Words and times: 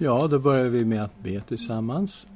Ja, 0.00 0.26
då 0.26 0.38
börjar 0.38 0.68
vi 0.68 0.84
med 0.84 1.02
att 1.02 1.18
be 1.22 1.40
tillsammans. 1.40 2.26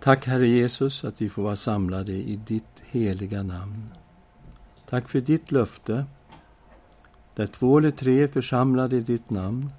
Tack 0.00 0.26
Herre 0.26 0.46
Jesus 0.46 1.04
att 1.04 1.20
vi 1.20 1.28
får 1.28 1.42
vara 1.42 1.56
samlade 1.56 2.12
i 2.12 2.36
ditt 2.36 2.82
heliga 2.90 3.42
namn. 3.42 3.88
Tack 4.88 5.08
för 5.08 5.20
ditt 5.20 5.52
löfte. 5.52 6.04
Där 7.34 7.46
två 7.46 7.78
eller 7.78 7.90
tre 7.90 8.22
är 8.22 8.28
församlade 8.28 8.96
i 8.96 9.00
ditt 9.00 9.30
namn, 9.30 9.70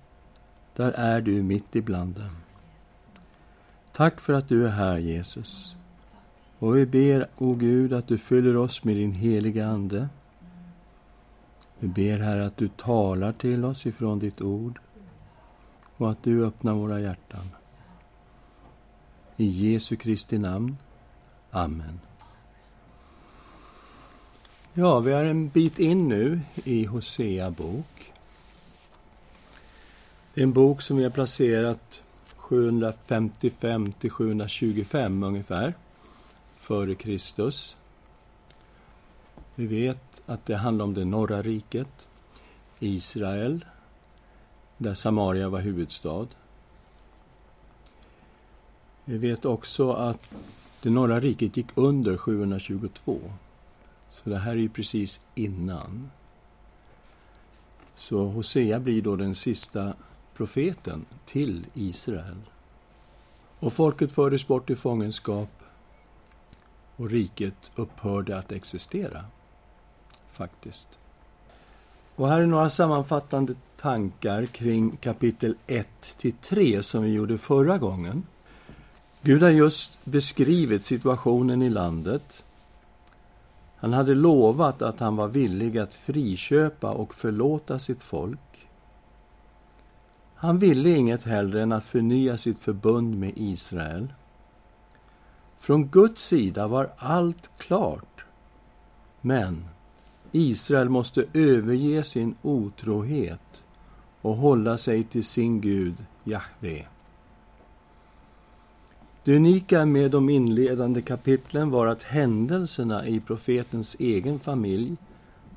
där 0.76 0.92
är 0.92 1.22
du 1.22 1.44
mitt 1.44 1.76
ibland 1.76 2.16
dem. 2.16 2.38
Tack 3.92 4.22
för 4.22 4.34
att 4.34 4.50
du 4.50 4.66
är 4.66 4.72
här, 4.72 4.98
Jesus. 4.98 5.76
Och 6.60 6.78
vi 6.78 6.86
ber, 6.86 7.28
o 7.38 7.54
Gud, 7.54 7.94
att 7.94 8.08
du 8.08 8.18
fyller 8.18 8.58
oss 8.58 8.84
med 8.84 8.96
din 8.96 9.14
heliga 9.14 9.68
Ande. 9.68 10.10
Vi 11.80 11.88
ber, 11.88 12.18
Herre, 12.18 12.46
att 12.46 12.58
du 12.58 12.68
talar 12.68 13.32
till 13.32 13.66
oss 13.66 13.86
ifrån 13.86 14.20
ditt 14.20 14.42
ord 14.42 14.80
och 16.02 16.12
att 16.12 16.24
du 16.24 16.46
öppnar 16.46 16.74
våra 16.74 17.00
hjärtan. 17.00 17.50
I 19.38 19.46
Jesu 19.46 19.96
Kristi 19.96 20.38
namn. 20.38 20.78
Amen. 21.52 22.00
Ja, 24.74 25.00
vi 25.00 25.12
är 25.12 25.26
en 25.26 25.50
bit 25.50 25.80
in 25.80 26.08
nu 26.08 26.42
i 26.64 26.86
Hosea 26.86 27.52
bok. 27.52 28.14
Det 30.34 30.42
är 30.42 30.44
en 30.44 30.54
bok 30.54 30.82
som 30.82 30.98
vi 30.98 31.04
har 31.04 31.12
placerat 31.12 32.02
755 32.36 33.92
till 33.92 34.12
725 34.12 35.24
ungefär, 35.24 35.74
före 36.58 36.96
Kristus. 36.96 37.78
Vi 39.56 39.66
vet 39.66 40.22
att 40.26 40.46
det 40.46 40.56
handlar 40.56 40.86
om 40.86 40.94
det 40.94 41.06
norra 41.06 41.42
riket, 41.42 42.08
Israel, 42.80 43.66
där 44.82 44.94
Samaria 44.94 45.50
var 45.50 45.60
huvudstad. 45.60 46.28
Vi 49.06 49.18
vet 49.18 49.46
också 49.46 49.92
att 49.92 50.34
det 50.82 50.90
norra 50.90 51.20
riket 51.20 51.58
gick 51.58 51.68
under 51.76 52.18
722. 52.18 53.20
Så 54.10 54.30
det 54.30 54.38
här 54.38 54.52
är 54.52 54.56
ju 54.56 54.70
precis 54.70 55.22
innan. 55.36 56.12
Så 57.96 58.26
Hosea 58.26 58.80
blir 58.80 59.02
då 59.02 59.16
den 59.16 59.36
sista 59.36 59.94
profeten 60.34 61.06
till 61.26 61.66
Israel. 61.74 62.42
Och 63.60 63.74
folket 63.74 64.12
fördes 64.12 64.48
bort 64.48 64.70
i 64.70 64.76
fångenskap 64.76 65.50
och 66.96 67.10
riket 67.10 67.72
upphörde 67.76 68.38
att 68.38 68.52
existera, 68.52 69.26
faktiskt. 70.32 70.90
Och 72.16 72.28
här 72.28 72.42
är 72.42 72.46
några 72.46 72.70
sammanfattande 72.70 73.56
tankar 73.82 74.46
kring 74.46 74.98
kapitel 74.98 75.56
1 75.68 75.88
till 76.18 76.34
3 76.34 76.84
som 76.84 77.04
vi 77.04 77.14
gjorde 77.14 77.38
förra 77.38 77.78
gången. 77.78 78.24
Gud 79.22 79.44
har 79.44 79.50
just 79.50 80.06
beskrivit 80.06 80.86
situationen 80.86 81.62
i 81.62 81.70
landet. 81.70 82.44
Han 83.76 83.94
hade 83.94 84.16
lovat 84.16 84.82
att 84.82 85.00
han 85.00 85.16
var 85.16 85.28
villig 85.28 85.78
att 85.78 85.94
friköpa 85.94 86.92
och 86.92 87.16
förlåta 87.16 87.80
sitt 87.80 88.04
folk. 88.04 88.68
Han 90.36 90.58
ville 90.58 90.90
inget 90.90 91.24
hellre 91.24 91.62
än 91.62 91.72
att 91.72 91.86
förnya 91.86 92.38
sitt 92.38 92.58
förbund 92.58 93.20
med 93.20 93.34
Israel. 93.36 94.14
Från 95.58 95.88
Guds 95.88 96.26
sida 96.26 96.68
var 96.68 96.92
allt 96.98 97.50
klart. 97.58 98.26
Men 99.22 99.66
Israel 100.32 100.90
måste 100.90 101.26
överge 101.34 102.04
sin 102.04 102.36
otrohet 102.42 103.64
och 104.22 104.36
hålla 104.36 104.78
sig 104.78 105.04
till 105.04 105.24
sin 105.24 105.62
Gud, 105.62 105.96
Jahve. 106.24 106.86
Det 109.24 109.36
unika 109.36 109.86
med 109.86 110.12
de 110.12 110.30
inledande 110.30 111.02
kapitlen 111.02 111.70
var 111.70 111.88
att 111.88 112.04
händelserna 112.04 113.08
i 113.08 113.20
profetens 113.20 113.96
egen 114.00 114.40
familj 114.40 114.96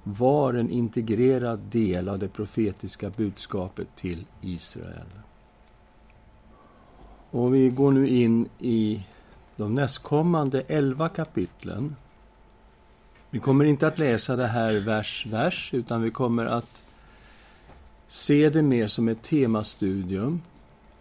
var 0.03 0.54
en 0.54 0.70
integrerad 0.70 1.58
del 1.58 2.08
av 2.08 2.19
det 2.19 2.28
profetiska 2.28 3.10
budskapet 3.10 3.88
till 3.97 4.24
Israel. 4.41 5.06
Och 7.30 7.54
vi 7.54 7.70
går 7.70 7.92
nu 7.92 8.08
in 8.08 8.48
i 8.58 9.04
de 9.56 9.74
nästkommande 9.74 10.60
elva 10.60 11.08
kapitlen. 11.08 11.97
Vi 13.30 13.38
kommer 13.38 13.64
inte 13.64 13.86
att 13.86 13.98
läsa 13.98 14.36
det 14.36 14.47
här 14.47 14.80
vers, 14.80 15.26
vers, 15.30 15.70
utan 15.74 16.03
vi 16.03 16.10
kommer 16.10 16.47
att 16.47 16.84
se 18.09 18.50
det 18.50 18.62
mer 18.62 18.87
som 18.87 19.09
ett 19.09 19.22
temastudium. 19.22 20.42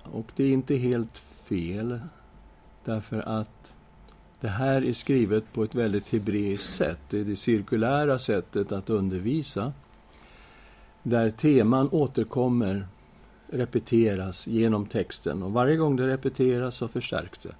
Och 0.03 0.31
det 0.36 0.44
är 0.44 0.52
inte 0.52 0.75
helt 0.75 1.18
fel, 1.18 2.00
därför 2.86 3.40
att 3.40 3.74
det 4.40 4.50
här 4.50 4.86
är 4.86 4.94
skrivet 4.94 5.53
på 5.53 5.64
ett 5.64 5.75
väldigt 5.75 6.09
hebreiskt 6.09 6.74
sätt. 6.74 7.00
Det 7.09 7.19
är 7.19 7.24
det 7.24 7.36
cirkulära 7.36 8.19
sättet 8.19 8.72
att 8.72 8.90
undervisa, 8.90 9.74
där 11.03 11.30
teman 11.30 11.90
återkommer, 11.91 12.88
repeteras 13.47 14.47
genom 14.47 14.85
texten. 14.85 15.44
Och 15.44 15.52
varje 15.52 15.75
gång 15.75 15.96
det 15.96 16.08
repeteras 16.08 16.75
så 16.75 16.88
förstärks 16.88 17.40
det. 17.40 17.56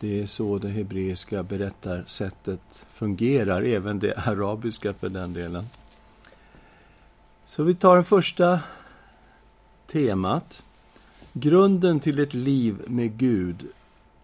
Det 0.00 0.22
är 0.22 0.26
så 0.26 0.58
det 0.58 0.68
hebreiska 0.68 1.42
berättarsättet 1.42 2.60
fungerar, 2.88 3.62
även 3.62 3.98
det 3.98 4.14
arabiska 4.14 4.94
för 4.94 5.08
den 5.08 5.32
delen. 5.32 5.64
Så 7.46 7.62
vi 7.62 7.74
tar 7.74 7.96
det 7.96 8.02
första 8.02 8.60
temat. 9.86 10.62
Grunden 11.32 12.00
till 12.00 12.18
ett 12.18 12.34
liv 12.34 12.82
med 12.86 13.18
Gud 13.18 13.66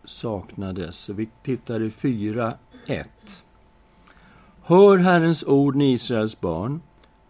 saknades. 0.04 0.96
Så 0.96 1.12
Vi 1.12 1.28
tittar 1.42 1.82
i 1.82 1.88
4.1. 1.88 3.04
Hör 4.62 4.98
Herrens 4.98 5.44
ord, 5.44 5.76
ni 5.76 5.92
Israels 5.92 6.40
barn, 6.40 6.80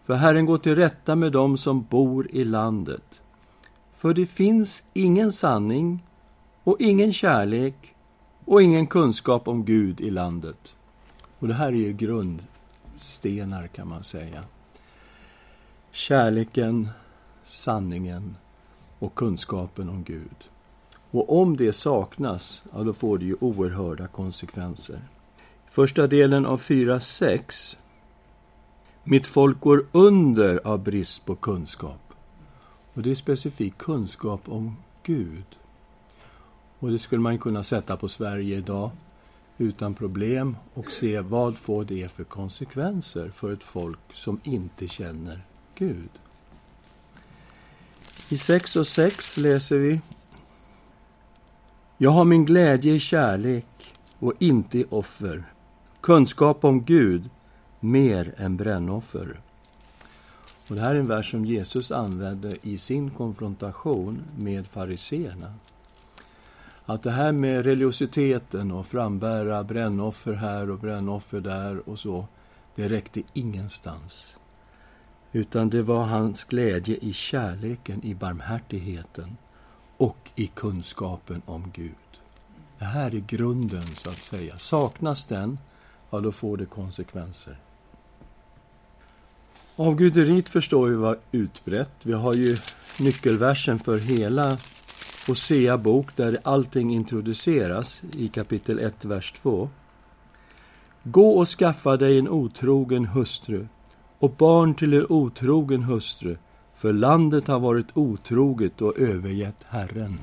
för 0.03 0.13
Herren 0.13 0.45
går 0.45 0.57
till 0.57 0.75
rätta 0.75 1.15
med 1.15 1.31
dem 1.31 1.57
som 1.57 1.83
bor 1.83 2.31
i 2.31 2.43
landet. 2.43 3.21
För 3.95 4.13
det 4.13 4.25
finns 4.25 4.83
ingen 4.93 5.31
sanning 5.31 6.05
och 6.63 6.81
ingen 6.81 7.13
kärlek 7.13 7.95
och 8.45 8.61
ingen 8.61 8.87
kunskap 8.87 9.47
om 9.47 9.65
Gud 9.65 10.01
i 10.01 10.09
landet. 10.09 10.75
Och 11.39 11.47
det 11.47 11.53
här 11.53 11.67
är 11.67 11.71
ju 11.71 11.93
grundstenar, 11.93 13.67
kan 13.67 13.87
man 13.87 14.03
säga. 14.03 14.43
Kärleken, 15.91 16.89
sanningen 17.43 18.35
och 18.99 19.15
kunskapen 19.15 19.89
om 19.89 20.03
Gud. 20.03 20.49
Och 21.11 21.41
om 21.41 21.57
det 21.57 21.73
saknas, 21.73 22.63
ja, 22.73 22.83
då 22.83 22.93
får 22.93 23.17
det 23.17 23.25
ju 23.25 23.35
oerhörda 23.39 24.07
konsekvenser. 24.07 25.01
Första 25.69 26.07
delen 26.07 26.45
av 26.45 26.61
4.6. 26.61 27.77
Mitt 29.03 29.25
folk 29.25 29.59
går 29.59 29.85
under 29.91 30.67
av 30.67 30.83
brist 30.83 31.25
på 31.25 31.35
kunskap. 31.35 32.13
Och 32.93 33.01
det 33.01 33.11
är 33.11 33.15
specifik 33.15 33.77
kunskap 33.77 34.41
om 34.49 34.75
Gud. 35.03 35.45
Och 36.79 36.91
det 36.91 36.99
skulle 36.99 37.21
man 37.21 37.39
kunna 37.39 37.63
sätta 37.63 37.97
på 37.97 38.07
Sverige 38.07 38.57
idag 38.57 38.91
utan 39.57 39.93
problem 39.93 40.57
och 40.73 40.91
se 40.91 41.19
vad 41.19 41.57
får 41.57 41.83
det 41.83 42.11
för 42.11 42.23
konsekvenser 42.23 43.29
för 43.29 43.53
ett 43.53 43.63
folk 43.63 43.99
som 44.13 44.39
inte 44.43 44.87
känner 44.87 45.41
Gud. 45.75 46.09
I 48.29 48.37
6 48.37 48.75
och 48.75 48.87
6 48.87 49.37
läser 49.37 49.77
vi 49.77 50.01
Jag 51.97 52.11
har 52.11 52.25
min 52.25 52.45
glädje 52.45 52.93
i 52.93 52.99
kärlek 52.99 53.95
och 54.19 54.33
inte 54.39 54.77
i 54.77 54.85
offer, 54.89 55.43
kunskap 56.01 56.63
om 56.63 56.83
Gud 56.83 57.29
mer 57.79 58.33
än 58.37 58.57
brännoffer. 58.57 59.39
Och 60.67 60.75
det 60.75 60.81
här 60.81 60.95
är 60.95 60.99
en 60.99 61.07
vers 61.07 61.31
som 61.31 61.45
Jesus 61.45 61.91
använde 61.91 62.55
i 62.61 62.77
sin 62.77 63.09
konfrontation 63.09 64.21
med 64.37 64.67
fariseerna. 64.67 65.53
Att 66.85 67.03
det 67.03 67.11
här 67.11 67.31
med 67.31 67.65
religiositeten 67.65 68.71
och 68.71 68.87
frambära 68.87 69.63
brännoffer 69.63 70.33
här 70.33 70.69
och 70.69 70.79
brännoffer 70.79 71.39
där 71.39 71.89
och 71.89 71.99
så, 71.99 72.27
det 72.75 72.89
räckte 72.89 73.21
ingenstans. 73.33 74.37
Utan 75.31 75.69
det 75.69 75.81
var 75.81 76.03
hans 76.03 76.43
glädje 76.43 76.95
i 76.95 77.13
kärleken, 77.13 78.03
i 78.03 78.15
barmhärtigheten 78.15 79.37
och 79.97 80.31
i 80.35 80.47
kunskapen 80.47 81.41
om 81.45 81.71
Gud. 81.73 81.91
Det 82.79 82.85
här 82.85 83.15
är 83.15 83.23
grunden, 83.27 83.85
så 83.95 84.09
att 84.09 84.21
säga. 84.21 84.57
Saknas 84.57 85.25
den, 85.25 85.59
ja, 86.09 86.19
då 86.19 86.31
får 86.31 86.57
det 86.57 86.65
konsekvenser. 86.65 87.57
Avguderiet 89.75 90.49
förstår 90.49 90.87
vi 90.87 90.95
var 90.95 91.17
utbrett. 91.31 91.91
Vi 92.03 92.13
har 92.13 92.33
ju 92.33 92.57
nyckelversen 92.99 93.79
för 93.79 93.97
hela 93.97 94.57
Hosea 95.27 95.77
bok 95.77 96.15
där 96.15 96.37
allting 96.43 96.93
introduceras 96.93 98.01
i 98.13 98.27
kapitel 98.27 98.79
1, 98.79 99.05
vers 99.05 99.31
2. 99.31 99.69
Gå 101.03 101.31
och 101.31 101.47
skaffa 101.47 101.97
dig 101.97 102.19
en 102.19 102.29
otrogen 102.29 103.05
hustru 103.05 103.67
och 104.21 104.31
barn 104.31 104.73
till 104.73 104.93
er 104.93 105.11
otrogen 105.11 105.83
hustru, 105.83 106.37
för 106.75 106.93
landet 106.93 107.47
har 107.47 107.59
varit 107.59 107.97
otroget 107.97 108.81
och 108.81 108.99
övergett 108.99 109.63
Herren. 109.67 110.19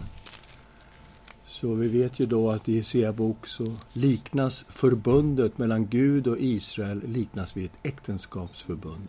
Så 1.46 1.74
vi 1.74 1.88
vet 1.88 2.20
ju 2.20 2.26
då 2.26 2.50
att 2.50 2.68
i 2.68 2.76
Hesea 2.76 3.12
bok 3.12 3.46
så 3.46 3.74
liknas 3.92 4.64
förbundet 4.70 5.58
mellan 5.58 5.86
Gud 5.86 6.26
och 6.26 6.38
Israel 6.38 7.02
liknas 7.06 7.56
vid 7.56 7.64
ett 7.64 7.78
äktenskapsförbund. 7.82 9.08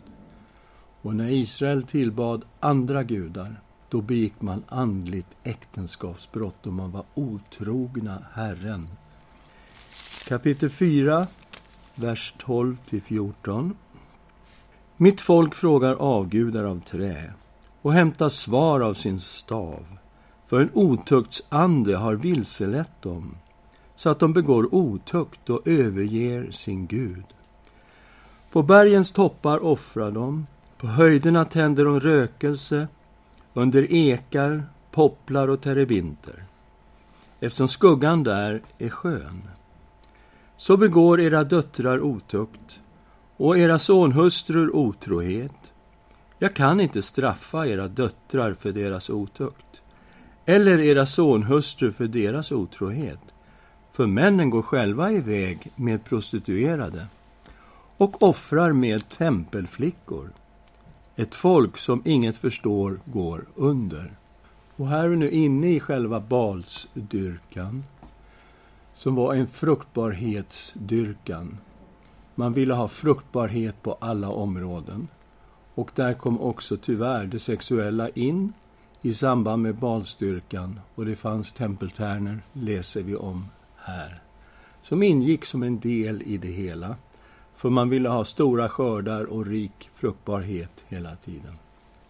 Och 1.02 1.16
när 1.16 1.30
Israel 1.30 1.84
tillbad 1.84 2.46
andra 2.60 3.04
gudar, 3.04 3.62
då 3.90 4.02
begick 4.02 4.42
man 4.42 4.64
andligt 4.68 5.30
äktenskapsbrott 5.44 6.68
och 6.68 6.74
man 6.74 6.92
var 6.92 7.04
otrogna 7.14 8.24
Herren. 8.34 8.88
Kapitel 10.28 10.70
4, 10.70 11.28
vers 11.96 12.34
12-14. 12.40 13.74
Mitt 15.02 15.22
folk 15.22 15.56
frågar 15.56 15.96
avgudar 15.96 16.64
av 16.64 16.82
trä 16.82 17.34
och 17.82 17.94
hämtar 17.94 18.30
svar 18.30 18.80
av 18.80 18.94
sin 18.94 19.20
stav. 19.20 19.86
För 20.48 20.62
en 20.62 20.70
otuktsande 20.74 21.96
har 21.96 22.14
vilselett 22.14 23.02
dem, 23.02 23.36
så 23.96 24.10
att 24.10 24.20
de 24.20 24.34
begår 24.34 24.76
otukt 24.76 25.50
och 25.50 25.68
överger 25.68 26.52
sin 26.52 26.88
Gud. 26.88 27.24
På 28.52 28.64
bergens 28.64 29.12
toppar 29.12 29.64
offrar 29.64 30.12
de, 30.12 30.48
på 30.78 30.88
höjderna 30.88 31.46
tänder 31.46 31.86
de 31.86 32.00
rökelse, 32.00 32.88
under 33.54 33.92
ekar, 33.94 34.64
popplar 34.92 35.48
och 35.48 35.62
terebinter, 35.62 36.44
eftersom 37.40 37.68
skuggan 37.68 38.24
där 38.24 38.62
är 38.78 38.90
skön. 38.90 39.42
Så 40.58 40.78
begår 40.78 41.22
era 41.22 41.44
döttrar 41.44 42.02
otukt 42.02 42.80
och 43.40 43.58
era 43.58 43.80
sonhustrur 43.80 44.76
otrohet. 44.76 45.74
Jag 46.40 46.54
kan 46.54 46.82
inte 46.82 47.02
straffa 47.02 47.68
era 47.68 47.88
döttrar 47.88 48.54
för 48.54 48.72
deras 48.72 49.10
otukt 49.10 49.66
eller 50.46 50.80
era 50.80 51.06
sonhustrur 51.06 51.92
för 51.92 52.08
deras 52.08 52.52
otrohet. 52.52 53.20
För 53.92 54.06
männen 54.06 54.50
går 54.50 54.62
själva 54.62 55.12
iväg 55.12 55.72
med 55.76 56.06
prostituerade 56.06 57.08
och 57.98 58.24
offrar 58.24 58.72
med 58.72 59.10
tempelflickor. 59.10 60.30
Ett 61.16 61.36
folk 61.36 61.78
som 61.78 62.02
inget 62.06 62.38
förstår 62.38 63.00
går 63.06 63.46
under. 63.56 64.12
Och 64.76 64.88
här 64.88 65.04
är 65.04 65.08
vi 65.08 65.16
nu 65.16 65.32
inne 65.32 65.72
i 65.72 65.80
själva 65.80 66.20
balsdyrkan 66.20 67.84
som 68.94 69.16
var 69.16 69.34
en 69.34 69.48
fruktbarhetsdyrkan. 69.48 71.58
Man 72.40 72.54
ville 72.54 72.74
ha 72.74 72.88
fruktbarhet 72.88 73.84
på 73.84 73.98
alla 74.02 74.30
områden. 74.30 75.08
Och 75.76 75.92
där 75.96 76.14
kom 76.14 76.42
också 76.42 76.78
tyvärr 76.78 77.26
det 77.26 77.40
sexuella 77.40 78.10
in 78.10 78.54
i 79.02 79.14
samband 79.14 79.64
med 79.64 79.76
balstyrkan 79.76 80.80
och 80.96 81.06
det 81.06 81.16
fanns 81.16 81.54
tempeltärnor, 81.54 82.42
läser 82.54 83.04
vi 83.04 83.16
om 83.16 83.46
här, 83.76 84.22
som 84.84 85.04
ingick 85.04 85.46
som 85.46 85.64
en 85.64 85.80
del 85.80 86.22
i 86.22 86.38
det 86.38 86.52
hela. 86.52 86.96
För 87.56 87.70
man 87.70 87.90
ville 87.90 88.10
ha 88.10 88.26
stora 88.26 88.70
skördar 88.70 89.24
och 89.24 89.46
rik 89.46 89.90
fruktbarhet 89.94 90.84
hela 90.88 91.16
tiden. 91.16 91.54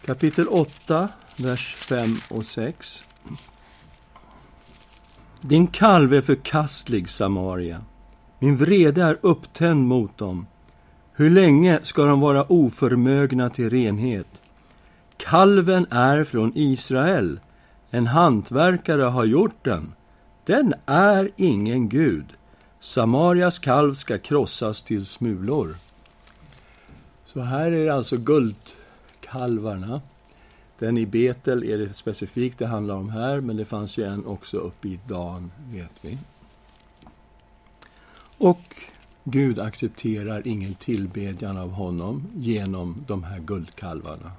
Kapitel 0.06 0.48
8, 0.48 1.10
vers 1.38 1.76
5 1.76 2.16
och 2.30 2.46
6. 2.46 3.04
Din 5.42 5.68
kalv 5.68 6.14
är 6.14 6.22
förkastlig, 6.22 7.10
Samaria. 7.10 7.82
Min 8.40 8.58
vrede 8.58 9.04
är 9.04 9.18
upptänd 9.22 9.88
mot 9.88 10.18
dem. 10.18 10.48
Hur 11.14 11.30
länge 11.30 11.80
ska 11.84 12.06
de 12.06 12.20
vara 12.20 12.52
oförmögna 12.52 13.50
till 13.50 13.70
renhet? 13.70 14.28
Kalven 15.18 15.86
är 15.90 16.24
från 16.24 16.52
Israel. 16.56 17.40
En 17.90 18.08
hantverkare 18.08 19.04
har 19.04 19.26
gjort 19.26 19.64
den. 19.64 19.94
Den 20.46 20.74
är 20.86 21.32
ingen 21.36 21.90
gud. 21.90 22.26
Samarias 22.80 23.60
kalv 23.60 23.94
ska 23.94 24.18
krossas 24.18 24.84
till 24.84 25.06
smulor. 25.06 25.76
Så 27.26 27.42
här 27.42 27.72
är 27.72 27.86
det 27.86 27.94
alltså 27.94 28.18
guldkalvarna. 28.18 30.02
Den 30.80 30.98
i 30.98 31.06
Betel 31.06 31.64
är 31.64 31.78
det 31.78 31.94
specifikt 31.94 32.60
det 32.60 32.68
handlar 32.68 32.96
om 32.96 33.10
här, 33.10 33.42
men 33.42 33.58
det 33.58 33.66
fanns 33.66 33.98
ju 33.98 34.04
en 34.04 34.26
också 34.26 34.58
uppe 34.58 34.88
i 34.88 35.00
Dan, 35.08 35.52
vet 35.72 35.92
vi. 36.02 36.18
Och 38.40 38.76
Gud 39.24 39.60
accepterar 39.60 40.48
ingen 40.48 40.74
tillbedjan 40.74 41.58
av 41.58 41.72
honom 41.72 42.28
genom 42.36 43.06
de 43.08 43.24
här 43.24 43.40
guldkalvarna. 43.40 44.32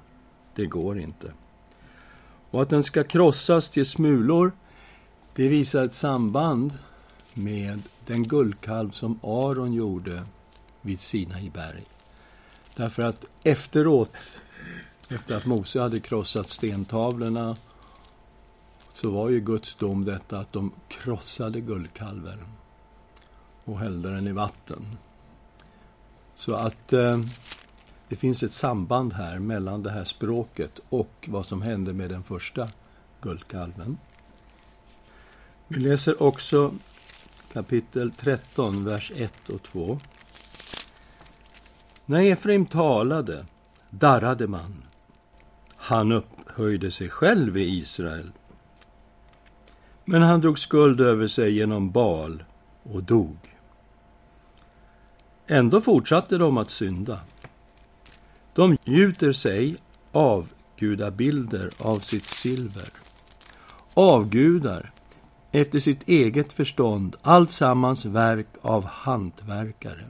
Det 0.55 0.65
går 0.65 0.99
inte. 0.99 1.33
Och 2.51 2.61
att 2.61 2.69
den 2.69 2.83
ska 2.83 3.03
krossas 3.03 3.69
till 3.69 3.85
smulor, 3.85 4.51
det 5.35 5.47
visar 5.47 5.83
ett 5.83 5.95
samband 5.95 6.77
med 7.33 7.81
den 8.05 8.23
guldkalv 8.23 8.91
som 8.91 9.19
Aron 9.23 9.73
gjorde 9.73 10.23
vid 10.81 10.99
Sinai 10.99 11.49
berg. 11.49 11.83
Därför 12.75 13.03
att 13.03 13.25
efteråt, 13.43 14.17
efter 15.09 15.37
att 15.37 15.45
Mose 15.45 15.81
hade 15.81 15.99
krossat 15.99 16.49
stentavlorna, 16.49 17.55
så 18.93 19.11
var 19.11 19.29
ju 19.29 19.39
Guds 19.39 19.75
dom 19.75 20.05
detta 20.05 20.39
att 20.39 20.53
de 20.53 20.71
krossade 20.87 21.61
guldkalven 21.61 22.39
och 23.65 23.79
hällde 23.79 24.09
den 24.13 24.27
i 24.27 24.31
vatten. 24.31 24.97
Så 26.35 26.53
att 26.53 26.93
eh, 26.93 27.19
det 28.07 28.15
finns 28.15 28.43
ett 28.43 28.53
samband 28.53 29.13
här 29.13 29.39
mellan 29.39 29.83
det 29.83 29.91
här 29.91 30.03
språket 30.03 30.79
och 30.89 31.27
vad 31.27 31.45
som 31.45 31.61
hände 31.61 31.93
med 31.93 32.09
den 32.09 32.23
första 32.23 32.69
guldkalven. 33.21 33.97
Vi 35.67 35.79
läser 35.79 36.23
också 36.23 36.73
kapitel 37.53 38.11
13, 38.11 38.85
vers 38.85 39.11
1 39.15 39.49
och 39.49 39.63
2. 39.63 39.99
När 42.05 42.21
Efraim 42.21 42.65
talade 42.65 43.45
darrade 43.89 44.47
man. 44.47 44.83
Han 45.75 46.11
upphöjde 46.11 46.91
sig 46.91 47.09
själv 47.09 47.57
i 47.57 47.79
Israel. 47.79 48.31
Men 50.05 50.21
han 50.21 50.41
drog 50.41 50.59
skuld 50.59 51.01
över 51.01 51.27
sig 51.27 51.51
genom 51.51 51.91
Bal 51.91 52.43
och 52.83 53.03
dog. 53.03 53.50
Ändå 55.51 55.81
fortsatte 55.81 56.37
de 56.37 56.57
att 56.57 56.69
synda. 56.69 57.19
De 58.53 58.77
gjuter 58.83 59.31
sig 59.31 59.75
avgudabilder 60.11 61.69
av 61.77 61.99
sitt 61.99 62.25
silver. 62.25 62.89
Avgudar 63.93 64.91
efter 65.51 65.79
sitt 65.79 66.07
eget 66.07 66.53
förstånd, 66.53 67.15
alltsammans 67.21 68.05
verk 68.05 68.47
av 68.61 68.85
hantverkare. 68.85 70.03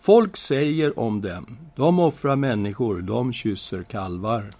Folk 0.00 0.36
säger 0.36 0.98
om 0.98 1.20
dem, 1.20 1.58
de 1.76 1.98
offrar 1.98 2.36
människor, 2.36 3.00
de 3.00 3.32
kysser 3.32 3.82
kalvar. 3.82 4.50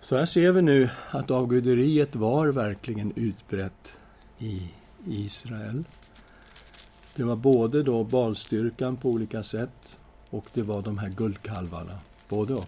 Så 0.00 0.16
här 0.16 0.26
ser 0.26 0.52
vi 0.52 0.62
nu 0.62 0.88
att 1.10 1.30
avguderiet 1.30 2.16
var 2.16 2.46
verkligen 2.48 3.12
utbrett 3.16 3.94
i 4.38 4.70
Israel. 5.06 5.84
Det 7.16 7.24
var 7.24 7.36
både 7.36 7.82
då 7.82 8.04
balstyrkan 8.04 8.96
på 8.96 9.10
olika 9.10 9.42
sätt 9.42 9.98
och 10.30 10.46
det 10.54 10.62
var 10.62 10.82
de 10.82 10.98
här 10.98 11.08
guldkalvarna, 11.08 11.92
både 12.28 12.54
och. 12.54 12.66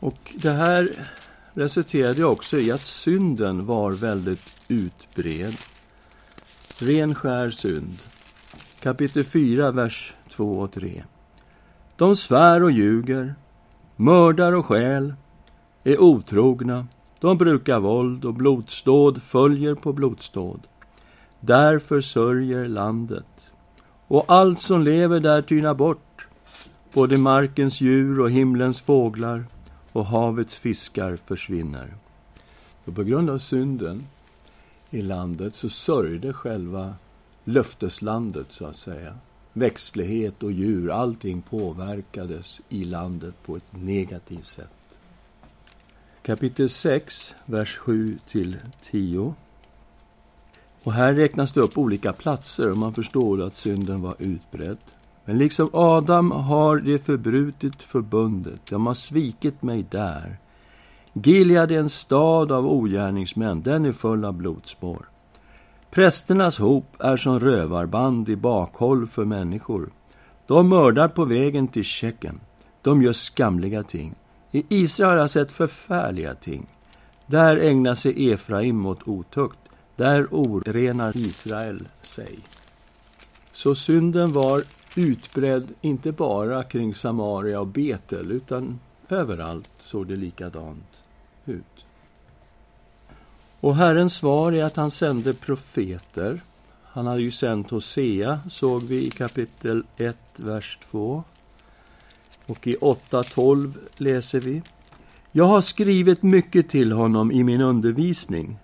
Och 0.00 0.34
det 0.42 0.50
här 0.50 0.90
resulterade 1.52 2.24
också 2.24 2.58
i 2.58 2.72
att 2.72 2.80
synden 2.80 3.66
var 3.66 3.92
väldigt 3.92 4.56
utbredd. 4.68 5.56
Ren 6.78 7.14
skär 7.14 7.50
synd. 7.50 7.98
Kapitel 8.80 9.24
4, 9.24 9.70
vers 9.70 10.14
2 10.30 10.58
och 10.58 10.72
3. 10.72 11.04
De 11.96 12.16
svär 12.16 12.62
och 12.62 12.70
ljuger, 12.70 13.34
mördar 13.96 14.52
och 14.52 14.66
skäl, 14.66 15.14
är 15.84 16.00
otrogna, 16.00 16.86
de 17.20 17.38
brukar 17.38 17.80
våld 17.80 18.24
och 18.24 18.34
blodståd 18.34 19.22
följer 19.22 19.74
på 19.74 19.92
blodståd. 19.92 20.60
Därför 21.40 22.00
sörjer 22.00 22.68
landet, 22.68 23.50
och 24.06 24.24
allt 24.28 24.60
som 24.60 24.82
lever 24.82 25.20
där 25.20 25.42
tynar 25.42 25.74
bort 25.74 26.26
både 26.92 27.18
markens 27.18 27.80
djur 27.80 28.20
och 28.20 28.30
himlens 28.30 28.80
fåglar 28.80 29.44
och 29.92 30.06
havets 30.06 30.56
fiskar 30.56 31.16
försvinner. 31.16 31.94
Och 32.84 32.94
på 32.94 33.02
grund 33.02 33.30
av 33.30 33.38
synden 33.38 34.06
i 34.90 35.02
landet 35.02 35.54
så 35.54 35.68
sörjde 35.68 36.32
själva 36.32 36.94
löfteslandet, 37.44 38.46
så 38.50 38.66
att 38.66 38.76
säga. 38.76 39.18
Växtlighet 39.52 40.42
och 40.42 40.52
djur, 40.52 40.90
allting 40.90 41.42
påverkades 41.42 42.60
i 42.68 42.84
landet 42.84 43.34
på 43.44 43.56
ett 43.56 43.76
negativt 43.76 44.46
sätt. 44.46 44.74
Kapitel 46.22 46.68
6, 46.68 47.34
vers 47.46 47.76
7 47.76 48.18
till 48.28 48.56
10. 48.90 49.34
Och 50.82 50.92
här 50.92 51.14
räknas 51.14 51.52
det 51.52 51.60
upp 51.60 51.78
olika 51.78 52.12
platser 52.12 52.70
och 52.70 52.78
man 52.78 52.94
förstår 52.94 53.42
att 53.42 53.56
synden 53.56 54.02
var 54.02 54.14
utbredd. 54.18 54.78
Men 55.24 55.38
liksom 55.38 55.68
Adam 55.72 56.30
har 56.30 56.76
de 56.76 56.98
förbrutit 56.98 57.82
förbundet, 57.82 58.66
de 58.70 58.86
har 58.86 58.94
svikit 58.94 59.62
mig 59.62 59.86
där. 59.90 60.38
Gilead 61.12 61.72
är 61.72 61.78
en 61.78 61.88
stad 61.88 62.52
av 62.52 62.66
ogärningsmän, 62.66 63.62
den 63.62 63.86
är 63.86 63.92
full 63.92 64.24
av 64.24 64.32
blodspår. 64.32 65.08
Prästernas 65.90 66.58
hop 66.58 66.96
är 66.98 67.16
som 67.16 67.40
rövarband 67.40 68.28
i 68.28 68.36
bakhåll 68.36 69.06
för 69.06 69.24
människor. 69.24 69.90
De 70.46 70.68
mördar 70.68 71.08
på 71.08 71.24
vägen 71.24 71.68
till 71.68 71.84
Tjeckien. 71.84 72.40
De 72.82 73.02
gör 73.02 73.12
skamliga 73.12 73.82
ting. 73.82 74.14
I 74.50 74.64
Israel 74.68 75.10
har 75.10 75.16
jag 75.16 75.30
sett 75.30 75.52
förfärliga 75.52 76.34
ting. 76.34 76.66
Där 77.26 77.56
ägnar 77.56 77.94
sig 77.94 78.30
Efraim 78.30 78.86
åt 78.86 79.08
otukt. 79.08 79.58
Där 79.98 80.26
orenar 80.30 81.16
Israel 81.16 81.88
sig. 82.02 82.38
Så 83.52 83.74
synden 83.74 84.32
var 84.32 84.62
utbredd 84.96 85.68
inte 85.80 86.12
bara 86.12 86.64
kring 86.64 86.94
Samaria 86.94 87.60
och 87.60 87.66
Betel, 87.66 88.32
utan 88.32 88.80
överallt 89.08 89.70
såg 89.80 90.06
det 90.06 90.16
likadant 90.16 90.86
ut. 91.44 91.64
Och 93.60 93.76
Herrens 93.76 94.14
svar 94.14 94.52
är 94.52 94.64
att 94.64 94.76
han 94.76 94.90
sände 94.90 95.34
profeter. 95.34 96.40
Han 96.84 97.06
hade 97.06 97.22
ju 97.22 97.30
sänt 97.30 97.70
Hosea, 97.70 98.40
såg 98.50 98.82
vi 98.82 99.06
i 99.06 99.10
kapitel 99.10 99.82
1, 99.96 100.16
vers 100.36 100.78
2. 100.90 101.24
Och 102.46 102.66
i 102.66 102.76
8.12 102.76 103.72
läser 103.96 104.40
vi. 104.40 104.62
Jag 105.32 105.44
har 105.44 105.60
skrivit 105.60 106.22
mycket 106.22 106.70
till 106.70 106.92
honom 106.92 107.32
i 107.32 107.44
min 107.44 107.60
undervisning, 107.60 108.58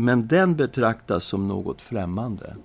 men 0.00 0.26
den 0.26 0.56
betraktas 0.56 1.24
som 1.24 1.48
något 1.48 1.82
främmande. 1.82 2.56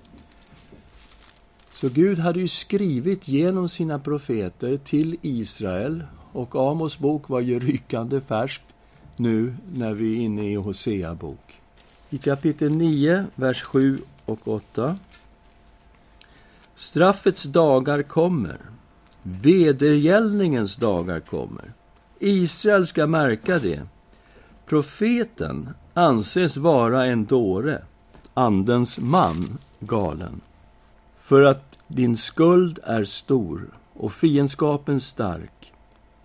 Så 1.73 1.89
Gud 1.89 2.19
hade 2.19 2.39
ju 2.39 2.47
skrivit 2.47 3.27
genom 3.27 3.69
sina 3.69 3.99
profeter 3.99 4.77
till 4.77 5.17
Israel 5.21 6.03
och 6.31 6.55
Amos 6.55 6.99
bok 6.99 7.29
var 7.29 7.39
ju 7.39 7.59
rykande 7.59 8.21
färsk 8.21 8.61
nu 9.15 9.55
när 9.73 9.93
vi 9.93 10.15
är 10.15 10.21
inne 10.21 10.51
i 10.51 10.55
Hosea 10.55 11.15
bok. 11.15 11.59
I 12.09 12.17
kapitel 12.17 12.71
9, 12.75 13.25
vers 13.35 13.63
7 13.63 13.99
och 14.25 14.47
8. 14.47 14.97
Straffets 16.75 17.43
dagar 17.43 18.03
kommer. 18.03 18.57
Vedergällningens 19.23 20.75
dagar 20.75 21.19
kommer. 21.19 21.73
Israel 22.19 22.87
ska 22.87 23.07
märka 23.07 23.59
det. 23.59 23.81
Profeten 24.65 25.69
anses 25.97 26.57
vara 26.57 27.05
en 27.05 27.25
dåre, 27.25 27.81
andens 28.33 28.99
man, 28.99 29.57
galen. 29.79 30.41
För 31.17 31.41
att 31.41 31.77
din 31.87 32.17
skuld 32.17 32.79
är 32.83 33.03
stor 33.03 33.67
och 33.93 34.11
fiendskapen 34.11 34.99
stark. 34.99 35.73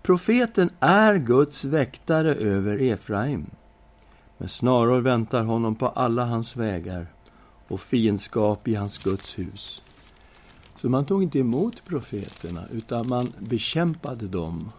Profeten 0.01 0.69
är 0.79 1.15
Guds 1.15 1.63
väktare 1.63 2.35
över 2.35 2.81
Efraim. 2.81 3.45
Men 4.37 4.49
snaror 4.49 5.01
väntar 5.01 5.43
honom 5.43 5.75
på 5.75 5.87
alla 5.87 6.25
hans 6.25 6.55
vägar 6.55 7.07
och 7.67 7.79
fiendskap 7.79 8.67
i 8.67 8.75
hans 8.75 8.97
Guds 8.97 9.39
hus. 9.39 9.81
Så 10.77 10.89
man 10.89 11.05
tog 11.05 11.23
inte 11.23 11.39
emot 11.39 11.85
profeterna, 11.85 12.63
utan 12.71 13.07
man 13.07 13.33
bekämpade 13.39 14.27
dem 14.27 14.71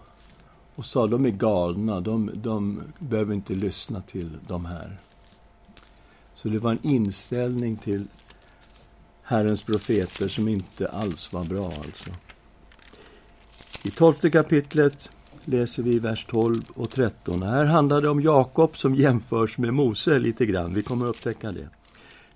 och 0.74 0.84
sa 0.84 1.06
de 1.06 1.26
är 1.26 1.30
galna, 1.30 2.00
de, 2.00 2.30
de 2.34 2.82
behöver 2.98 3.34
inte 3.34 3.54
lyssna 3.54 4.00
till 4.00 4.30
de 4.48 4.64
här. 4.64 4.98
Så 6.34 6.48
det 6.48 6.58
var 6.58 6.70
en 6.70 6.86
inställning 6.86 7.76
till 7.76 8.06
Herrens 9.22 9.62
profeter 9.62 10.28
som 10.28 10.48
inte 10.48 10.88
alls 10.88 11.32
var 11.32 11.44
bra. 11.44 11.66
alltså. 11.66 12.10
I 13.84 13.90
tolfte 13.90 14.30
kapitlet 14.30 15.10
läser 15.44 15.82
vi 15.82 15.98
vers 15.98 16.26
12 16.30 16.62
och 16.74 16.90
13. 16.90 17.42
Här 17.42 17.64
handlar 17.64 18.00
det 18.00 18.08
om 18.08 18.22
Jakob 18.22 18.76
som 18.76 18.94
jämförs 18.94 19.58
med 19.58 19.74
Mose 19.74 20.18
lite 20.18 20.46
grann. 20.46 20.74
Vi 20.74 20.82
kommer 20.82 21.04
att 21.04 21.10
upptäcka 21.10 21.52
det. 21.52 21.68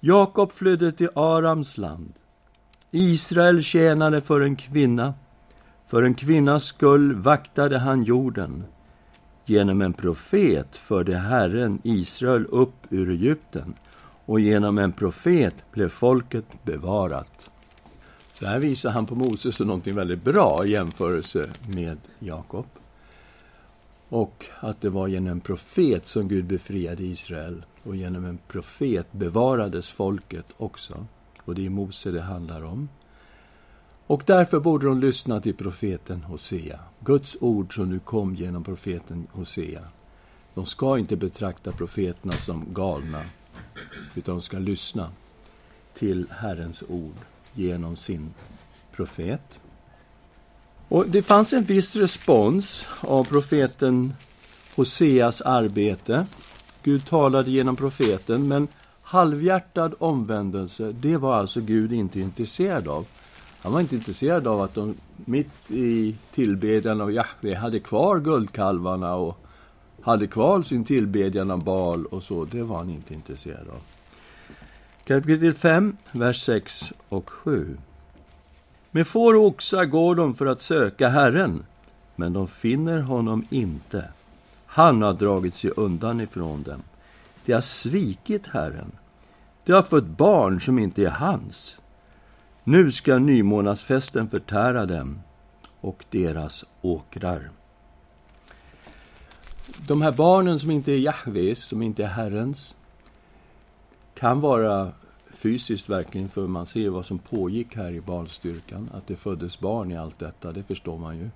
Jakob 0.00 0.52
flydde 0.52 0.92
till 0.92 1.08
Arams 1.14 1.78
land. 1.78 2.12
Israel 2.90 3.62
tjänade 3.62 4.20
för 4.20 4.40
en 4.40 4.56
kvinna. 4.56 5.14
För 5.86 6.02
en 6.02 6.14
kvinnas 6.14 6.64
skull 6.64 7.14
vaktade 7.14 7.78
han 7.78 8.02
jorden. 8.02 8.64
Genom 9.44 9.82
en 9.82 9.92
profet 9.92 10.76
förde 10.76 11.16
Herren 11.16 11.78
Israel 11.84 12.46
upp 12.46 12.74
ur 12.90 13.10
Egypten 13.10 13.74
och 14.24 14.40
genom 14.40 14.78
en 14.78 14.92
profet 14.92 15.54
blev 15.72 15.88
folket 15.88 16.44
bevarat. 16.64 17.50
Så 18.32 18.46
här 18.46 18.58
visar 18.58 18.90
han 18.90 19.06
på 19.06 19.14
Moses 19.14 19.56
som 19.56 19.66
någonting 19.66 19.94
väldigt 19.94 20.24
bra 20.24 20.64
i 20.64 20.70
jämförelse 20.70 21.44
med 21.74 21.98
Jakob. 22.18 22.66
Och 24.08 24.46
att 24.60 24.80
det 24.80 24.90
var 24.90 25.08
genom 25.08 25.30
en 25.30 25.40
profet 25.40 26.08
som 26.08 26.28
Gud 26.28 26.44
befriade 26.44 27.02
Israel 27.02 27.64
och 27.82 27.96
genom 27.96 28.24
en 28.24 28.38
profet 28.48 29.12
bevarades 29.12 29.90
folket 29.90 30.46
också. 30.56 31.06
Och 31.44 31.54
det 31.54 31.66
är 31.66 31.70
Mose 31.70 32.10
det 32.10 32.22
handlar 32.22 32.64
om. 32.64 32.88
Och 34.06 34.22
därför 34.26 34.60
borde 34.60 34.86
de 34.86 35.00
lyssna 35.00 35.40
till 35.40 35.54
profeten 35.54 36.22
Hosea. 36.22 36.78
Guds 37.00 37.36
ord 37.40 37.74
som 37.74 37.90
nu 37.90 37.98
kom 37.98 38.34
genom 38.34 38.64
profeten 38.64 39.26
Hosea. 39.32 39.82
De 40.54 40.66
ska 40.66 40.98
inte 40.98 41.16
betrakta 41.16 41.72
profeterna 41.72 42.32
som 42.32 42.64
galna, 42.72 43.22
utan 44.14 44.34
de 44.34 44.42
ska 44.42 44.58
lyssna 44.58 45.10
till 45.94 46.26
Herrens 46.30 46.82
ord 46.88 47.14
genom 47.54 47.96
sin 47.96 48.34
profet. 48.92 49.60
Och 50.88 51.08
Det 51.08 51.22
fanns 51.22 51.52
en 51.52 51.64
viss 51.64 51.96
respons 51.96 52.88
av 53.00 53.24
profeten 53.24 54.14
Hoseas 54.76 55.40
arbete. 55.40 56.26
Gud 56.82 57.06
talade 57.06 57.50
genom 57.50 57.76
profeten, 57.76 58.48
men 58.48 58.68
halvhjärtad 59.02 59.94
omvändelse, 59.98 60.92
det 60.92 61.16
var 61.16 61.36
alltså 61.36 61.60
Gud 61.60 61.92
inte 61.92 62.20
intresserad 62.20 62.88
av. 62.88 63.06
Han 63.66 63.72
var 63.72 63.80
inte 63.80 63.96
intresserad 63.96 64.46
av 64.46 64.62
att 64.62 64.74
de 64.74 64.94
mitt 65.16 65.70
i 65.70 66.16
tillbedjan 66.30 67.00
av 67.00 67.12
Jahve 67.12 67.54
hade 67.54 67.80
kvar 67.80 68.20
guldkalvarna 68.20 69.14
och 69.14 69.38
hade 70.00 70.26
kvar 70.26 70.62
sin 70.62 70.84
tillbedjan 70.84 71.50
av 71.50 71.64
Baal 71.64 72.06
och 72.06 72.22
så. 72.22 72.44
Det 72.44 72.62
var 72.62 72.76
han 72.78 72.90
inte 72.90 73.14
intresserad 73.14 73.68
av. 73.68 73.80
Kapitel 75.04 75.54
5, 75.54 75.96
vers 76.12 76.44
6 76.44 76.92
och 77.08 77.30
7. 77.30 77.76
Med 78.90 79.06
får 79.06 79.34
och 79.34 79.46
oxar 79.46 79.84
går 79.84 80.14
de 80.14 80.34
för 80.34 80.46
att 80.46 80.62
söka 80.62 81.08
Herren, 81.08 81.64
men 82.16 82.32
de 82.32 82.48
finner 82.48 83.00
honom 83.00 83.46
inte. 83.50 84.04
Han 84.66 85.02
har 85.02 85.12
dragit 85.12 85.54
sig 85.54 85.70
undan 85.76 86.20
ifrån 86.20 86.62
dem. 86.62 86.82
De 87.44 87.52
har 87.52 87.60
svikit 87.60 88.46
Herren. 88.46 88.92
De 89.64 89.72
har 89.72 89.82
fått 89.82 90.04
barn 90.04 90.60
som 90.60 90.78
inte 90.78 91.02
är 91.02 91.10
hans. 91.10 91.78
Nu 92.68 92.90
ska 92.90 93.18
nymånadsfesten 93.18 94.28
förtära 94.28 94.86
dem 94.86 95.20
och 95.80 96.04
deras 96.10 96.64
åkrar. 96.82 97.50
De 99.88 100.02
här 100.02 100.12
barnen 100.12 100.60
som 100.60 100.70
inte 100.70 100.92
är 100.92 100.98
Jahves, 100.98 101.64
som 101.64 101.82
inte 101.82 102.04
är 102.04 102.08
Herrens, 102.08 102.76
kan 104.14 104.40
vara 104.40 104.92
fysiskt 105.32 105.88
verkligen, 105.88 106.28
för 106.28 106.46
man 106.46 106.66
ser 106.66 106.88
vad 106.88 107.06
som 107.06 107.18
pågick 107.18 107.76
här 107.76 107.92
i 107.92 108.00
balstyrkan. 108.00 108.90
Att 108.94 109.06
det 109.06 109.16
föddes 109.16 109.60
barn 109.60 109.92
i 109.92 109.96
allt 109.96 110.18
detta, 110.18 110.52
det 110.52 110.62
förstår 110.62 110.98
man 110.98 111.18
ju. 111.18 111.30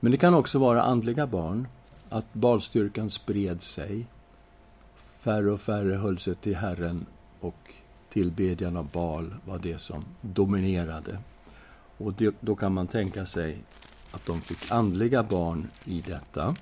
Men 0.00 0.12
det 0.12 0.18
kan 0.18 0.34
också 0.34 0.58
vara 0.58 0.82
andliga 0.82 1.26
barn, 1.26 1.68
att 2.08 2.34
balstyrkan 2.34 3.10
spred 3.10 3.62
sig. 3.62 4.06
Färre 5.18 5.52
och 5.52 5.60
färre 5.60 5.94
höll 5.94 6.18
sig 6.18 6.34
till 6.34 6.56
Herren 6.56 7.06
och 7.40 7.74
tillbedjan 8.12 8.76
av 8.76 8.88
Baal 8.92 9.34
var 9.44 9.58
det 9.58 9.78
som 9.78 10.04
dominerade. 10.20 11.18
Och 11.98 12.12
det, 12.12 12.34
då 12.40 12.56
kan 12.56 12.74
man 12.74 12.86
tänka 12.86 13.26
sig 13.26 13.58
att 14.10 14.26
de 14.26 14.40
fick 14.40 14.70
andliga 14.70 15.22
barn 15.22 15.68
i 15.84 16.00
detta. 16.00 16.54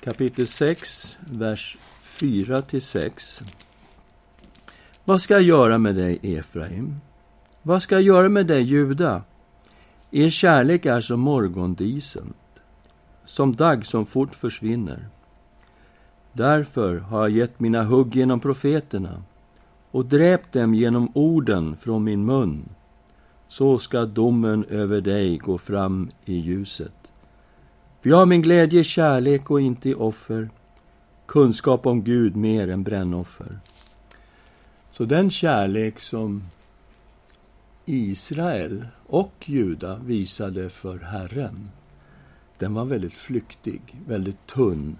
Kapitel 0.00 0.46
6, 0.46 1.18
vers 1.30 1.78
4-6. 2.02 3.42
Vad 5.04 5.22
ska 5.22 5.34
jag 5.34 5.42
göra 5.42 5.78
med 5.78 5.94
dig, 5.94 6.18
Efraim? 6.22 7.00
Vad 7.62 7.82
ska 7.82 7.94
jag 7.94 8.02
göra 8.02 8.28
med 8.28 8.46
dig, 8.46 8.62
Juda? 8.62 9.22
Er 10.10 10.30
kärlek 10.30 10.86
är 10.86 11.00
som 11.00 11.20
morgondisen, 11.20 12.32
som 13.24 13.56
dagg 13.56 13.86
som 13.86 14.06
fort 14.06 14.34
försvinner. 14.34 15.08
Därför 16.32 16.98
har 16.98 17.20
jag 17.20 17.30
gett 17.30 17.60
mina 17.60 17.84
hugg 17.84 18.16
genom 18.16 18.40
profeterna 18.40 19.22
och 19.90 20.06
dräpt 20.06 20.52
dem 20.52 20.74
genom 20.74 21.12
orden 21.14 21.76
från 21.76 22.04
min 22.04 22.24
mun. 22.24 22.68
Så 23.48 23.78
ska 23.78 24.04
domen 24.04 24.64
över 24.64 25.00
dig 25.00 25.38
gå 25.38 25.58
fram 25.58 26.10
i 26.24 26.34
ljuset. 26.34 26.92
För 28.00 28.10
jag 28.10 28.16
har 28.16 28.26
min 28.26 28.42
glädje 28.42 28.80
i 28.80 28.84
kärlek 28.84 29.50
och 29.50 29.60
inte 29.60 29.88
i 29.88 29.94
offer, 29.94 30.50
kunskap 31.26 31.86
om 31.86 32.02
Gud 32.02 32.36
mer 32.36 32.68
än 32.68 32.82
brännoffer. 32.82 33.58
Så 34.90 35.04
den 35.04 35.30
kärlek 35.30 36.00
som 36.00 36.42
Israel 37.86 38.86
och 39.06 39.32
Juda 39.44 39.96
visade 39.96 40.70
för 40.70 40.98
Herren, 40.98 41.70
den 42.58 42.74
var 42.74 42.84
väldigt 42.84 43.14
flyktig, 43.14 43.80
väldigt 44.06 44.46
tunn. 44.46 44.96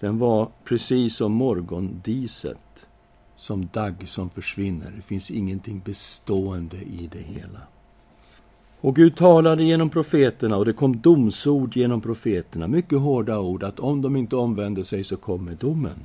Den 0.00 0.18
var 0.18 0.48
precis 0.64 1.16
som 1.16 1.32
morgondiset, 1.32 2.85
som 3.36 3.68
dagg 3.72 4.08
som 4.08 4.30
försvinner. 4.30 4.92
Det 4.96 5.02
finns 5.02 5.30
ingenting 5.30 5.82
bestående 5.84 6.76
i 6.76 7.08
det 7.12 7.22
hela. 7.22 7.60
Och 8.80 8.96
Gud 8.96 9.16
talade 9.16 9.64
genom 9.64 9.90
profeterna 9.90 10.56
och 10.56 10.64
det 10.64 10.72
kom 10.72 11.00
domsord 11.00 11.76
genom 11.76 12.00
profeterna, 12.00 12.68
mycket 12.68 12.98
hårda 12.98 13.38
ord, 13.38 13.62
att 13.62 13.80
om 13.80 14.02
de 14.02 14.16
inte 14.16 14.36
omvände 14.36 14.84
sig 14.84 15.04
så 15.04 15.16
kommer 15.16 15.54
domen. 15.54 15.98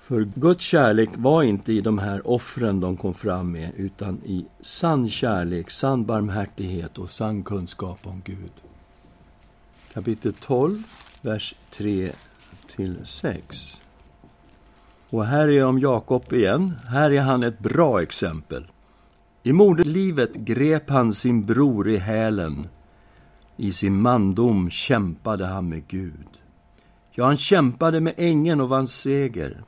För 0.00 0.28
Guds 0.34 0.64
kärlek 0.64 1.10
var 1.16 1.42
inte 1.42 1.72
i 1.72 1.80
de 1.80 1.98
här 1.98 2.28
offren 2.28 2.80
de 2.80 2.96
kom 2.96 3.14
fram 3.14 3.52
med, 3.52 3.72
utan 3.76 4.20
i 4.24 4.44
sann 4.60 5.10
kärlek, 5.10 5.70
sann 5.70 6.04
barmhärtighet 6.04 6.98
och 6.98 7.10
sann 7.10 7.42
kunskap 7.42 7.98
om 8.02 8.22
Gud. 8.24 8.52
Kapitel 9.92 10.32
12, 10.32 10.82
vers 11.22 11.54
3 11.70 12.12
till 12.76 12.96
6. 13.04 13.80
Och 15.14 15.26
här 15.26 15.48
är 15.48 15.64
om 15.64 15.78
Jakob 15.78 16.32
igen. 16.32 16.74
Här 16.88 17.10
är 17.10 17.20
han 17.20 17.42
ett 17.42 17.58
bra 17.58 18.02
exempel. 18.02 18.66
I 19.42 19.52
moderlivet 19.52 20.34
grep 20.34 20.90
han 20.90 21.12
sin 21.12 21.46
bror 21.46 21.88
i 21.88 21.96
hälen. 21.96 22.68
I 23.56 23.72
sin 23.72 24.00
mandom 24.00 24.70
kämpade 24.70 25.46
han 25.46 25.68
med 25.68 25.86
Gud. 25.88 26.28
Ja, 27.10 27.24
han 27.24 27.36
kämpade 27.36 28.00
med 28.00 28.14
ängeln 28.16 28.60
och 28.60 28.68
vann 28.68 28.86
seger. 28.86 29.62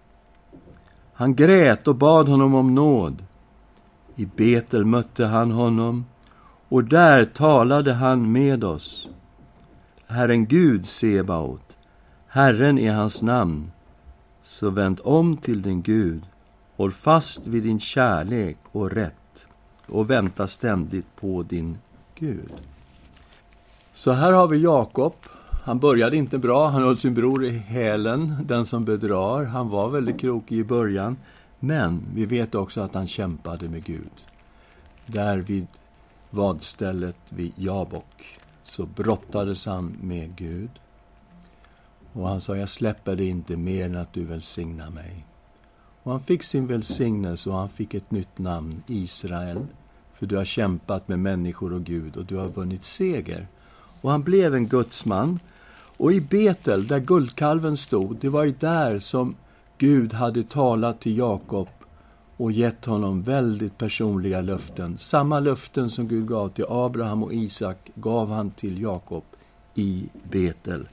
Han 1.12 1.34
grät 1.34 1.88
och 1.88 1.96
bad 1.96 2.28
honom 2.28 2.54
om 2.54 2.74
nåd. 2.74 3.24
I 4.16 4.26
Betel 4.36 4.84
mötte 4.84 5.26
han 5.26 5.50
honom, 5.50 6.04
och 6.68 6.84
där 6.84 7.24
talade 7.24 7.92
han 7.92 8.32
med 8.32 8.64
oss. 8.64 9.08
Herren 10.06 10.46
Gud, 10.46 10.86
Sebaot, 10.86 11.76
Herren 12.26 12.78
är 12.78 12.92
hans 12.92 13.22
namn. 13.22 13.70
Så 14.46 14.70
vänd 14.70 15.00
om 15.04 15.36
till 15.36 15.62
din 15.62 15.82
Gud, 15.82 16.22
håll 16.76 16.92
fast 16.92 17.46
vid 17.46 17.62
din 17.62 17.80
kärlek 17.80 18.56
och 18.72 18.90
rätt 18.90 19.46
och 19.86 20.10
vänta 20.10 20.48
ständigt 20.48 21.16
på 21.16 21.42
din 21.42 21.78
Gud. 22.14 22.52
Så 23.94 24.12
här 24.12 24.32
har 24.32 24.48
vi 24.48 24.58
Jakob. 24.58 25.14
Han 25.64 25.78
började 25.78 26.16
inte 26.16 26.38
bra. 26.38 26.66
Han 26.66 26.82
höll 26.82 26.98
sin 26.98 27.14
bror 27.14 27.44
i 27.44 27.50
hälen, 27.50 28.36
den 28.44 28.66
som 28.66 28.84
bedrar. 28.84 29.44
Han 29.44 29.68
var 29.68 29.90
väldigt 29.90 30.20
krokig 30.20 30.58
i 30.58 30.64
början. 30.64 31.16
Men 31.60 32.02
vi 32.14 32.26
vet 32.26 32.54
också 32.54 32.80
att 32.80 32.94
han 32.94 33.06
kämpade 33.06 33.68
med 33.68 33.84
Gud. 33.84 34.10
Där 35.06 35.36
vid 35.36 35.66
vadstället 36.30 37.16
vid 37.28 37.52
Jabok 37.56 38.38
så 38.64 38.86
brottades 38.86 39.66
han 39.66 39.96
med 40.00 40.36
Gud. 40.36 40.70
Och 42.16 42.28
han 42.28 42.40
sa, 42.40 42.56
jag 42.56 42.68
släpper 42.68 43.16
dig 43.16 43.28
inte 43.28 43.56
mer 43.56 43.84
än 43.84 43.96
att 43.96 44.12
du 44.12 44.24
välsignar 44.24 44.90
mig. 44.90 45.26
Och 46.02 46.12
han 46.12 46.20
fick 46.20 46.42
sin 46.42 46.66
välsignelse 46.66 47.50
och 47.50 47.56
han 47.56 47.68
fick 47.68 47.94
ett 47.94 48.10
nytt 48.10 48.38
namn, 48.38 48.82
Israel. 48.86 49.66
För 50.14 50.26
du 50.26 50.36
har 50.36 50.44
kämpat 50.44 51.08
med 51.08 51.18
människor 51.18 51.72
och 51.72 51.84
Gud 51.84 52.16
och 52.16 52.24
du 52.24 52.36
har 52.36 52.48
vunnit 52.48 52.84
seger. 52.84 53.46
Och 54.00 54.10
han 54.10 54.22
blev 54.22 54.54
en 54.54 54.68
gudsman. 54.68 55.38
Och 55.96 56.12
i 56.12 56.20
Betel, 56.20 56.86
där 56.86 56.98
guldkalven 56.98 57.76
stod, 57.76 58.16
det 58.20 58.28
var 58.28 58.44
ju 58.44 58.54
där 58.60 58.98
som 58.98 59.34
Gud 59.78 60.12
hade 60.12 60.42
talat 60.42 61.00
till 61.00 61.18
Jakob 61.18 61.68
och 62.36 62.52
gett 62.52 62.84
honom 62.84 63.22
väldigt 63.22 63.78
personliga 63.78 64.40
löften. 64.40 64.98
Samma 64.98 65.40
löften 65.40 65.90
som 65.90 66.08
Gud 66.08 66.28
gav 66.28 66.48
till 66.48 66.64
Abraham 66.68 67.22
och 67.22 67.34
Isak 67.34 67.90
gav 67.94 68.30
han 68.30 68.50
till 68.50 68.82
Jakob 68.82 69.24
i 69.74 70.08
Betel. 70.30 70.86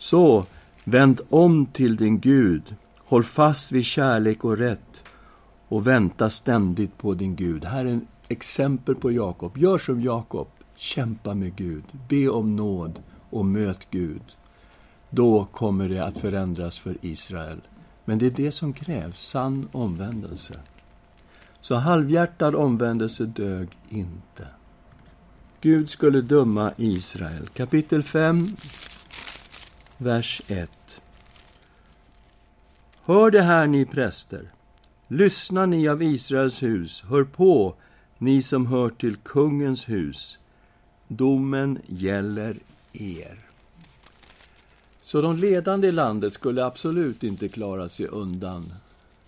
Så, 0.00 0.44
vänd 0.84 1.20
om 1.28 1.66
till 1.66 1.96
din 1.96 2.20
Gud, 2.20 2.74
håll 2.98 3.24
fast 3.24 3.72
vid 3.72 3.84
kärlek 3.84 4.44
och 4.44 4.56
rätt 4.56 5.04
och 5.68 5.86
vänta 5.86 6.30
ständigt 6.30 6.98
på 6.98 7.14
din 7.14 7.36
Gud. 7.36 7.64
Här 7.64 7.84
är 7.84 7.96
ett 7.96 8.02
exempel 8.28 8.94
på 8.94 9.12
Jakob. 9.12 9.58
Gör 9.58 9.78
som 9.78 10.02
Jakob, 10.02 10.48
kämpa 10.76 11.34
med 11.34 11.56
Gud, 11.56 11.84
be 12.08 12.28
om 12.28 12.56
nåd 12.56 13.02
och 13.30 13.44
möt 13.44 13.86
Gud. 13.90 14.22
Då 15.10 15.44
kommer 15.44 15.88
det 15.88 16.04
att 16.04 16.16
förändras 16.16 16.78
för 16.78 16.96
Israel. 17.00 17.60
Men 18.04 18.18
det 18.18 18.26
är 18.26 18.30
det 18.30 18.52
som 18.52 18.72
krävs, 18.72 19.20
sann 19.20 19.68
omvändelse. 19.72 20.60
Så 21.60 21.74
halvhjärtad 21.74 22.54
omvändelse 22.54 23.24
dög 23.24 23.68
inte. 23.88 24.46
Gud 25.60 25.90
skulle 25.90 26.20
döma 26.20 26.72
Israel. 26.76 27.48
Kapitel 27.48 28.02
5, 28.02 28.46
vers 30.00 30.42
1. 30.46 30.70
Hör 33.04 33.30
det 33.30 33.42
här, 33.42 33.66
ni 33.66 33.84
präster. 33.84 34.50
Lyssna, 35.08 35.66
ni 35.66 35.88
av 35.88 36.02
Israels 36.02 36.62
hus. 36.62 37.02
Hör 37.08 37.24
på, 37.24 37.74
ni 38.18 38.42
som 38.42 38.66
hör 38.66 38.90
till 38.90 39.16
kungens 39.16 39.88
hus. 39.88 40.38
Domen 41.08 41.78
gäller 41.86 42.56
er. 42.92 43.38
Så 45.02 45.20
de 45.20 45.36
ledande 45.36 45.88
i 45.88 45.92
landet 45.92 46.34
skulle 46.34 46.64
absolut 46.64 47.24
inte 47.24 47.48
klara 47.48 47.88
sig 47.88 48.06
undan. 48.06 48.72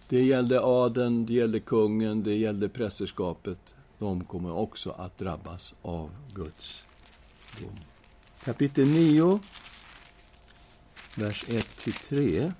Det 0.08 0.22
gällde 0.22 0.60
adeln, 0.60 1.26
det 1.26 1.32
gällde 1.32 1.60
kungen, 1.60 2.22
det 2.22 2.34
gällde 2.34 2.68
prästerskapet. 2.68 3.58
De 3.98 4.24
kommer 4.24 4.52
också 4.52 4.90
att 4.90 5.18
drabbas 5.18 5.74
av 5.82 6.10
Guds 6.34 6.84
dom. 7.60 7.76
Kapitel 8.44 8.88
9, 8.88 9.40
vers 11.16 11.44
1-3. 11.48 12.52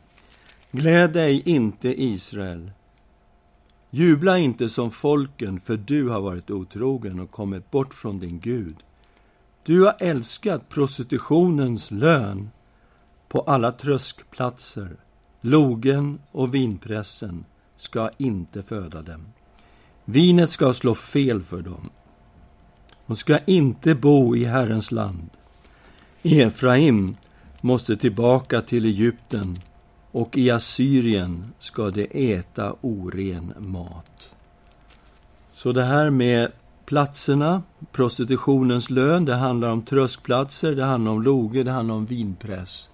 Gläd 0.70 1.12
dig 1.12 1.42
inte, 1.44 2.02
Israel. 2.02 2.70
Jubla 3.90 4.38
inte 4.38 4.68
som 4.68 4.90
folken, 4.90 5.60
för 5.60 5.76
du 5.76 6.08
har 6.08 6.20
varit 6.20 6.50
otrogen 6.50 7.20
och 7.20 7.30
kommit 7.30 7.70
bort 7.70 7.94
från 7.94 8.18
din 8.18 8.40
Gud. 8.40 8.76
Du 9.62 9.84
har 9.84 9.94
älskat 9.98 10.68
prostitutionens 10.68 11.90
lön 11.90 12.50
på 13.28 13.40
alla 13.40 13.72
tröskplatser. 13.72 14.96
Logen 15.40 16.18
och 16.32 16.54
vinpressen 16.54 17.44
ska 17.76 18.10
inte 18.18 18.62
föda 18.62 19.02
dem. 19.02 19.26
Vinet 20.04 20.50
ska 20.50 20.72
slå 20.72 20.94
fel 20.94 21.42
för 21.42 21.62
dem. 21.62 21.90
De 23.06 23.16
ska 23.16 23.38
inte 23.38 23.94
bo 23.94 24.36
i 24.36 24.44
Herrens 24.44 24.90
land. 24.90 25.30
Efraim 26.22 27.16
måste 27.62 27.96
tillbaka 27.96 28.60
till 28.60 28.84
Egypten 28.84 29.56
och 30.12 30.36
i 30.36 30.50
Assyrien 30.50 31.52
ska 31.58 31.90
de 31.90 32.34
äta 32.34 32.76
oren 32.80 33.54
mat. 33.58 34.30
Så 35.52 35.72
det 35.72 35.84
här 35.84 36.10
med 36.10 36.52
platserna, 36.84 37.62
prostitutionens 37.92 38.90
lön, 38.90 39.24
det 39.24 39.34
handlar 39.34 39.68
om 39.68 39.82
tröskplatser, 39.82 40.74
det 40.74 40.84
handlar 40.84 41.12
om 41.12 41.22
loger, 41.22 41.64
det 41.64 41.70
handlar 41.70 41.94
om 41.94 42.06
vinpress. 42.06 42.90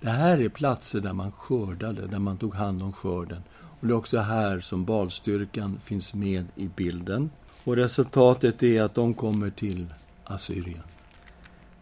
Det 0.00 0.10
här 0.10 0.38
är 0.40 0.48
platser 0.48 1.00
där 1.00 1.12
man 1.12 1.32
skördade, 1.32 2.06
där 2.06 2.18
man 2.18 2.36
tog 2.36 2.54
hand 2.54 2.82
om 2.82 2.92
skörden. 2.92 3.42
Och 3.80 3.86
det 3.86 3.92
är 3.92 3.96
också 3.96 4.18
här 4.18 4.60
som 4.60 4.84
balstyrkan 4.84 5.78
finns 5.84 6.14
med 6.14 6.46
i 6.54 6.68
bilden. 6.76 7.30
Och 7.64 7.76
resultatet 7.76 8.62
är 8.62 8.82
att 8.82 8.94
de 8.94 9.14
kommer 9.14 9.50
till 9.50 9.86
Assyrien. 10.24 10.82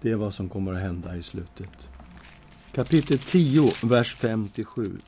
Det 0.01 0.11
är 0.11 0.17
vad 0.17 0.35
som 0.35 0.49
kommer 0.49 0.75
att 0.75 0.81
hända 0.81 1.17
i 1.17 1.23
slutet. 1.23 1.94
Kapitel 2.75 3.19
10, 3.19 3.71
vers 3.83 4.17
5-7. 4.17 5.01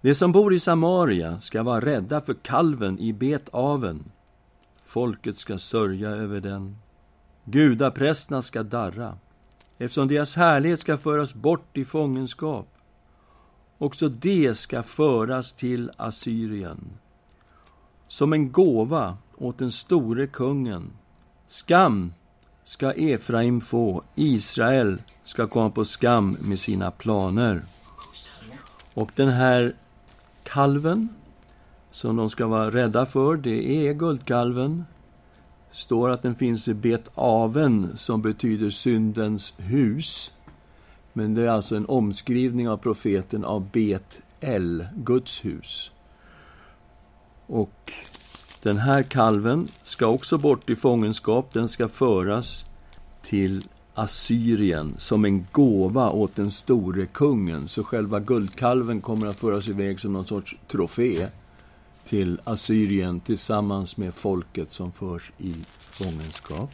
De 0.00 0.14
som 0.14 0.32
bor 0.32 0.54
i 0.54 0.60
Samaria 0.60 1.40
ska 1.40 1.62
vara 1.62 1.80
rädda 1.80 2.20
för 2.20 2.34
kalven 2.34 2.98
i 2.98 3.12
Betaven. 3.12 4.04
Folket 4.82 5.38
ska 5.38 5.58
sörja 5.58 6.08
över 6.08 6.40
den. 6.40 6.76
Gudaprästerna 7.44 8.42
ska 8.42 8.62
darra 8.62 9.18
eftersom 9.78 10.08
deras 10.08 10.36
härlighet 10.36 10.80
ska 10.80 10.96
föras 10.96 11.34
bort 11.34 11.76
i 11.76 11.84
fångenskap. 11.84 12.68
Också 13.78 14.08
det 14.08 14.54
ska 14.54 14.82
föras 14.82 15.52
till 15.52 15.90
Assyrien 15.96 16.90
som 18.08 18.32
en 18.32 18.52
gåva 18.52 19.18
åt 19.36 19.58
den 19.58 19.70
store 19.70 20.26
kungen. 20.26 20.90
Skam 21.46 22.12
ska 22.70 22.92
Efraim 22.92 23.60
få, 23.60 24.02
Israel 24.14 25.02
ska 25.24 25.46
komma 25.46 25.70
på 25.70 25.84
skam 25.84 26.36
med 26.40 26.58
sina 26.58 26.90
planer. 26.90 27.62
Och 28.94 29.12
den 29.16 29.28
här 29.28 29.74
kalven 30.42 31.08
som 31.90 32.16
de 32.16 32.30
ska 32.30 32.46
vara 32.46 32.70
rädda 32.70 33.06
för, 33.06 33.36
det 33.36 33.88
är 33.88 33.92
guldkalven 33.92 34.84
står 35.70 36.10
att 36.10 36.22
den 36.22 36.34
finns 36.34 36.68
i 36.68 36.74
Bet-Aven, 36.74 37.96
som 37.96 38.22
betyder 38.22 38.70
syndens 38.70 39.54
hus. 39.56 40.32
Men 41.12 41.34
det 41.34 41.42
är 41.42 41.48
alltså 41.48 41.76
en 41.76 41.86
omskrivning 41.86 42.68
av 42.68 42.76
profeten 42.76 43.44
av 43.44 43.70
Bet-El, 43.70 44.86
Guds 44.94 45.44
hus. 45.44 45.90
Och 47.46 47.92
den 48.62 48.78
här 48.78 49.02
kalven 49.02 49.68
ska 49.82 50.06
också 50.06 50.38
bort 50.38 50.70
i 50.70 50.76
fångenskap. 50.76 51.52
Den 51.52 51.68
ska 51.68 51.88
föras 51.88 52.64
till 53.22 53.62
Assyrien 53.94 54.94
som 54.98 55.24
en 55.24 55.46
gåva 55.52 56.10
åt 56.10 56.36
den 56.36 56.50
store 56.50 57.06
kungen. 57.06 57.68
Så 57.68 57.84
själva 57.84 58.20
guldkalven 58.20 59.00
kommer 59.00 59.26
att 59.26 59.36
föras 59.36 59.68
iväg 59.68 60.00
som 60.00 60.12
någon 60.12 60.26
sorts 60.26 60.56
trofé 60.68 61.28
till 62.04 62.40
Assyrien 62.44 63.20
tillsammans 63.20 63.96
med 63.96 64.14
folket 64.14 64.72
som 64.72 64.92
förs 64.92 65.32
i 65.38 65.54
fångenskap. 65.78 66.70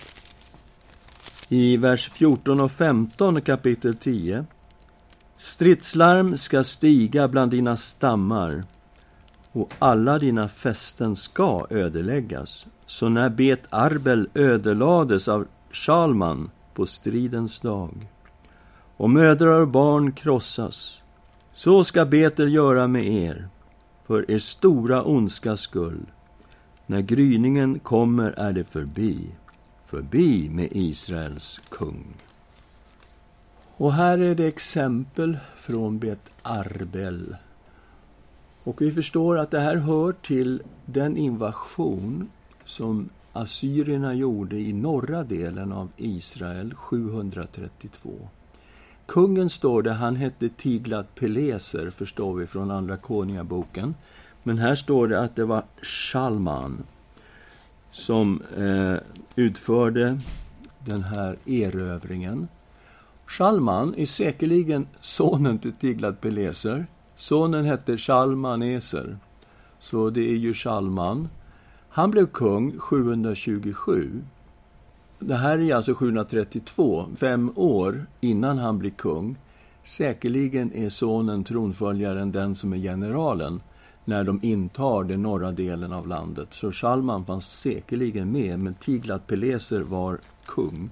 I 1.48 1.76
vers 1.76 2.10
14 2.12 2.60
och 2.60 2.72
15 2.72 3.40
kapitel 3.40 3.96
10. 3.96 4.46
Stridslarm 5.36 6.38
ska 6.38 6.64
stiga 6.64 7.28
bland 7.28 7.50
dina 7.50 7.76
stammar 7.76 8.64
och 9.56 9.72
alla 9.78 10.18
dina 10.18 10.48
fästen 10.48 11.16
ska 11.16 11.66
ödeläggas. 11.70 12.66
Så 12.86 13.08
när 13.08 13.28
Bet 13.28 13.62
Arbel 13.70 14.28
ödelades 14.34 15.28
av 15.28 15.46
Shalman 15.70 16.50
på 16.74 16.86
stridens 16.86 17.58
dag 17.60 18.08
och 18.96 19.10
mödrar 19.10 19.60
och 19.60 19.68
barn 19.68 20.12
krossas, 20.12 21.02
så 21.54 21.84
ska 21.84 22.04
Betel 22.04 22.52
göra 22.52 22.86
med 22.86 23.06
er 23.06 23.48
för 24.06 24.30
er 24.30 24.38
stora 24.38 25.04
ondskas 25.04 25.60
skull. 25.60 26.06
När 26.86 27.00
gryningen 27.00 27.78
kommer 27.78 28.30
är 28.30 28.52
det 28.52 28.64
förbi, 28.64 29.26
förbi 29.86 30.48
med 30.48 30.68
Israels 30.72 31.60
kung. 31.68 32.14
Och 33.76 33.92
här 33.92 34.18
är 34.18 34.34
det 34.34 34.46
exempel 34.46 35.38
från 35.56 35.98
Bet 35.98 36.30
Arbel. 36.42 37.36
Och 38.66 38.82
vi 38.82 38.92
förstår 38.92 39.38
att 39.38 39.50
det 39.50 39.60
här 39.60 39.76
hör 39.76 40.12
till 40.12 40.62
den 40.86 41.16
invasion 41.16 42.28
som 42.64 43.08
assyrierna 43.32 44.14
gjorde 44.14 44.56
i 44.56 44.72
norra 44.72 45.24
delen 45.24 45.72
av 45.72 45.88
Israel 45.96 46.74
732. 46.74 48.10
Kungen 49.06 49.50
står 49.50 49.82
det, 49.82 49.92
han 49.92 50.16
hette 50.16 50.48
Tiglat 50.48 51.14
Peleser, 51.14 51.90
förstår 51.90 52.34
vi 52.34 52.46
från 52.46 52.70
Andra 52.70 52.96
Konungaboken. 52.96 53.94
Men 54.42 54.58
här 54.58 54.74
står 54.74 55.08
det 55.08 55.20
att 55.20 55.36
det 55.36 55.44
var 55.44 55.62
Shalman 55.82 56.84
som 57.92 58.42
eh, 58.56 58.96
utförde 59.36 60.20
den 60.84 61.02
här 61.02 61.36
erövringen. 61.44 62.48
Shalman 63.26 63.94
är 63.94 64.06
säkerligen 64.06 64.86
sonen 65.00 65.58
till 65.58 65.72
Tiglat 65.72 66.20
Peleser. 66.20 66.86
Sonen 67.16 67.64
hette 67.64 67.98
Shalmaneser, 67.98 69.18
så 69.78 70.10
det 70.10 70.30
är 70.30 70.36
ju 70.36 70.54
Shalman. 70.54 71.28
Han 71.88 72.10
blev 72.10 72.26
kung 72.26 72.78
727 72.78 74.22
det 75.18 75.34
här 75.34 75.58
är 75.58 75.74
alltså 75.74 75.94
732, 75.94 77.06
fem 77.16 77.52
år 77.54 78.06
innan 78.20 78.58
han 78.58 78.78
blir 78.78 78.90
kung. 78.90 79.36
Säkerligen 79.82 80.72
är 80.72 80.88
sonen 80.88 81.44
tronföljaren 81.44 82.32
den 82.32 82.54
som 82.54 82.72
är 82.72 82.76
generalen 82.76 83.60
när 84.04 84.24
de 84.24 84.40
intar 84.42 85.04
den 85.04 85.22
norra 85.22 85.52
delen 85.52 85.92
av 85.92 86.08
landet. 86.08 86.48
Så 86.50 86.72
Shalman 86.72 87.24
fanns 87.24 87.60
säkerligen 87.60 88.32
med, 88.32 88.58
men 88.58 88.74
Tiglat 88.74 89.26
Peleser 89.26 89.80
var 89.80 90.18
kung. 90.46 90.90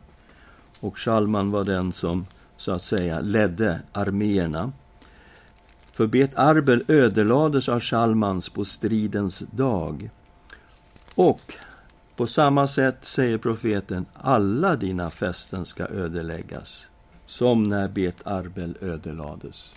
Och 0.81 0.99
Shalman 0.99 1.51
var 1.51 1.65
den 1.65 1.93
som, 1.93 2.27
så 2.57 2.73
att 2.73 2.83
säga, 2.83 3.21
ledde 3.21 3.81
arméerna. 3.93 4.73
För 5.94 6.07
Bet 6.07 6.35
Arbel 6.35 6.85
ödelades 6.88 7.68
av 7.68 7.80
Shalmans 7.80 8.48
på 8.48 8.64
stridens 8.64 9.38
dag. 9.38 10.11
Och 11.14 11.54
på 12.16 12.26
samma 12.26 12.66
sätt 12.66 13.04
säger 13.04 13.38
profeten, 13.38 14.07
alla 14.12 14.76
dina 14.76 15.11
fästen 15.11 15.66
ska 15.66 15.88
ödeläggas, 15.88 16.87
som 17.26 17.62
när 17.62 17.88
Bet 17.88 18.26
Arbel 18.26 18.76
ödelades. 18.80 19.74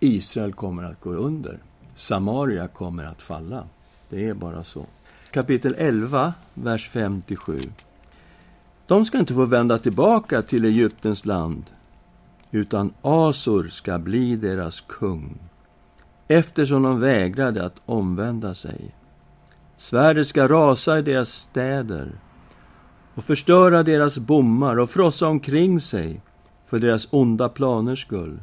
Israel 0.00 0.52
kommer 0.52 0.82
att 0.82 1.00
gå 1.00 1.10
under. 1.10 1.58
Samaria 1.94 2.68
kommer 2.68 3.04
att 3.04 3.22
falla. 3.22 3.64
Det 4.08 4.28
är 4.28 4.34
bara 4.34 4.64
så. 4.64 4.86
Kapitel 5.30 5.74
11, 5.78 6.34
vers 6.54 6.90
5-7. 6.92 7.68
De 8.86 9.04
ska 9.04 9.18
inte 9.18 9.34
få 9.34 9.44
vända 9.44 9.78
tillbaka 9.78 10.42
till 10.42 10.64
Egyptens 10.64 11.26
land, 11.26 11.64
utan 12.50 12.94
Asur 13.02 13.68
ska 13.68 13.98
bli 13.98 14.36
deras 14.36 14.80
kung, 14.80 15.38
eftersom 16.28 16.82
de 16.82 17.00
vägrade 17.00 17.64
att 17.64 17.80
omvända 17.86 18.54
sig. 18.54 18.94
Svärdet 19.76 20.26
ska 20.26 20.48
rasa 20.48 20.98
i 20.98 21.02
deras 21.02 21.28
städer 21.28 22.12
och 23.14 23.24
förstöra 23.24 23.82
deras 23.82 24.18
bommar 24.18 24.78
och 24.78 24.90
frossa 24.90 25.28
omkring 25.28 25.80
sig 25.80 26.20
för 26.66 26.78
deras 26.78 27.08
onda 27.10 27.48
planers 27.48 28.02
skull. 28.02 28.42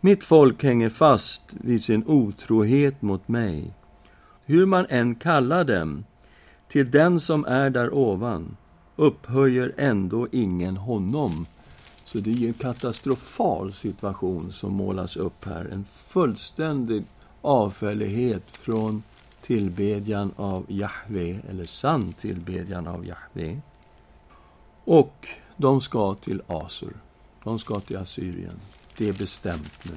Mitt 0.00 0.24
folk 0.24 0.62
hänger 0.62 0.88
fast 0.88 1.42
vid 1.60 1.82
sin 1.82 2.04
otrohet 2.06 3.02
mot 3.02 3.28
mig. 3.28 3.74
Hur 4.44 4.66
man 4.66 4.86
än 4.88 5.14
kallar 5.14 5.64
dem, 5.64 6.04
till 6.68 6.90
den 6.90 7.20
som 7.20 7.44
är 7.44 7.70
där 7.70 7.94
ovan 7.94 8.56
upphöjer 8.96 9.72
ändå 9.76 10.28
ingen 10.32 10.76
honom. 10.76 11.46
Så 12.06 12.18
det 12.18 12.30
är 12.30 12.46
en 12.46 12.52
katastrofal 12.52 13.72
situation 13.72 14.52
som 14.52 14.72
målas 14.72 15.16
upp 15.16 15.44
här. 15.44 15.64
En 15.64 15.84
fullständig 15.84 17.04
avfällighet 17.42 18.50
från 18.50 19.02
tillbedjan 19.42 20.32
av 20.36 20.64
Jahve, 20.68 21.40
eller 21.50 21.64
sann 21.64 22.12
tillbedjan 22.12 22.86
av 22.86 23.06
Jahve. 23.06 23.60
Och 24.84 25.28
de 25.56 25.80
ska 25.80 26.14
till 26.14 26.42
Asur. 26.46 26.96
De 27.44 27.58
ska 27.58 27.80
till 27.80 27.96
Assyrien. 27.96 28.60
Det 28.96 29.08
är 29.08 29.12
bestämt 29.12 29.84
nu. 29.84 29.94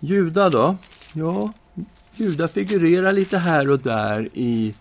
Juda 0.00 0.50
då? 0.50 0.76
Ja, 1.12 1.52
Juda 2.14 2.48
figurerar 2.48 3.12
lite 3.12 3.38
här 3.38 3.70
och 3.70 3.78
där 3.78 4.28
i, 4.32 4.74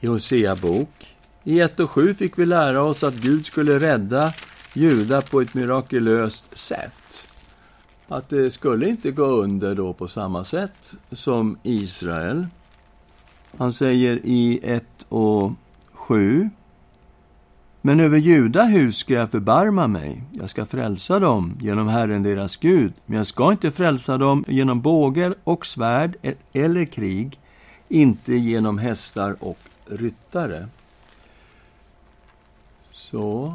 i 0.00 0.06
Hosea 0.06 0.56
bok. 0.56 1.11
I 1.44 1.60
1 1.60 1.80
och 1.80 1.90
7 1.90 2.14
fick 2.14 2.38
vi 2.38 2.46
lära 2.46 2.82
oss 2.82 3.04
att 3.04 3.14
Gud 3.14 3.46
skulle 3.46 3.78
rädda 3.78 4.32
judar 4.74 5.20
på 5.20 5.40
ett 5.40 5.54
mirakulöst 5.54 6.58
sätt 6.58 6.92
att 8.12 8.28
det 8.28 8.50
skulle 8.50 8.88
inte 8.88 9.10
gå 9.10 9.24
under 9.24 9.74
då 9.74 9.92
på 9.92 10.08
samma 10.08 10.44
sätt 10.44 10.94
som 11.12 11.58
Israel. 11.62 12.46
Han 13.58 13.72
säger 13.72 14.20
i 14.24 14.60
1 14.62 14.84
och 15.08 15.52
7. 15.92 16.50
Men 17.80 18.00
över 18.00 18.18
Judahus 18.18 18.96
ska 18.96 19.14
jag 19.14 19.30
förbarma 19.30 19.86
mig. 19.86 20.22
Jag 20.32 20.50
ska 20.50 20.66
frälsa 20.66 21.18
dem 21.18 21.56
genom 21.60 21.88
Herren 21.88 22.22
deras 22.22 22.56
Gud. 22.56 22.92
Men 23.06 23.16
jag 23.16 23.26
ska 23.26 23.52
inte 23.52 23.70
frälsa 23.70 24.18
dem 24.18 24.44
genom 24.48 24.80
båge 24.80 25.34
och 25.44 25.66
svärd 25.66 26.16
e- 26.22 26.34
eller 26.52 26.84
krig, 26.84 27.38
inte 27.88 28.34
genom 28.34 28.78
hästar 28.78 29.36
och 29.40 29.58
ryttare. 29.86 30.68
Så, 33.12 33.54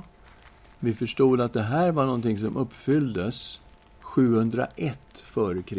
vi 0.80 0.94
förstod 0.94 1.42
att 1.42 1.54
det 1.54 1.62
här 1.62 1.92
var 1.92 2.06
någonting 2.06 2.38
som 2.38 2.58
uppfylldes 2.58 3.62
701 4.00 5.00
f.Kr. 5.14 5.76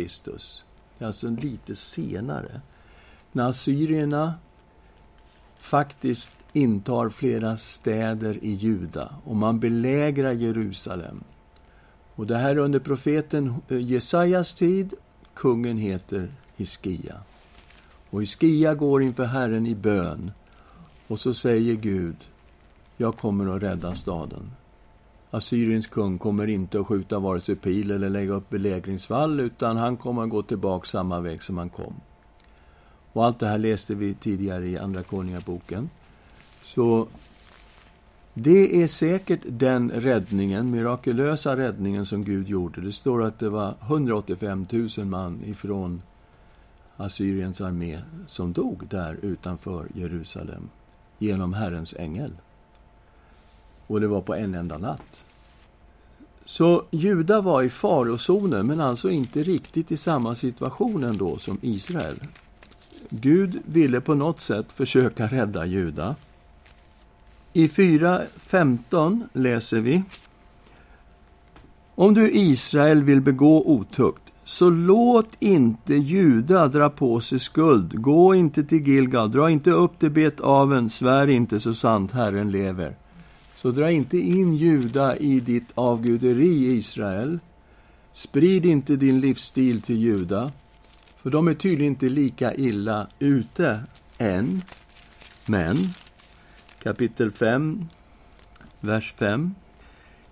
Det 0.99 1.05
är 1.05 1.07
alltså 1.07 1.31
lite 1.31 1.75
senare. 1.75 2.61
När 3.33 3.49
assyrierna 3.49 4.35
faktiskt 5.59 6.37
intar 6.53 7.09
flera 7.09 7.57
städer 7.57 8.39
i 8.45 8.51
Juda 8.51 9.15
och 9.25 9.37
man 9.37 9.61
belägrar 9.61 10.33
Jerusalem. 10.33 11.25
Och 12.15 12.27
det 12.27 12.37
här 12.37 12.51
är 12.51 12.59
under 12.59 12.79
profeten 12.79 13.55
eh, 13.69 13.81
Jesajas 13.81 14.55
tid. 14.55 14.95
Kungen 15.35 15.79
heter 15.79 16.33
Hiskia. 16.57 17.17
Och 18.11 18.23
Hiskia 18.23 18.75
går 18.75 19.03
inför 19.03 19.25
Herren 19.25 19.67
i 19.67 19.75
bön. 19.75 20.31
Och 21.07 21.21
så 21.21 21.35
säger 21.35 21.75
Gud, 21.75 22.17
jag 23.01 23.17
kommer 23.17 23.57
att 23.57 23.63
rädda 23.63 23.95
staden. 23.95 24.51
Assyriens 25.31 25.87
kung 25.87 26.19
kommer 26.19 26.47
inte 26.47 26.81
att 26.81 26.87
skjuta 26.87 27.19
vare 27.19 27.41
sig 27.41 27.57
pil 27.57 27.91
eller 27.91 28.09
lägga 28.09 28.33
upp 28.33 28.51
belägringsvall, 28.51 29.41
utan 29.41 29.77
han 29.77 29.97
kommer 29.97 30.23
att 30.23 30.31
gå 30.31 30.43
tillbaka 30.43 30.87
samma 30.87 31.21
väg 31.21 31.43
som 31.43 31.59
han 31.59 31.69
kom. 31.69 31.95
Och 33.13 33.25
allt 33.25 33.39
det 33.39 33.47
här 33.47 33.59
läste 33.59 33.95
vi 33.95 34.15
tidigare 34.15 34.67
i 34.67 34.79
Andra 34.79 35.03
Konungaboken. 35.03 35.91
Så 36.63 37.07
det 38.35 38.83
är 38.83 38.87
säkert 38.87 39.41
den 39.47 39.91
räddningen, 39.91 40.71
mirakulösa 40.71 41.57
räddningen 41.57 42.07
som 42.07 42.25
Gud 42.25 42.49
gjorde. 42.49 42.81
Det 42.81 42.93
står 42.93 43.23
att 43.23 43.39
det 43.39 43.49
var 43.49 43.75
185 43.83 44.67
000 44.71 45.07
man 45.07 45.45
ifrån 45.45 46.03
Assyriens 46.97 47.61
armé 47.61 47.99
som 48.27 48.53
dog 48.53 48.87
där 48.91 49.19
utanför 49.23 49.87
Jerusalem 49.95 50.69
genom 51.19 51.53
Herrens 51.53 51.95
ängel. 51.99 52.33
Och 53.89 54.01
det 54.01 54.07
var 54.07 54.21
på 54.21 54.35
en 54.35 54.55
enda 54.55 54.79
natt. 54.79 55.25
Så 56.45 56.85
Juda 56.91 57.41
var 57.41 57.63
i 57.63 57.69
farozonen, 57.69 58.67
men 58.67 58.81
alltså 58.81 59.11
inte 59.11 59.43
riktigt 59.43 59.93
i 59.93 59.97
samma 59.97 60.35
situation 60.35 61.05
ändå 61.05 61.39
som 61.39 61.59
Israel. 61.63 62.17
Gud 63.09 63.59
ville 63.65 64.01
på 64.01 64.15
något 64.15 64.41
sätt 64.41 64.73
försöka 64.73 65.27
rädda 65.27 65.67
Juda. 65.67 66.17
I 67.53 67.67
4.15 67.67 69.29
läser 69.33 69.81
vi 69.81 70.03
Om 71.95 72.15
du 72.15 72.31
Israel 72.31 73.03
vill 73.03 73.21
begå 73.21 73.63
otukt, 73.67 74.23
så 74.45 74.71
låt 74.71 75.37
inte 75.39 75.95
Juda 75.95 76.69
dra 76.69 76.91
på 76.91 77.21
sig 77.21 77.39
skuld. 77.39 78.03
Gå 78.03 78.35
inte 78.35 78.65
till 78.65 78.89
Gilgal, 78.89 79.31
dra 79.31 79.51
inte 79.51 79.71
upp 79.71 79.99
till 79.99 80.11
Bet-aven, 80.11 80.91
svär 80.91 81.27
inte 81.27 81.61
så 81.61 81.75
sant 81.75 82.13
Herren 82.13 82.51
lever. 82.51 82.97
Så 83.63 83.71
dra 83.71 83.91
inte 83.91 84.19
in 84.19 84.57
Juda 84.57 85.17
i 85.17 85.41
ditt 85.41 85.69
avguderi, 85.75 86.77
Israel. 86.77 87.39
Sprid 88.13 88.67
inte 88.67 88.97
din 88.97 89.21
livsstil 89.21 89.83
till 89.83 89.99
Juda, 89.99 90.53
för 91.23 91.31
de 91.31 91.49
är 91.49 91.55
tydligen 91.55 91.93
inte 91.93 92.09
lika 92.09 92.55
illa 92.55 93.07
ute 93.19 93.81
än. 94.19 94.63
Men, 95.47 95.77
kapitel 96.83 97.31
5, 97.31 97.85
vers 98.81 99.13
5. 99.13 99.55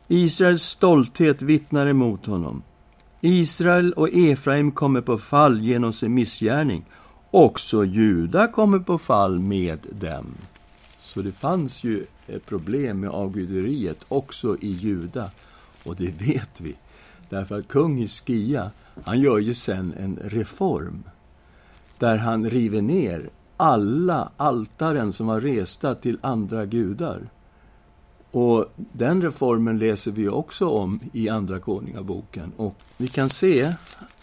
Israels 0.09 0.63
stolthet 0.63 1.43
vittnar 1.43 1.87
emot 1.87 2.27
honom. 2.27 2.63
Israel 3.21 3.93
och 3.93 4.09
Efraim 4.13 4.73
kommer 4.73 5.01
på 5.01 5.19
fall 5.19 5.63
genom 5.63 5.93
sin 5.93 6.15
missgärning. 6.15 6.85
Också 7.31 7.85
Juda 7.85 8.49
kommer 8.49 8.79
på 8.79 8.99
fall 8.99 9.39
med 9.39 9.79
dem. 9.91 10.27
Så 11.03 11.23
det 11.23 11.33
fanns 11.33 11.85
ju 11.85 12.07
Eh, 12.27 12.39
problem 12.39 13.01
med 13.01 13.11
avguderiet 13.11 13.99
också 14.09 14.57
i 14.61 14.71
Juda. 14.71 15.31
Och 15.87 15.97
det 15.97 16.21
vet 16.21 16.61
vi. 16.61 16.75
Därför 17.29 17.59
att 17.59 17.69
kung 17.69 17.97
Hiskia, 17.97 18.71
han 19.05 19.21
gör 19.21 19.39
ju 19.39 19.55
sen 19.55 19.95
en 20.01 20.19
reform. 20.25 21.03
Där 21.99 22.17
han 22.17 22.51
river 22.51 22.83
ner 22.83 23.31
alla 23.57 24.31
altaren 24.37 25.13
som 25.13 25.27
var 25.27 25.41
resta 25.41 25.95
till 25.95 26.19
andra 26.21 26.67
gudar. 26.67 27.29
Och 28.31 28.73
den 28.93 29.23
reformen 29.23 29.79
läser 29.79 30.11
vi 30.11 30.29
också 30.29 30.69
om 30.69 31.01
i 31.13 31.29
Andra 31.29 31.61
Konungaboken. 31.61 32.53
Och 32.57 32.75
vi 32.97 33.09
kan 33.09 33.31
se 33.31 33.75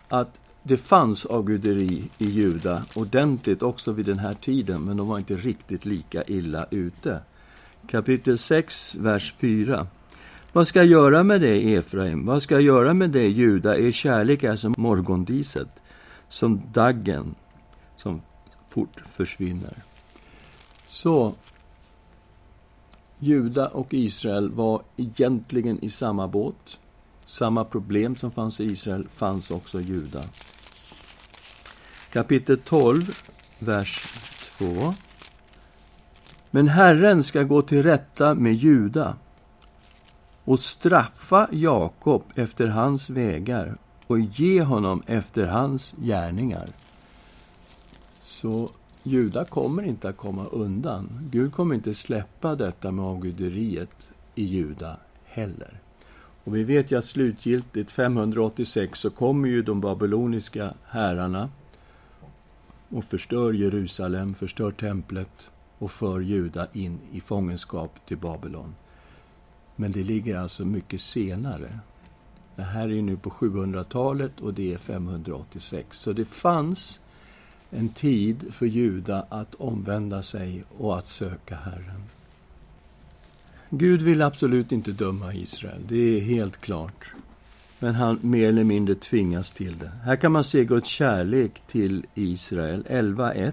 att 0.09 0.39
det 0.63 0.77
fanns 0.77 1.25
avguderi 1.25 2.09
i 2.17 2.25
Juda 2.25 2.83
ordentligt 2.95 3.61
också 3.61 3.91
vid 3.91 4.05
den 4.05 4.19
här 4.19 4.33
tiden, 4.33 4.81
men 4.81 4.97
de 4.97 5.07
var 5.07 5.17
inte 5.17 5.35
riktigt 5.35 5.85
lika 5.85 6.23
illa 6.23 6.65
ute. 6.71 7.19
Kapitel 7.87 8.37
6, 8.37 8.95
vers 8.95 9.33
4. 9.37 9.87
Vad 10.51 10.67
ska 10.67 10.79
jag 10.79 10.85
göra 10.85 11.23
med 11.23 11.41
dig, 11.41 11.75
Efraim? 11.75 12.25
Vad 12.25 12.43
ska 12.43 12.55
jag 12.55 12.61
göra 12.61 12.93
med 12.93 13.09
dig, 13.09 13.29
Juda? 13.29 13.77
Er 13.77 13.91
kärlek 13.91 14.43
är 14.43 14.55
som 14.55 14.73
morgondiset, 14.77 15.69
som 16.29 16.61
daggen 16.73 17.35
som 17.97 18.21
fort 18.69 19.01
försvinner. 19.05 19.83
Så, 20.87 21.33
Juda 23.19 23.67
och 23.67 23.93
Israel 23.93 24.51
var 24.51 24.81
egentligen 24.97 25.83
i 25.83 25.89
samma 25.89 26.27
båt. 26.27 26.79
Samma 27.25 27.65
problem 27.65 28.15
som 28.15 28.31
fanns 28.31 28.59
i 28.59 28.63
Israel 28.63 29.07
fanns 29.07 29.51
också 29.51 29.81
i 29.81 29.83
Juda. 29.83 30.23
Kapitel 32.11 32.57
12, 32.57 33.19
vers 33.59 34.03
2. 34.57 34.93
Men 36.55 36.67
Herren 36.67 37.23
ska 37.23 37.43
gå 37.43 37.61
till 37.61 37.83
rätta 37.83 38.33
med 38.35 38.53
Juda 38.53 39.15
och 40.43 40.59
straffa 40.59 41.47
Jakob 41.51 42.23
efter 42.35 42.67
hans 42.67 43.09
vägar 43.09 43.77
och 44.07 44.19
ge 44.19 44.61
honom 44.61 45.03
efter 45.07 45.47
hans 45.47 45.95
gärningar. 45.97 46.69
Så 48.23 48.69
Juda 49.03 49.45
kommer 49.45 49.83
inte 49.83 50.09
att 50.09 50.17
komma 50.17 50.45
undan. 50.45 51.29
Gud 51.31 51.53
kommer 51.53 51.75
inte 51.75 51.93
släppa 51.93 52.55
detta 52.55 52.91
med 52.91 53.05
avguderiet 53.05 54.07
i 54.35 54.43
Juda 54.43 54.97
heller. 55.25 55.79
Och 56.43 56.55
vi 56.55 56.63
vet 56.63 56.91
ju 56.91 56.97
att 56.97 57.05
slutgiltigt 57.05 57.91
586 57.91 58.99
så 58.99 59.09
kommer 59.09 59.49
ju 59.49 59.61
de 59.61 59.81
babyloniska 59.81 60.73
herrarna 60.85 61.49
och 62.89 63.03
förstör 63.03 63.53
Jerusalem, 63.53 64.33
förstör 64.33 64.71
templet 64.71 65.49
och 65.83 65.91
för 65.91 66.19
Juda 66.19 66.67
in 66.73 66.99
i 67.11 67.21
fångenskap 67.21 68.05
till 68.07 68.17
Babylon. 68.17 68.75
Men 69.75 69.91
det 69.91 70.03
ligger 70.03 70.37
alltså 70.37 70.65
mycket 70.65 71.01
senare. 71.01 71.79
Det 72.55 72.63
här 72.63 72.91
är 72.91 73.01
nu 73.01 73.17
på 73.17 73.29
700-talet 73.29 74.39
och 74.39 74.53
det 74.53 74.73
är 74.73 74.77
586. 74.77 75.99
Så 75.99 76.13
det 76.13 76.25
fanns 76.25 76.99
en 77.69 77.89
tid 77.89 78.45
för 78.51 78.65
Juda 78.65 79.25
att 79.29 79.55
omvända 79.55 80.21
sig 80.21 80.63
och 80.77 80.97
att 80.97 81.07
söka 81.07 81.55
Herren. 81.55 82.03
Gud 83.69 84.01
vill 84.01 84.21
absolut 84.21 84.71
inte 84.71 84.91
döma 84.91 85.33
Israel, 85.33 85.81
det 85.87 86.17
är 86.17 86.21
helt 86.21 86.57
klart. 86.57 87.11
Men 87.79 87.95
han 87.95 88.19
mer 88.21 88.49
eller 88.49 88.63
mindre 88.63 88.95
tvingas 88.95 89.51
till 89.51 89.77
det. 89.77 89.91
Här 90.03 90.15
kan 90.15 90.31
man 90.31 90.43
se 90.43 90.65
Guds 90.65 90.89
kärlek 90.89 91.61
till 91.67 92.05
Israel, 92.15 92.83
11.1 92.89 93.51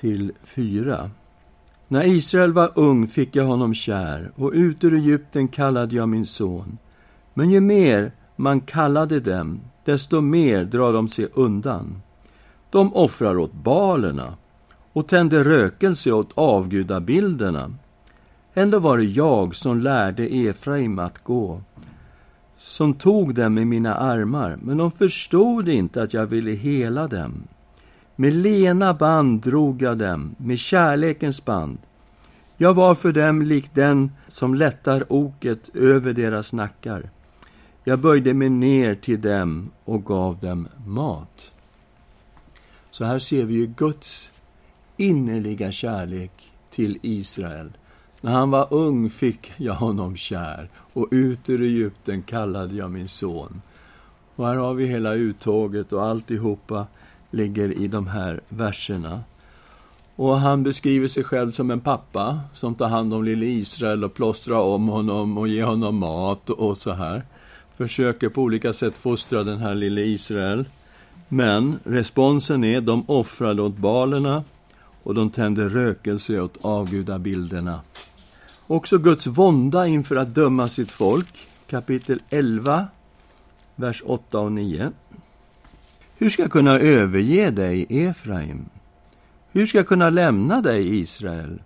till 0.00 0.32
4. 0.42 1.10
När 1.88 2.04
Israel 2.04 2.52
var 2.52 2.72
ung 2.74 3.06
fick 3.06 3.36
jag 3.36 3.44
honom 3.44 3.74
kär, 3.74 4.30
och 4.36 4.52
ut 4.52 4.84
ur 4.84 4.94
Egypten 4.94 5.48
kallade 5.48 5.96
jag 5.96 6.08
min 6.08 6.26
son. 6.26 6.78
Men 7.34 7.50
ju 7.50 7.60
mer 7.60 8.12
man 8.36 8.60
kallade 8.60 9.20
dem, 9.20 9.60
desto 9.84 10.20
mer 10.20 10.64
drar 10.64 10.92
de 10.92 11.08
sig 11.08 11.28
undan. 11.34 12.02
De 12.70 12.94
offrar 12.94 13.38
åt 13.38 13.52
balerna 13.52 14.34
och 14.92 15.08
tände 15.08 15.44
rökelse 15.44 16.12
åt 16.12 16.30
avgudabilderna. 16.34 17.72
Ändå 18.54 18.78
var 18.78 18.98
det 18.98 19.04
jag 19.04 19.54
som 19.54 19.80
lärde 19.80 20.26
Efraim 20.26 20.98
att 20.98 21.24
gå, 21.24 21.60
som 22.58 22.94
tog 22.94 23.34
dem 23.34 23.58
i 23.58 23.64
mina 23.64 23.94
armar, 23.94 24.58
men 24.62 24.76
de 24.76 24.90
förstod 24.90 25.68
inte 25.68 26.02
att 26.02 26.14
jag 26.14 26.26
ville 26.26 26.50
hela 26.50 27.08
dem. 27.08 27.42
Med 28.16 28.34
lena 28.34 28.94
band 28.94 29.40
drog 29.40 29.82
jag 29.82 29.98
dem, 29.98 30.34
med 30.38 30.58
kärlekens 30.58 31.44
band. 31.44 31.78
Jag 32.56 32.74
var 32.74 32.94
för 32.94 33.12
dem 33.12 33.42
lik 33.42 33.70
den 33.74 34.10
som 34.28 34.54
lättar 34.54 35.12
oket 35.12 35.76
över 35.76 36.12
deras 36.12 36.52
nackar. 36.52 37.10
Jag 37.84 37.98
böjde 37.98 38.34
mig 38.34 38.48
ner 38.48 38.94
till 38.94 39.20
dem 39.20 39.70
och 39.84 40.04
gav 40.04 40.38
dem 40.38 40.68
mat. 40.86 41.52
Så 42.90 43.04
här 43.04 43.18
ser 43.18 43.44
vi 43.44 43.54
ju 43.54 43.66
Guds 43.66 44.30
innerliga 44.96 45.72
kärlek 45.72 46.52
till 46.70 46.98
Israel. 47.02 47.72
När 48.20 48.32
han 48.32 48.50
var 48.50 48.66
ung 48.70 49.10
fick 49.10 49.52
jag 49.56 49.74
honom 49.74 50.16
kär 50.16 50.68
och 50.74 51.08
ut 51.10 51.48
ur 51.48 51.62
Egypten 51.62 52.22
kallade 52.22 52.74
jag 52.74 52.90
min 52.90 53.08
son. 53.08 53.62
Och 54.36 54.46
här 54.46 54.54
har 54.54 54.74
vi 54.74 54.86
hela 54.86 55.14
uttåget 55.14 55.92
och 55.92 56.04
alltihopa 56.04 56.86
ligger 57.30 57.78
i 57.78 57.88
de 57.88 58.06
här 58.06 58.40
verserna. 58.48 59.20
Och 60.16 60.40
han 60.40 60.62
beskriver 60.62 61.08
sig 61.08 61.24
själv 61.24 61.50
som 61.50 61.70
en 61.70 61.80
pappa 61.80 62.40
som 62.52 62.74
tar 62.74 62.88
hand 62.88 63.14
om 63.14 63.24
lille 63.24 63.46
Israel 63.46 64.04
och 64.04 64.14
plåstrar 64.14 64.60
om 64.60 64.88
honom 64.88 65.38
och 65.38 65.48
ger 65.48 65.64
honom 65.64 65.96
mat 65.96 66.50
och 66.50 66.78
så 66.78 66.92
här. 66.92 67.22
Försöker 67.76 68.28
på 68.28 68.42
olika 68.42 68.72
sätt 68.72 68.98
fostra 68.98 69.44
den 69.44 69.58
här 69.58 69.74
lille 69.74 70.00
Israel. 70.02 70.64
Men 71.28 71.78
responsen 71.84 72.64
är, 72.64 72.80
de 72.80 73.04
offrade 73.10 73.62
åt 73.62 73.76
balerna 73.76 74.44
och 75.02 75.14
de 75.14 75.30
tände 75.30 75.68
rökelse 75.68 76.40
åt 76.40 76.64
avgudabilderna. 76.64 77.80
Också 78.66 78.98
Guds 78.98 79.26
vånda 79.26 79.86
inför 79.86 80.16
att 80.16 80.34
döma 80.34 80.68
sitt 80.68 80.90
folk, 80.90 81.48
kapitel 81.66 82.20
11, 82.30 82.86
vers 83.76 84.02
8 84.06 84.38
och 84.38 84.52
9. 84.52 84.92
Hur 86.18 86.30
ska 86.30 86.42
jag 86.42 86.50
kunna 86.50 86.78
överge 86.78 87.50
dig, 87.50 87.86
Efraim? 87.88 88.68
Hur 89.52 89.66
ska 89.66 89.78
jag 89.78 89.88
kunna 89.88 90.10
lämna 90.10 90.60
dig, 90.60 90.98
Israel? 90.98 91.62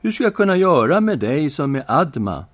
Hur 0.00 0.12
ska 0.12 0.24
jag 0.24 0.34
kunna 0.34 0.56
göra 0.56 1.00
med 1.00 1.18
dig 1.18 1.50
som 1.50 1.72
med 1.72 1.84
Adma 1.88 2.44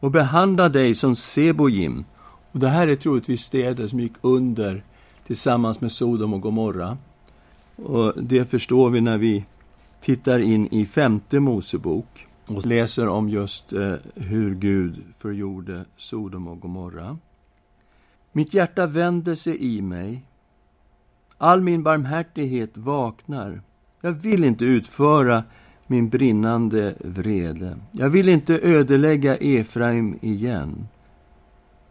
och 0.00 0.10
behandla 0.10 0.68
dig 0.68 0.94
som 0.94 1.16
Sebojim? 1.16 2.04
Och 2.52 2.58
det 2.58 2.68
här 2.68 2.88
är 2.88 2.96
troligtvis 2.96 3.40
städer 3.40 3.86
som 3.86 4.00
gick 4.00 4.12
under 4.20 4.82
tillsammans 5.26 5.80
med 5.80 5.92
Sodom 5.92 6.34
och 6.34 6.40
Gomorra. 6.40 6.98
Och 7.76 8.12
det 8.22 8.44
förstår 8.44 8.90
vi 8.90 9.00
när 9.00 9.18
vi 9.18 9.44
tittar 10.00 10.38
in 10.38 10.66
i 10.66 10.86
femte 10.86 11.40
Mosebok 11.40 12.26
och 12.46 12.66
läser 12.66 13.08
om 13.08 13.28
just 13.28 13.72
eh, 13.72 13.94
hur 14.14 14.54
Gud 14.54 15.02
förgjorde 15.18 15.84
Sodom 15.96 16.48
och 16.48 16.60
Gomorra. 16.60 17.18
Mitt 18.32 18.54
hjärta 18.54 18.86
vänder 18.86 19.34
sig 19.34 19.76
i 19.76 19.82
mig. 19.82 20.24
All 21.42 21.60
min 21.60 21.82
barmhärtighet 21.82 22.76
vaknar. 22.76 23.62
Jag 24.00 24.12
vill 24.12 24.44
inte 24.44 24.64
utföra 24.64 25.44
min 25.86 26.08
brinnande 26.08 26.94
vrede. 27.00 27.78
Jag 27.90 28.08
vill 28.08 28.28
inte 28.28 28.60
ödelägga 28.62 29.36
Efraim 29.36 30.18
igen. 30.22 30.88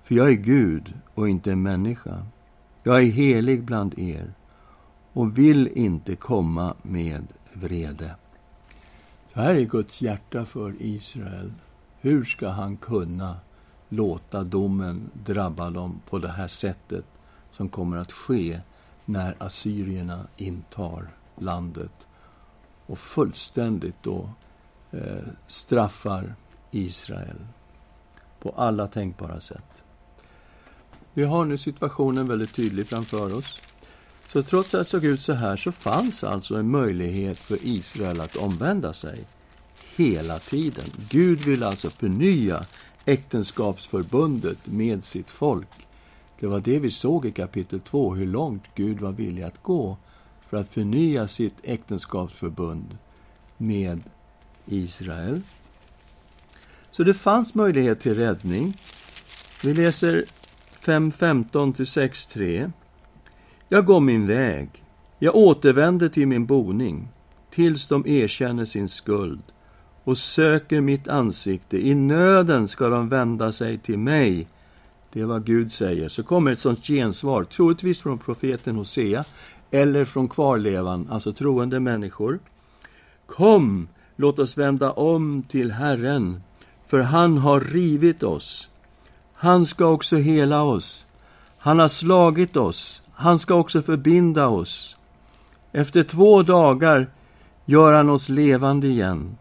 För 0.04 0.16
jag 0.16 0.30
är 0.30 0.36
Gud 0.36 0.94
och 1.14 1.30
inte 1.30 1.52
en 1.52 1.62
människa. 1.62 2.26
Jag 2.84 3.02
är 3.02 3.06
helig 3.06 3.64
bland 3.64 4.00
er 4.00 4.34
och 5.14 5.38
vill 5.38 5.68
inte 5.68 6.16
komma 6.16 6.74
med 6.82 7.28
vrede. 7.54 8.16
Så 9.28 9.40
här 9.40 9.56
är 9.56 9.66
Guds 9.66 10.02
hjärta 10.02 10.46
för 10.46 10.74
Israel. 10.80 11.54
Hur 12.02 12.24
ska 12.24 12.50
han 12.50 12.78
kunna 12.78 13.36
låta 13.90 14.44
domen 14.44 15.10
drabba 15.26 15.70
dem 15.70 16.02
på 16.10 16.20
det 16.20 16.32
här 16.32 16.48
sättet 16.48 17.06
som 17.52 17.70
kommer 17.70 17.98
att 17.98 18.12
ske 18.12 18.60
när 19.10 19.36
assyrierna 19.38 20.28
intar 20.38 21.10
landet 21.36 22.08
och 22.86 23.00
fullständigt 23.00 23.96
då 24.04 24.30
eh, 24.92 25.28
straffar 25.48 26.36
Israel 26.72 27.46
på 28.40 28.50
alla 28.50 28.88
tänkbara 28.88 29.40
sätt. 29.40 29.84
Vi 31.14 31.24
har 31.24 31.46
nu 31.46 31.58
situationen 31.58 32.28
väldigt 32.28 32.56
tydlig 32.56 32.88
framför 32.88 33.36
oss. 33.38 33.60
Så 34.32 34.44
trots 34.44 34.74
att 34.74 34.80
det 34.80 34.86
såg 34.90 35.06
ut 35.06 35.22
så 35.22 35.34
här 35.34 35.58
så 35.58 35.72
fanns 35.72 36.24
alltså 36.24 36.56
en 36.56 36.72
möjlighet 36.72 37.38
för 37.38 37.58
Israel 37.62 38.22
att 38.22 38.36
omvända 38.36 38.94
sig 38.94 39.24
hela 39.96 40.40
tiden. 40.40 40.86
Gud 41.10 41.40
vill 41.40 41.64
alltså 41.64 41.90
förnya 41.90 42.66
äktenskapsförbundet 43.06 44.68
med 44.68 45.04
sitt 45.04 45.32
folk. 45.32 45.89
Det 46.40 46.48
var 46.48 46.60
det 46.60 46.80
vi 46.80 46.92
såg 46.92 47.26
i 47.26 47.32
kapitel 47.32 47.80
2, 47.80 48.16
hur 48.16 48.26
långt 48.26 48.64
Gud 48.76 49.00
var 49.00 49.12
villig 49.12 49.44
att 49.44 49.64
gå 49.64 49.98
för 50.42 50.58
att 50.58 50.70
förnya 50.70 51.28
sitt 51.28 51.56
äktenskapsförbund 51.64 52.98
med 53.58 54.02
Israel. 54.66 55.42
Så 56.92 57.04
det 57.04 57.14
fanns 57.14 57.56
möjlighet 57.56 58.00
till 58.00 58.16
räddning. 58.16 58.78
Vi 59.64 59.74
läser 59.74 60.26
5.15 60.82 61.74
till 61.74 61.86
6.3. 61.86 62.72
Jag 63.70 63.86
går 63.86 64.00
min 64.00 64.28
väg. 64.28 64.70
Jag 65.20 65.36
återvänder 65.36 66.10
till 66.10 66.28
min 66.28 66.46
boning 66.46 67.08
tills 67.52 67.88
de 67.88 68.08
erkänner 68.08 68.66
sin 68.66 68.90
skuld 68.90 69.42
och 70.04 70.18
söker 70.18 70.82
mitt 70.82 71.08
ansikte. 71.08 71.78
I 71.78 71.96
nöden 71.96 72.68
ska 72.68 72.90
de 72.90 73.10
vända 73.10 73.52
sig 73.52 73.78
till 73.78 74.00
mig. 74.00 74.48
Det 75.14 75.22
är 75.22 75.26
vad 75.26 75.46
Gud 75.46 75.72
säger. 75.72 76.10
Så 76.10 76.24
kommer 76.24 76.52
ett 76.52 76.60
sånt 76.60 76.88
gensvar, 76.88 77.44
troligtvis 77.44 78.02
från 78.02 78.18
profeten 78.18 78.76
Hosea 78.76 79.24
eller 79.72 80.06
från 80.06 80.30
kvarlevan, 80.30 81.08
alltså 81.12 81.34
troende 81.34 81.80
människor. 81.80 82.40
Kom, 83.26 83.88
låt 84.16 84.40
oss 84.40 84.58
vända 84.58 84.92
om 84.92 85.44
till 85.44 85.72
Herren, 85.72 86.42
för 86.88 87.00
han 87.00 87.38
har 87.38 87.62
rivit 87.62 88.24
oss. 88.24 88.70
Han 89.34 89.66
ska 89.66 89.86
också 89.86 90.16
hela 90.16 90.64
oss. 90.64 91.06
Han 91.58 91.80
har 91.80 91.88
slagit 91.88 92.58
oss. 92.58 93.02
Han 93.14 93.40
ska 93.40 93.56
också 93.56 93.82
förbinda 93.82 94.48
oss. 94.48 94.98
Efter 95.72 96.04
två 96.04 96.44
dagar 96.44 97.08
gör 97.66 97.94
han 97.94 98.10
oss 98.10 98.30
levande 98.30 98.88
igen. 98.88 99.38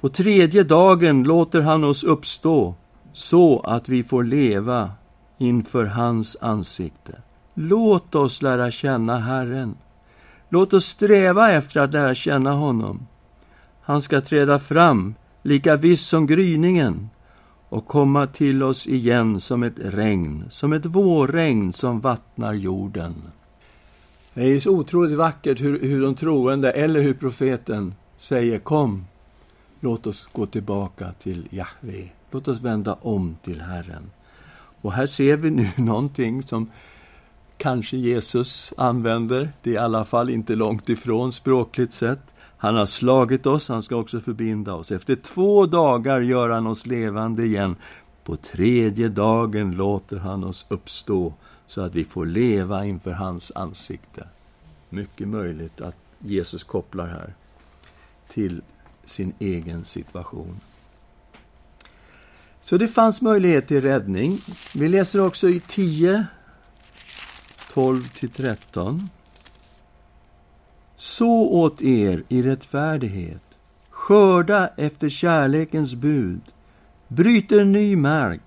På 0.00 0.08
tredje 0.08 0.62
dagen 0.62 1.24
låter 1.24 1.60
han 1.60 1.84
oss 1.84 2.04
uppstå 2.04 2.74
så 3.12 3.60
att 3.60 3.88
vi 3.88 4.02
får 4.02 4.24
leva 4.24 4.90
inför 5.40 5.84
hans 5.84 6.36
ansikte. 6.40 7.22
Låt 7.54 8.14
oss 8.14 8.42
lära 8.42 8.70
känna 8.70 9.18
Herren. 9.18 9.74
Låt 10.48 10.72
oss 10.72 10.84
sträva 10.84 11.52
efter 11.52 11.80
att 11.80 11.92
lära 11.92 12.14
känna 12.14 12.52
honom. 12.52 13.06
Han 13.80 14.02
ska 14.02 14.20
träda 14.20 14.58
fram, 14.58 15.14
lika 15.42 15.76
viss 15.76 16.06
som 16.06 16.26
gryningen, 16.26 17.10
och 17.68 17.86
komma 17.86 18.26
till 18.26 18.62
oss 18.62 18.86
igen 18.86 19.40
som 19.40 19.62
ett 19.62 19.78
regn, 19.78 20.44
som 20.50 20.72
ett 20.72 20.86
vårregn 20.86 21.72
som 21.72 22.00
vattnar 22.00 22.54
jorden. 22.54 23.14
Det 24.34 24.44
är 24.44 24.60
så 24.60 24.70
otroligt 24.70 25.18
vackert 25.18 25.60
hur, 25.60 25.80
hur 25.80 26.02
de 26.02 26.14
troende, 26.14 26.70
eller 26.70 27.00
hur 27.00 27.14
profeten, 27.14 27.94
säger 28.18 28.58
kom, 28.58 29.06
låt 29.80 30.06
oss 30.06 30.28
gå 30.32 30.46
tillbaka 30.46 31.12
till 31.22 31.48
Jahve. 31.50 32.08
Låt 32.30 32.48
oss 32.48 32.60
vända 32.60 32.96
om 33.00 33.36
till 33.42 33.60
Herren. 33.60 34.10
Och 34.82 34.92
här 34.92 35.06
ser 35.06 35.36
vi 35.36 35.50
nu 35.50 35.68
någonting 35.76 36.42
som 36.42 36.70
kanske 37.56 37.96
Jesus 37.96 38.72
använder. 38.76 39.52
Det 39.62 39.70
är 39.70 39.74
i 39.74 39.78
alla 39.78 40.04
fall 40.04 40.30
inte 40.30 40.54
långt 40.54 40.88
ifrån 40.88 41.32
språkligt 41.32 41.92
sett. 41.92 42.20
Han 42.56 42.76
har 42.76 42.86
slagit 42.86 43.46
oss, 43.46 43.68
han 43.68 43.82
ska 43.82 43.96
också 43.96 44.20
förbinda 44.20 44.74
oss. 44.74 44.90
Efter 44.90 45.16
två 45.16 45.66
dagar 45.66 46.20
gör 46.20 46.50
han 46.50 46.66
oss 46.66 46.86
levande 46.86 47.44
igen. 47.44 47.76
På 48.24 48.36
tredje 48.36 49.08
dagen 49.08 49.72
låter 49.72 50.16
han 50.16 50.44
oss 50.44 50.66
uppstå 50.68 51.34
så 51.66 51.80
att 51.80 51.94
vi 51.94 52.04
får 52.04 52.26
leva 52.26 52.84
inför 52.84 53.10
hans 53.10 53.52
ansikte. 53.54 54.26
Mycket 54.88 55.28
möjligt 55.28 55.80
att 55.80 55.96
Jesus 56.18 56.64
kopplar 56.64 57.06
här 57.06 57.34
till 58.28 58.62
sin 59.04 59.32
egen 59.38 59.84
situation. 59.84 60.60
Så 62.62 62.76
det 62.76 62.88
fanns 62.88 63.22
möjlighet 63.22 63.68
till 63.68 63.80
räddning. 63.80 64.38
Vi 64.74 64.88
läser 64.88 65.26
också 65.26 65.48
i 65.48 65.60
10, 65.60 66.26
12-13. 67.72 69.00
Så 70.96 71.48
åt 71.48 71.82
er 71.82 72.22
i 72.28 72.42
rättfärdighet, 72.42 73.42
skörda 73.90 74.70
efter 74.76 75.08
kärlekens 75.08 75.94
bud, 75.94 76.40
bryter 77.08 77.64
ny 77.64 77.96
mark. 77.96 78.40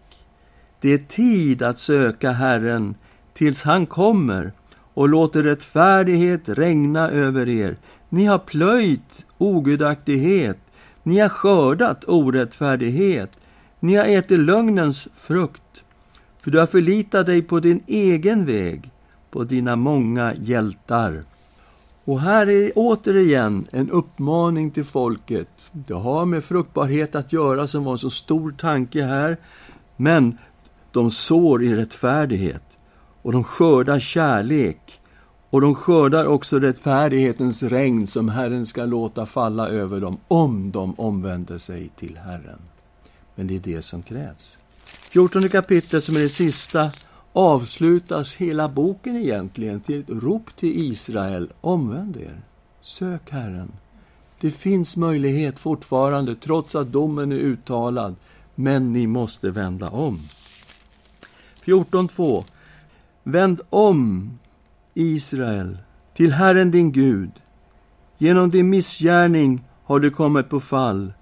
Det 0.80 0.93
är 0.93 0.97
tid 0.97 1.63
att 1.63 1.80
söka 1.80 2.32
Herren 2.32 2.95
tills 3.34 3.63
han 3.63 3.86
kommer 3.86 4.52
och 4.93 5.10
låter 5.10 5.43
rättfärdighet 5.43 6.41
regna 6.49 7.10
över 7.10 7.49
er. 7.49 7.78
Ni 8.10 8.26
har 8.26 8.39
plöjt 8.39 9.26
ogudaktighet, 9.38 10.58
ni 11.04 11.19
har 11.19 11.30
skördat 11.30 12.06
orättfärdighet, 12.08 13.38
ni 13.84 13.96
har 13.96 14.06
ätit 14.06 14.39
lögnens 14.39 15.08
frukt, 15.15 15.84
för 16.39 16.52
du 16.52 16.60
har 16.60 16.65
förlitat 16.65 17.26
dig 17.26 17.41
på 17.41 17.60
din 17.60 17.84
egen 17.88 18.46
väg, 18.46 18.91
på 19.32 19.43
dina 19.43 19.76
många 19.76 20.34
hjältar. 20.36 21.24
Och 22.06 22.19
här 22.19 22.50
är 22.50 22.72
återigen 22.76 23.67
en 23.72 23.89
uppmaning 23.89 24.72
till 24.72 24.84
folket. 24.84 25.72
Det 25.72 25.93
har 25.93 26.26
med 26.26 26.43
fruktbarhet 26.43 27.15
att 27.15 27.34
göra, 27.34 27.67
som 27.67 27.84
var 27.84 27.91
en 27.91 27.98
så 27.98 28.10
stor 28.10 28.52
tanke 28.52 29.04
här. 29.04 29.38
Men 29.96 30.38
de 30.91 31.12
sår 31.12 31.63
i 31.63 31.76
rättfärdighet 31.76 32.63
och 33.22 33.32
de 33.32 33.43
skördar 33.43 34.00
kärlek 34.00 35.00
och 35.50 35.62
de 35.62 35.76
skördar 35.76 36.26
också 36.26 36.60
rättfärdighetens 36.60 37.63
regn 37.63 38.08
som 38.08 38.30
Herren 38.30 38.65
ska 38.65 38.86
låta 38.86 39.26
falla 39.26 39.69
över 39.69 40.02
dem 40.02 40.17
om 40.28 40.72
de 40.72 40.93
omvänder 41.00 41.58
sig 41.58 41.89
till 41.96 42.17
Herren. 42.17 42.60
Men 43.36 43.48
det 43.48 43.56
är 43.56 43.60
det 43.60 43.82
som 43.82 44.04
krävs. 44.04 44.58
14 44.86 45.50
kapitlet, 45.50 46.04
som 46.04 46.15
är 46.15 46.19
det 46.19 46.30
sista, 46.30 46.91
avslutas 47.34 48.36
hela 48.36 48.69
boken 48.69 49.15
egentligen 49.15 49.80
till 49.80 50.00
ett 50.00 50.10
rop 50.10 50.56
till 50.56 50.91
Israel. 50.91 51.52
Omvänd 51.62 52.17
er. 52.17 52.41
Sök 52.82 53.30
Herren. 53.30 53.72
Det 54.39 54.52
finns 54.52 54.98
möjlighet 54.98 55.60
fortfarande, 55.60 56.36
trots 56.36 56.76
att 56.76 56.91
domen 56.91 57.32
är 57.32 57.36
uttalad. 57.36 58.15
Men 58.56 58.93
ni 58.93 59.08
måste 59.08 59.50
vända 59.50 59.89
om. 59.89 60.19
14.2. 61.63 62.43
Vänd 63.24 63.62
om, 63.69 64.32
Israel, 64.93 65.78
till 66.15 66.32
Herren 66.32 66.72
din 66.72 66.91
Gud. 66.91 67.32
Genom 68.17 68.50
din 68.50 68.69
missgärning 68.69 69.63
har 69.84 70.00
du 70.00 70.12
kommit 70.12 70.50
på 70.50 70.60
fall. 70.60 71.13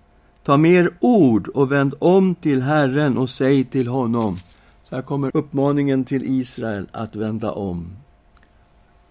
Ta 0.43 0.58
mer 0.58 0.89
ord 0.99 1.47
och 1.47 1.71
vänd 1.71 1.93
om 1.99 2.36
till 2.36 2.62
Herren 2.62 3.17
och 3.17 3.30
säg 3.30 3.63
till 3.63 3.88
honom. 3.88 4.38
Så 4.84 4.95
här 4.95 5.01
kommer 5.01 5.38
uppmaningen 5.38 6.06
till 6.06 6.23
Israel 6.23 6.88
att 6.91 7.15
vända 7.15 7.51
om 7.51 7.91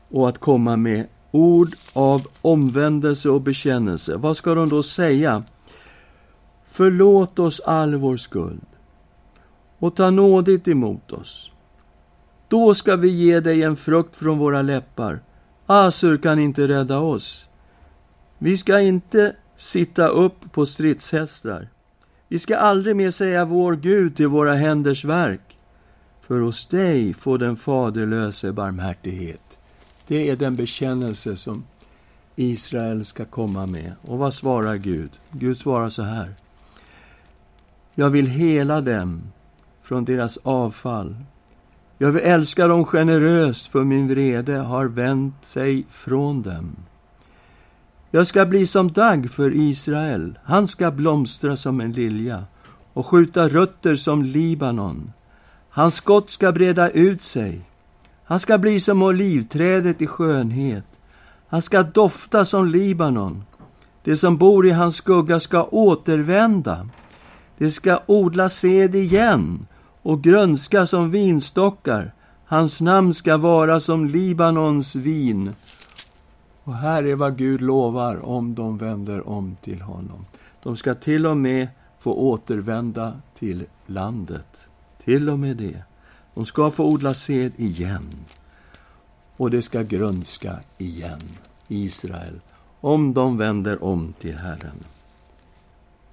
och 0.08 0.28
att 0.28 0.38
komma 0.38 0.76
med 0.76 1.06
ord 1.30 1.68
av 1.92 2.26
omvändelse 2.42 3.30
och 3.30 3.40
bekännelse. 3.40 4.16
Vad 4.16 4.36
ska 4.36 4.54
de 4.54 4.68
då 4.68 4.82
säga? 4.82 5.42
Förlåt 6.64 7.38
oss 7.38 7.60
all 7.60 7.94
vår 7.94 8.16
skuld 8.16 8.66
och 9.78 9.96
ta 9.96 10.10
nådigt 10.10 10.68
emot 10.68 11.12
oss. 11.12 11.50
Då 12.48 12.74
ska 12.74 12.96
vi 12.96 13.08
ge 13.08 13.40
dig 13.40 13.62
en 13.62 13.76
frukt 13.76 14.16
från 14.16 14.38
våra 14.38 14.62
läppar. 14.62 15.20
Asur 15.66 16.16
kan 16.16 16.38
inte 16.38 16.68
rädda 16.68 16.98
oss. 16.98 17.46
Vi 18.38 18.56
ska 18.56 18.80
inte 18.80 19.36
sitta 19.60 20.08
upp 20.08 20.52
på 20.52 20.66
stridshästar. 20.66 21.68
Vi 22.28 22.38
ska 22.38 22.56
aldrig 22.56 22.96
mer 22.96 23.10
säga 23.10 23.44
vår 23.44 23.76
Gud 23.76 24.16
till 24.16 24.26
våra 24.26 24.54
händers 24.54 25.04
verk. 25.04 25.58
För 26.20 26.40
hos 26.40 26.66
dig 26.66 27.14
får 27.14 27.38
den 27.38 27.56
faderlöse 27.56 28.52
barmhärtighet. 28.52 29.58
Det 30.06 30.30
är 30.30 30.36
den 30.36 30.56
bekännelse 30.56 31.36
som 31.36 31.64
Israel 32.36 33.04
ska 33.04 33.24
komma 33.24 33.66
med. 33.66 33.92
Och 34.02 34.18
vad 34.18 34.34
svarar 34.34 34.76
Gud? 34.76 35.10
Gud 35.30 35.58
svarar 35.58 35.90
så 35.90 36.02
här. 36.02 36.34
Jag 37.94 38.10
vill 38.10 38.26
hela 38.26 38.80
dem 38.80 39.22
från 39.82 40.04
deras 40.04 40.36
avfall. 40.36 41.16
Jag 41.98 42.10
vill 42.10 42.22
älska 42.22 42.66
dem 42.66 42.84
generöst, 42.84 43.68
för 43.68 43.84
min 43.84 44.08
vrede 44.08 44.56
har 44.56 44.86
vänt 44.86 45.44
sig 45.44 45.84
från 45.90 46.42
dem. 46.42 46.76
Jag 48.12 48.26
ska 48.26 48.46
bli 48.46 48.66
som 48.66 48.92
dagg 48.92 49.30
för 49.30 49.54
Israel. 49.54 50.38
Han 50.44 50.66
ska 50.66 50.90
blomstra 50.90 51.56
som 51.56 51.80
en 51.80 51.92
lilja 51.92 52.44
och 52.92 53.06
skjuta 53.06 53.48
rötter 53.48 53.96
som 53.96 54.22
Libanon. 54.22 55.12
Hans 55.70 55.94
skott 55.94 56.30
ska 56.30 56.52
breda 56.52 56.90
ut 56.90 57.22
sig. 57.22 57.60
Han 58.24 58.40
ska 58.40 58.58
bli 58.58 58.80
som 58.80 59.02
olivträdet 59.02 60.02
i 60.02 60.06
skönhet. 60.06 60.84
Han 61.48 61.62
ska 61.62 61.82
dofta 61.82 62.44
som 62.44 62.66
Libanon. 62.66 63.44
De 64.04 64.16
som 64.16 64.36
bor 64.36 64.66
i 64.66 64.70
hans 64.70 64.96
skugga 64.96 65.40
ska 65.40 65.64
återvända. 65.64 66.88
De 67.58 67.70
ska 67.70 68.00
odla 68.06 68.48
sed 68.48 68.94
igen 68.94 69.66
och 70.02 70.22
grönska 70.22 70.86
som 70.86 71.10
vinstockar. 71.10 72.12
Hans 72.44 72.80
namn 72.80 73.14
ska 73.14 73.36
vara 73.36 73.80
som 73.80 74.06
Libanons 74.06 74.94
vin. 74.94 75.54
Och 76.64 76.74
här 76.74 77.06
är 77.06 77.14
vad 77.14 77.36
Gud 77.36 77.60
lovar 77.60 78.24
om 78.24 78.54
de 78.54 78.78
vänder 78.78 79.28
om 79.28 79.56
till 79.60 79.80
honom. 79.80 80.24
De 80.62 80.76
ska 80.76 80.94
till 80.94 81.26
och 81.26 81.36
med 81.36 81.68
få 81.98 82.14
återvända 82.14 83.20
till 83.38 83.66
landet. 83.86 84.68
Till 85.04 85.30
och 85.30 85.38
med 85.38 85.56
det. 85.56 85.82
De 86.34 86.46
ska 86.46 86.70
få 86.70 86.84
odla 86.84 87.14
sed 87.14 87.52
igen. 87.56 88.08
Och 89.36 89.50
det 89.50 89.62
ska 89.62 89.82
grönska 89.82 90.56
igen, 90.78 91.20
Israel, 91.68 92.40
om 92.80 93.14
de 93.14 93.36
vänder 93.36 93.84
om 93.84 94.14
till 94.20 94.38
Herren. 94.38 94.84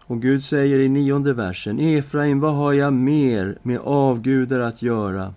Och 0.01 0.21
Gud 0.21 0.43
säger 0.43 0.79
i 0.79 0.89
nionde 0.89 1.33
versen, 1.33 1.79
Efraim, 1.79 2.39
vad 2.39 2.55
har 2.55 2.73
jag 2.73 2.93
mer 2.93 3.57
med 3.61 3.79
avgudar 3.79 4.59
att 4.59 4.81
göra? 4.81 5.33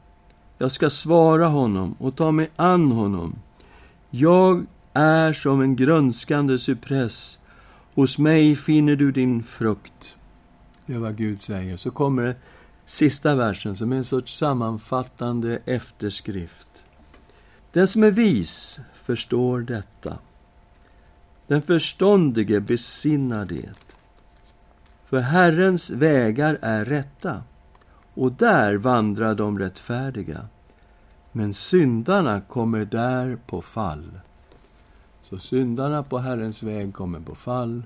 Jag 0.59 0.73
ska 0.73 0.91
svara 0.91 1.47
honom 1.47 1.95
och 1.99 2.17
ta 2.17 2.31
mig 2.31 2.51
an 2.57 2.93
honom. 2.93 3.35
Jag 4.11 4.67
är 4.93 5.33
som 5.33 5.61
en 5.61 5.77
grönskande 5.77 6.59
cypress. 6.59 7.39
Hos 7.95 8.19
mig 8.19 8.57
finner 8.57 8.97
du 8.97 9.13
din 9.13 9.43
frukt. 9.43 10.17
Det 10.87 10.95
är 10.95 10.99
vad 10.99 11.17
Gud 11.17 11.41
säger. 11.41 11.77
Så 11.77 11.91
kommer 11.91 12.37
sista 12.85 13.35
versen 13.35 13.77
som 13.77 13.93
är 13.93 13.97
en 13.97 14.05
sorts 14.05 14.39
sammanfattande 14.39 15.59
efterskrift. 15.65 16.69
Den 17.73 17.89
som 17.89 18.05
är 18.05 18.11
vis 18.11 18.81
förstår 18.95 19.61
detta. 19.61 20.19
Den 21.47 21.63
förståndige 21.63 22.61
besinnar 22.61 23.45
det. 23.45 23.71
För 25.05 25.19
Herrens 25.19 25.91
vägar 25.91 26.59
är 26.63 26.85
rätta, 26.85 27.43
och 28.15 28.33
där 28.33 28.75
vandrar 28.75 29.35
de 29.35 29.59
rättfärdiga. 29.59 30.49
Men 31.33 31.55
syndarna 31.55 32.41
kommer 32.41 32.85
där 32.85 33.39
på 33.47 33.63
fall. 33.63 34.21
Så 35.31 35.39
syndarna 35.39 36.03
på 36.03 36.19
Herrens 36.19 36.63
väg 36.63 36.95
kommer 36.95 37.21
på 37.21 37.35
fall, 37.35 37.83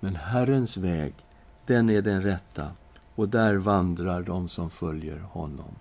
men 0.00 0.16
Herrens 0.16 0.76
väg, 0.76 1.14
den 1.66 1.90
är 1.90 2.02
den 2.02 2.22
rätta, 2.22 2.70
och 3.14 3.28
där 3.28 3.54
vandrar 3.54 4.22
de 4.22 4.48
som 4.48 4.70
följer 4.70 5.18
honom. 5.18 5.74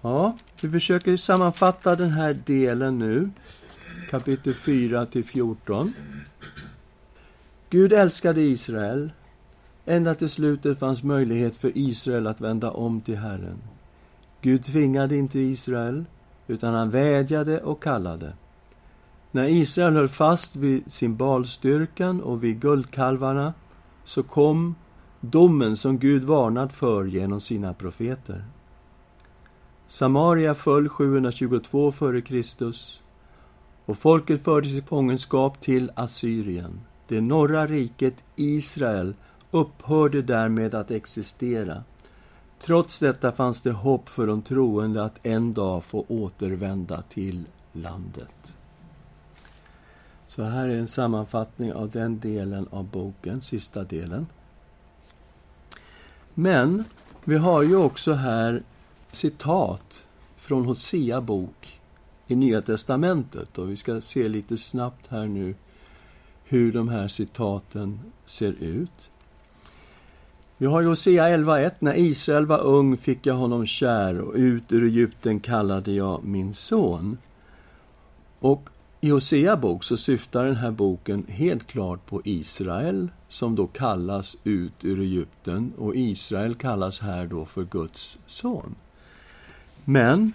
Ja, 0.00 0.36
vi 0.60 0.70
försöker 0.70 1.16
sammanfatta 1.16 1.96
den 1.96 2.10
här 2.10 2.32
delen 2.32 2.98
nu, 2.98 3.30
kapitel 4.10 4.54
4 4.54 5.06
till 5.06 5.24
14. 5.24 5.94
Gud 7.70 7.92
älskade 7.92 8.40
Israel. 8.40 9.12
Ända 9.84 10.14
till 10.14 10.30
slutet 10.30 10.78
fanns 10.78 11.02
möjlighet 11.02 11.56
för 11.56 11.78
Israel 11.78 12.26
att 12.26 12.40
vända 12.40 12.70
om 12.70 13.00
till 13.00 13.16
Herren. 13.16 13.58
Gud 14.40 14.64
tvingade 14.64 15.16
inte 15.16 15.38
Israel, 15.40 16.04
utan 16.46 16.74
han 16.74 16.90
vädjade 16.90 17.60
och 17.60 17.82
kallade. 17.82 18.32
När 19.34 19.44
Israel 19.44 19.96
höll 19.96 20.08
fast 20.08 20.56
vid 20.56 20.92
symbolstyrkan 20.92 22.20
och 22.20 22.44
vid 22.44 22.60
guldkalvarna 22.60 23.54
så 24.04 24.22
kom 24.22 24.74
domen 25.20 25.76
som 25.76 25.98
Gud 25.98 26.24
varnat 26.24 26.72
för 26.72 27.04
genom 27.04 27.40
sina 27.40 27.74
profeter. 27.74 28.44
Samaria 29.86 30.54
föll 30.54 30.88
722 30.88 31.88
f.Kr. 31.88 32.72
och 33.84 33.98
folket 33.98 34.44
fördes 34.44 34.72
i 34.72 34.82
fångenskap 34.82 35.60
till 35.60 35.90
Assyrien. 35.94 36.80
Det 37.08 37.20
norra 37.20 37.66
riket, 37.66 38.24
Israel, 38.36 39.14
upphörde 39.50 40.22
därmed 40.22 40.74
att 40.74 40.90
existera. 40.90 41.82
Trots 42.60 42.98
detta 42.98 43.32
fanns 43.32 43.60
det 43.60 43.72
hopp 43.72 44.08
för 44.08 44.26
de 44.26 44.42
troende 44.42 45.04
att 45.04 45.26
en 45.26 45.52
dag 45.52 45.84
få 45.84 46.04
återvända 46.08 47.02
till 47.02 47.44
landet. 47.72 48.53
Så 50.34 50.42
här 50.42 50.68
är 50.68 50.76
en 50.76 50.88
sammanfattning 50.88 51.72
av 51.72 51.90
den 51.90 52.20
delen 52.20 52.68
av 52.70 52.84
boken, 52.84 53.40
sista 53.40 53.84
delen. 53.84 54.26
Men 56.34 56.84
vi 57.24 57.36
har 57.36 57.62
ju 57.62 57.76
också 57.76 58.12
här 58.12 58.62
citat 59.12 60.06
från 60.36 60.64
Hosea 60.64 61.20
bok 61.20 61.80
i 62.26 62.36
Nya 62.36 62.62
testamentet. 62.62 63.58
Och 63.58 63.70
vi 63.70 63.76
ska 63.76 64.00
se 64.00 64.28
lite 64.28 64.56
snabbt 64.56 65.06
här 65.06 65.26
nu 65.26 65.54
hur 66.44 66.72
de 66.72 66.88
här 66.88 67.08
citaten 67.08 68.00
ser 68.24 68.52
ut. 68.52 69.10
Vi 70.56 70.66
har 70.66 70.82
Hosea 70.82 71.28
11.1. 71.28 71.70
När 71.78 71.94
Israel 71.94 72.46
var 72.46 72.60
ung 72.60 72.96
fick 72.96 73.26
jag 73.26 73.34
honom 73.34 73.66
kär 73.66 74.20
och 74.20 74.34
ut 74.34 74.72
ur 74.72 74.84
Egypten 74.84 75.40
kallade 75.40 75.92
jag 75.92 76.24
min 76.24 76.54
son. 76.54 77.18
Och 78.40 78.68
i 79.04 79.10
Hosea 79.10 79.56
bok 79.56 79.84
så 79.84 79.96
syftar 79.96 80.44
den 80.44 80.56
här 80.56 80.70
boken 80.70 81.26
helt 81.28 81.66
klart 81.66 82.06
på 82.06 82.22
Israel 82.24 83.08
som 83.28 83.54
då 83.54 83.66
kallas 83.66 84.36
ut 84.44 84.84
ur 84.84 85.00
Egypten 85.00 85.72
och 85.78 85.96
Israel 85.96 86.54
kallas 86.54 87.00
här 87.00 87.26
då 87.26 87.44
för 87.44 87.64
Guds 87.64 88.18
son. 88.26 88.74
Men 89.84 90.32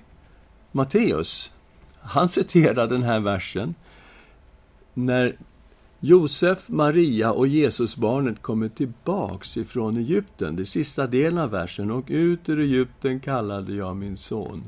Matteus, 0.72 1.52
han 2.00 2.30
citerar 2.30 2.88
den 2.88 3.04
här 3.04 3.20
versen 3.20 3.76
när 4.94 5.38
Josef, 6.00 6.70
Maria 6.70 7.32
och 7.32 7.48
Jesusbarnet 7.48 8.42
kommer 8.42 8.70
tillbaks 8.70 9.58
ifrån 9.58 9.98
Egypten, 9.98 10.56
det 10.56 10.66
sista 10.66 11.08
delen 11.08 11.40
av 11.40 11.50
versen, 11.50 11.92
och 11.92 12.06
ut 12.08 12.50
ur 12.50 12.60
Egypten 12.60 13.20
kallade 13.20 13.74
jag 13.74 13.96
min 13.96 14.18
son. 14.18 14.64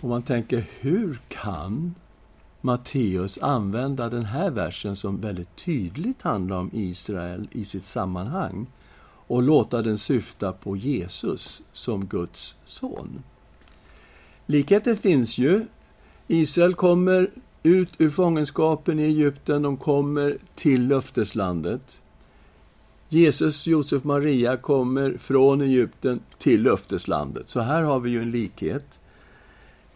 Och 0.00 0.08
man 0.08 0.22
tänker, 0.22 0.64
hur 0.80 1.20
kan 1.28 1.94
Matteus 2.60 3.38
använda 3.42 4.08
den 4.08 4.24
här 4.24 4.50
versen 4.50 4.96
som 4.96 5.20
väldigt 5.20 5.56
tydligt 5.56 6.22
handlar 6.22 6.56
om 6.56 6.70
Israel 6.72 7.48
i 7.52 7.64
sitt 7.64 7.84
sammanhang 7.84 8.66
och 9.26 9.42
låta 9.42 9.82
den 9.82 9.98
syfta 9.98 10.52
på 10.52 10.76
Jesus 10.76 11.62
som 11.72 12.06
Guds 12.06 12.56
son? 12.64 13.22
Likheten 14.46 14.96
finns 14.96 15.38
ju. 15.38 15.66
Israel 16.26 16.74
kommer 16.74 17.30
ut 17.62 17.88
ur 17.98 18.08
fångenskapen 18.08 18.98
i 18.98 19.02
Egypten, 19.02 19.62
de 19.62 19.76
kommer 19.76 20.38
till 20.54 20.86
löfteslandet. 20.86 22.02
Jesus, 23.08 23.66
Josef, 23.66 24.04
Maria 24.04 24.56
kommer 24.56 25.12
från 25.12 25.60
Egypten 25.60 26.20
till 26.38 26.62
löfteslandet. 26.62 27.48
Så 27.48 27.60
här 27.60 27.82
har 27.82 28.00
vi 28.00 28.10
ju 28.10 28.22
en 28.22 28.30
likhet. 28.30 29.00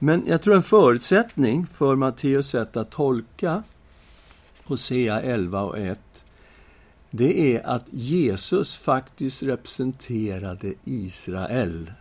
Men 0.04 0.26
jag 0.26 0.42
tror 0.42 0.56
en 0.56 0.62
förutsättning 0.62 1.66
för 1.66 1.96
Matteus 1.96 2.48
sätt 2.48 2.76
att 2.76 2.90
tolka 2.90 3.62
Hosea 4.64 5.20
11 5.20 5.62
och 5.62 5.78
1 5.78 6.24
det 7.10 7.56
är 7.56 7.66
att 7.66 7.84
Jesus 7.90 8.76
faktiskt 8.76 9.42
representerade 9.42 10.74
Israel. 10.84 11.92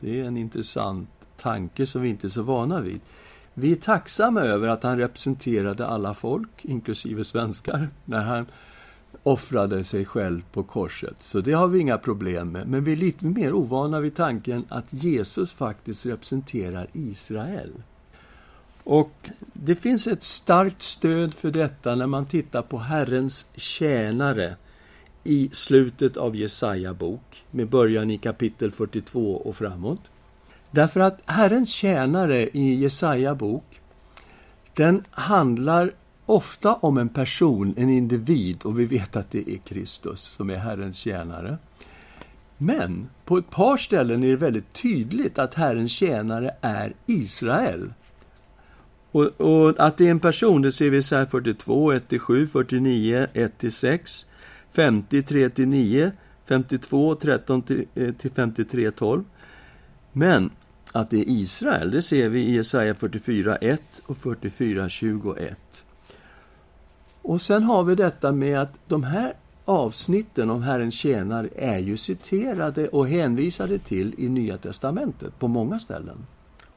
Det 0.00 0.20
är 0.20 0.24
en 0.24 0.36
intressant 0.36 1.08
tanke 1.36 1.86
som 1.86 2.02
vi 2.02 2.08
inte 2.08 2.26
är 2.26 2.28
så 2.28 2.42
vana 2.42 2.80
vid. 2.80 3.00
Vi 3.54 3.72
är 3.72 3.76
tacksamma 3.76 4.40
över 4.40 4.68
att 4.68 4.82
han 4.82 4.98
representerade 4.98 5.86
alla 5.86 6.14
folk, 6.14 6.64
inklusive 6.64 7.24
svenskar, 7.24 7.88
när 8.04 8.22
han 8.22 8.46
offrade 9.22 9.84
sig 9.84 10.04
själv 10.04 10.42
på 10.52 10.62
korset. 10.62 11.16
Så 11.20 11.40
det 11.40 11.52
har 11.52 11.68
vi 11.68 11.78
inga 11.78 11.98
problem 11.98 12.52
med. 12.52 12.66
Men 12.66 12.84
vi 12.84 12.92
är 12.92 12.96
lite 12.96 13.26
mer 13.26 13.52
ovana 13.52 14.00
vid 14.00 14.16
tanken 14.16 14.64
att 14.68 14.92
Jesus 14.92 15.52
faktiskt 15.52 16.06
representerar 16.06 16.86
Israel. 16.92 17.72
Och 18.84 19.30
det 19.52 19.74
finns 19.74 20.06
ett 20.06 20.22
starkt 20.22 20.82
stöd 20.82 21.34
för 21.34 21.50
detta 21.50 21.94
när 21.94 22.06
man 22.06 22.26
tittar 22.26 22.62
på 22.62 22.78
Herrens 22.78 23.46
tjänare 23.54 24.56
i 25.24 25.50
slutet 25.52 26.16
av 26.16 26.36
Jesaja 26.36 26.94
bok, 26.94 27.44
med 27.50 27.68
början 27.68 28.10
i 28.10 28.18
kapitel 28.18 28.70
42 28.70 29.36
och 29.36 29.56
framåt. 29.56 30.00
Därför 30.70 31.00
att 31.00 31.20
Herrens 31.26 31.68
tjänare 31.68 32.48
i 32.48 32.74
Jesaja 32.74 33.34
bok, 33.34 33.80
den 34.74 35.04
handlar 35.10 35.92
ofta 36.26 36.74
om 36.74 36.98
en 36.98 37.08
person, 37.08 37.74
en 37.76 37.90
individ, 37.90 38.62
och 38.62 38.80
vi 38.80 38.84
vet 38.84 39.16
att 39.16 39.30
det 39.30 39.50
är 39.50 39.58
Kristus 39.58 40.20
som 40.20 40.50
är 40.50 40.56
Herrens 40.56 40.96
tjänare. 40.96 41.58
Men 42.58 43.08
på 43.24 43.38
ett 43.38 43.50
par 43.50 43.76
ställen 43.76 44.24
är 44.24 44.28
det 44.28 44.36
väldigt 44.36 44.72
tydligt 44.72 45.38
att 45.38 45.54
Herrens 45.54 45.92
tjänare 45.92 46.54
är 46.60 46.94
Israel. 47.06 47.92
Och, 49.12 49.40
och, 49.40 49.74
att 49.78 49.96
det 49.96 50.06
är 50.06 50.10
en 50.10 50.20
person, 50.20 50.62
det 50.62 50.72
ser 50.72 50.90
vi 50.90 50.96
i 50.96 51.00
Isaiah 51.00 51.28
42, 51.28 51.92
1-7, 51.92 52.46
49, 52.46 53.26
1-6, 53.34 54.26
50, 54.70 55.20
3-9, 55.20 56.10
52, 56.44 57.14
13-53, 57.14 58.90
12. 58.90 59.24
Men 60.12 60.50
att 60.92 61.10
det 61.10 61.18
är 61.18 61.28
Israel, 61.28 61.90
det 61.90 62.02
ser 62.02 62.28
vi 62.28 62.40
i 62.40 62.54
Jesaja 62.54 62.94
44, 62.94 63.56
1 63.56 64.02
och 64.06 64.16
44, 64.16 64.88
21. 64.88 65.84
Och 67.22 67.40
sen 67.40 67.62
har 67.62 67.84
vi 67.84 67.94
detta 67.94 68.32
med 68.32 68.60
att 68.60 68.78
de 68.88 69.02
här 69.02 69.34
avsnitten 69.64 70.50
om 70.50 70.62
Herrens 70.62 70.94
tjänare 70.94 71.48
är 71.56 71.78
ju 71.78 71.96
citerade 71.96 72.88
och 72.88 73.08
hänvisade 73.08 73.78
till 73.78 74.14
i 74.18 74.28
Nya 74.28 74.58
testamentet 74.58 75.38
på 75.38 75.48
många 75.48 75.78
ställen. 75.78 76.26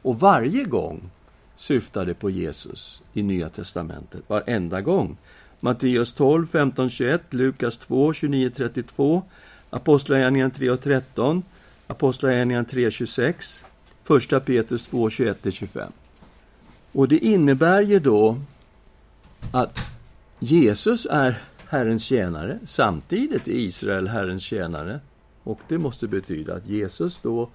Och 0.02 0.20
varje 0.20 0.64
gång 0.64 1.10
syftar 1.56 2.06
det 2.06 2.14
på 2.14 2.30
Jesus 2.30 3.02
i 3.14 3.24
Nya 3.24 3.50
testamentet, 3.50 4.30
varenda 4.30 4.82
gång. 4.82 5.18
Matteus 5.60 6.14
12, 6.14 6.48
15, 6.48 6.90
21, 6.90 7.34
Lukas 7.34 7.78
2, 7.78 8.14
29, 8.14 8.50
32, 8.50 9.24
Apostlagärningarna 9.70 10.52
3 10.52 10.70
och 10.70 10.82
13, 10.82 11.44
Apostlagärningarna 11.88 12.66
3, 12.66 12.92
26, 12.92 13.66
Första 14.04 14.40
Petrus 14.40 14.84
2, 14.84 15.10
21-25. 15.10 15.88
Och 16.92 17.08
det 17.08 17.18
innebär 17.18 17.82
ju 17.82 18.00
då 18.00 18.38
att 19.52 19.95
Jesus 20.40 21.08
är 21.12 21.38
Herrens 21.68 22.04
tjänare, 22.04 22.60
samtidigt 22.66 23.48
är 23.48 23.52
Israel 23.52 24.08
Herrens 24.08 24.44
tjänare. 24.44 25.00
Och 25.44 25.60
det 25.68 25.78
måste 25.78 26.08
betyda 26.08 26.56
att 26.56 26.68
Jesus 26.68 27.20
då 27.22 27.50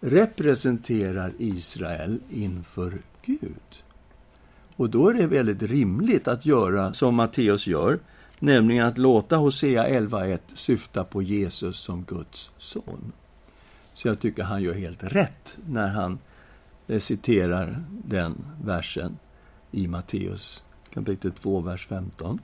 representerar 0.00 1.32
Israel 1.38 2.20
inför 2.30 2.98
Gud. 3.22 3.82
Och 4.76 4.90
då 4.90 5.08
är 5.08 5.14
det 5.14 5.26
väldigt 5.26 5.62
rimligt 5.62 6.28
att 6.28 6.46
göra 6.46 6.92
som 6.92 7.14
Matteus 7.14 7.66
gör, 7.66 7.98
nämligen 8.38 8.86
att 8.86 8.98
låta 8.98 9.36
Hosea 9.36 9.88
11.1 9.88 10.38
syfta 10.54 11.04
på 11.04 11.22
Jesus 11.22 11.76
som 11.76 12.04
Guds 12.04 12.50
son. 12.58 13.12
Så 13.94 14.08
jag 14.08 14.20
tycker 14.20 14.42
han 14.42 14.62
gör 14.62 14.74
helt 14.74 15.02
rätt 15.02 15.58
när 15.66 15.88
han 15.88 16.18
eh, 16.86 16.98
citerar 16.98 17.84
den 17.90 18.44
versen 18.64 19.18
i 19.70 19.86
Matteus 19.86 20.62
kapitel 20.94 21.32
2, 21.32 21.60
vers 21.60 21.86
15. 21.86 22.40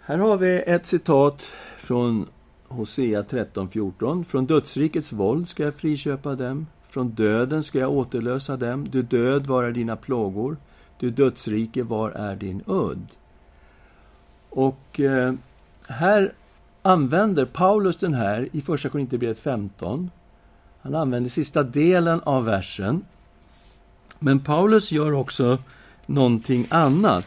Här 0.00 0.18
har 0.18 0.36
vi 0.36 0.62
ett 0.66 0.86
citat 0.86 1.46
från 1.78 2.26
Hosea 2.68 3.22
13.14. 3.22 4.24
Från 4.24 4.46
dödsrikets 4.46 5.12
våld 5.12 5.48
ska 5.48 5.62
jag 5.62 5.74
friköpa 5.74 6.34
dem, 6.34 6.66
från 6.82 7.08
döden 7.08 7.62
ska 7.62 7.78
jag 7.78 7.92
återlösa 7.92 8.56
dem. 8.56 8.88
Du 8.90 9.02
död, 9.02 9.46
var 9.46 9.64
är 9.64 9.72
dina 9.72 9.96
plågor? 9.96 10.56
Du 10.98 11.10
dödsrike, 11.10 11.82
var 11.82 12.10
är 12.10 12.36
din 12.36 12.62
udd? 12.66 13.06
Och 14.48 15.00
eh, 15.00 15.34
här 15.86 16.32
använder 16.82 17.44
Paulus 17.44 17.96
den 17.96 18.14
här 18.14 18.48
i 18.52 18.60
Första 18.60 18.88
Korinthierbrevet 18.88 19.38
15. 19.38 20.10
Han 20.80 20.94
använder 20.94 21.30
sista 21.30 21.62
delen 21.62 22.20
av 22.20 22.44
versen. 22.44 23.04
Men 24.18 24.40
Paulus 24.40 24.92
gör 24.92 25.12
också 25.12 25.58
någonting 26.06 26.66
annat. 26.70 27.26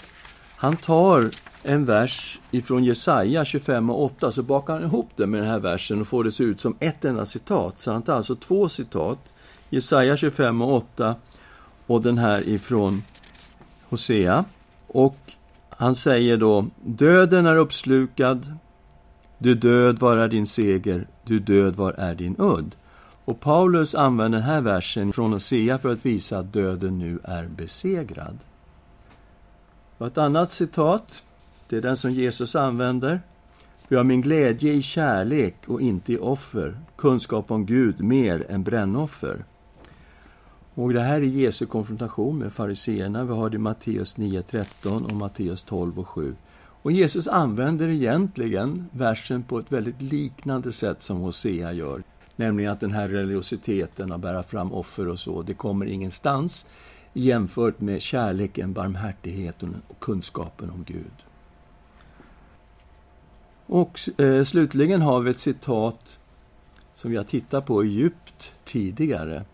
Han 0.55 0.77
tar 0.77 1.29
en 1.63 1.85
vers 1.85 2.39
ifrån 2.51 2.83
Jesaja 2.83 3.45
25 3.45 3.89
och 3.89 4.03
8, 4.03 4.31
så 4.31 4.43
bakar 4.43 4.73
han 4.73 4.83
ihop 4.83 5.09
det 5.15 5.27
med 5.27 5.41
den 5.41 5.49
här 5.49 5.59
versen 5.59 6.01
och 6.01 6.07
får 6.07 6.23
det 6.23 6.31
se 6.31 6.43
ut 6.43 6.59
som 6.59 6.75
ett 6.79 7.05
enda 7.05 7.25
citat. 7.25 7.81
Så 7.81 7.91
han 7.91 8.01
tar 8.01 8.15
alltså 8.15 8.35
två 8.35 8.69
citat, 8.69 9.33
Jesaja 9.69 10.17
25 10.17 10.61
och 10.61 10.75
8 10.75 11.15
och 11.87 12.01
den 12.01 12.17
här 12.17 12.49
ifrån 12.49 13.01
Hosea. 13.89 14.45
Och 14.87 15.17
han 15.69 15.95
säger 15.95 16.37
då, 16.37 16.65
döden 16.83 17.45
är 17.45 17.55
uppslukad, 17.55 18.53
du 19.37 19.55
död, 19.55 19.99
var 19.99 20.17
är 20.17 20.27
din 20.27 20.47
seger? 20.47 21.07
Du 21.23 21.39
död, 21.39 21.75
var 21.75 21.91
är 21.91 22.15
din 22.15 22.35
udd? 22.39 22.75
Och 23.25 23.39
Paulus 23.39 23.95
använder 23.95 24.39
den 24.39 24.47
här 24.47 24.61
versen 24.61 25.13
från 25.13 25.33
Hosea 25.33 25.77
för 25.77 25.91
att 25.91 26.05
visa 26.05 26.39
att 26.39 26.53
döden 26.53 26.99
nu 26.99 27.19
är 27.23 27.47
besegrad. 27.47 28.37
Och 29.97 30.07
ett 30.07 30.17
annat 30.17 30.51
citat, 30.51 31.23
det 31.69 31.77
är 31.77 31.81
den 31.81 31.97
som 31.97 32.11
Jesus 32.11 32.55
använder. 32.55 33.21
Vi 33.87 33.95
har 33.95 34.03
min 34.03 34.21
glädje 34.21 34.73
i 34.73 34.81
kärlek 34.81 35.55
och 35.67 35.81
inte 35.81 36.13
i 36.13 36.17
offer, 36.17 36.77
kunskap 36.95 37.51
om 37.51 37.65
Gud 37.65 38.03
mer 38.03 38.45
än 38.49 38.63
brännoffer. 38.63 39.43
Och 40.73 40.93
det 40.93 41.01
här 41.01 41.15
är 41.15 41.21
Jesu 41.21 41.65
konfrontation 41.65 42.37
med 42.37 42.53
fariseerna. 42.53 43.23
Vi 43.23 43.33
har 43.33 43.49
det 43.49 43.55
i 43.55 43.59
Matteus 43.59 44.17
9.13 44.17 45.05
och 45.05 45.15
Matteus 45.15 45.63
12 45.63 45.99
och 45.99 46.07
7. 46.07 46.35
Och 46.81 46.91
Jesus 46.91 47.27
använder 47.27 47.87
egentligen 47.87 48.89
versen 48.91 49.43
på 49.43 49.59
ett 49.59 49.71
väldigt 49.71 50.01
liknande 50.01 50.71
sätt 50.71 51.03
som 51.03 51.17
Hosea 51.17 51.73
gör. 51.73 52.03
Nämligen 52.35 52.71
att 52.71 52.79
den 52.79 52.91
här 52.91 53.07
religiositeten, 53.07 54.11
att 54.11 54.19
bära 54.19 54.43
fram 54.43 54.73
offer 54.73 55.07
och 55.07 55.19
så, 55.19 55.41
det 55.41 55.53
kommer 55.53 55.85
ingenstans 55.85 56.65
jämfört 57.15 57.81
med 57.81 58.01
kärleken, 58.01 58.73
barmhärtigheten 58.73 59.81
och 59.87 59.99
kunskapen 59.99 60.69
om 60.69 60.83
Gud. 60.83 61.25
Och 63.65 64.09
eh, 64.19 64.43
slutligen 64.43 65.01
har 65.01 65.19
vi 65.19 65.31
ett 65.31 65.39
citat 65.39 66.17
som 66.95 67.11
vi 67.11 67.17
har 67.17 67.23
tittat 67.23 67.65
på 67.65 67.83
djupt 67.83 68.51
tidigare. 68.63 69.45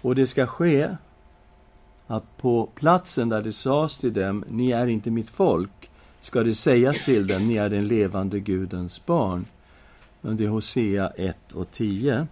Och 0.00 0.14
det 0.14 0.26
ska 0.26 0.46
ske 0.46 0.88
att 2.06 2.36
på 2.36 2.68
platsen 2.74 3.28
där 3.28 3.42
det 3.42 3.52
sades 3.52 3.96
till 3.96 4.12
dem, 4.12 4.44
ni 4.48 4.70
är 4.70 4.86
inte 4.86 5.10
mitt 5.10 5.30
folk, 5.30 5.90
ska 6.20 6.42
det 6.42 6.54
sägas 6.54 7.04
till 7.04 7.26
dem, 7.26 7.48
ni 7.48 7.56
är 7.56 7.68
den 7.68 7.88
levande 7.88 8.40
Gudens 8.40 9.06
barn. 9.06 9.46
Men 10.20 10.36
det 10.36 10.44
är 10.44 10.48
Hosea 10.48 11.08
1 11.08 11.52
och 11.52 11.70
10. 11.70 12.26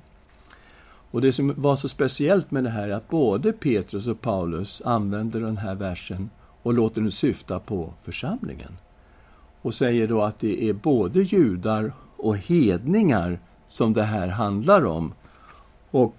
Och 1.10 1.20
det 1.20 1.32
som 1.32 1.54
var 1.56 1.76
så 1.76 1.88
speciellt 1.88 2.50
med 2.50 2.64
det 2.64 2.70
här 2.70 2.88
är 2.88 2.92
att 2.92 3.08
både 3.08 3.52
Petrus 3.52 4.06
och 4.06 4.20
Paulus 4.20 4.82
använder 4.84 5.40
den 5.40 5.56
här 5.56 5.74
versen 5.74 6.30
och 6.62 6.74
låter 6.74 7.00
den 7.00 7.10
syfta 7.10 7.58
på 7.58 7.92
församlingen. 8.02 8.76
Och 9.62 9.74
säger 9.74 10.08
då 10.08 10.22
att 10.22 10.38
det 10.38 10.64
är 10.68 10.72
både 10.72 11.22
judar 11.22 11.92
och 12.16 12.36
hedningar 12.36 13.38
som 13.68 13.92
det 13.92 14.02
här 14.02 14.28
handlar 14.28 14.84
om. 14.84 15.14
Och 15.90 16.14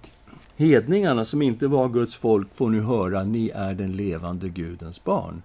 hedningarna 0.56 1.24
som 1.24 1.42
inte 1.42 1.66
var 1.66 1.88
Guds 1.88 2.14
folk 2.14 2.54
får 2.54 2.70
nu 2.70 2.80
höra, 2.80 3.24
ni 3.24 3.48
är 3.54 3.74
den 3.74 3.92
levande 3.92 4.48
Gudens 4.48 5.04
barn 5.04 5.42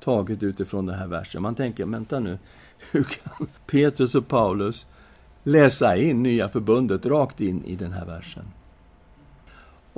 taget 0.00 0.42
utifrån 0.42 0.86
den 0.86 0.98
här 0.98 1.06
versen. 1.06 1.42
Man 1.42 1.54
tänker, 1.54 1.86
vänta 1.86 2.20
nu, 2.20 2.38
hur 2.92 3.02
kan 3.02 3.46
Petrus 3.66 4.14
och 4.14 4.28
Paulus 4.28 4.86
läsa 5.42 5.96
in 5.96 6.22
Nya 6.22 6.48
förbundet 6.48 7.06
rakt 7.06 7.40
in 7.40 7.64
i 7.64 7.76
den 7.76 7.92
här 7.92 8.06
versen? 8.06 8.44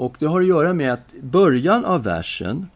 Och 0.01 0.17
det 0.19 0.27
har 0.27 0.41
att 0.41 0.47
göra 0.47 0.73
med 0.73 0.93
att 0.93 1.15
början 1.23 1.85
av 1.85 2.03
versen 2.03 2.69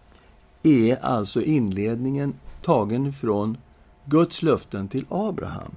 är 0.62 1.04
alltså 1.04 1.42
inledningen 1.42 2.34
tagen 2.62 3.12
från 3.12 3.56
Guds 4.04 4.42
löften 4.42 4.88
till 4.88 5.04
Abraham. 5.08 5.74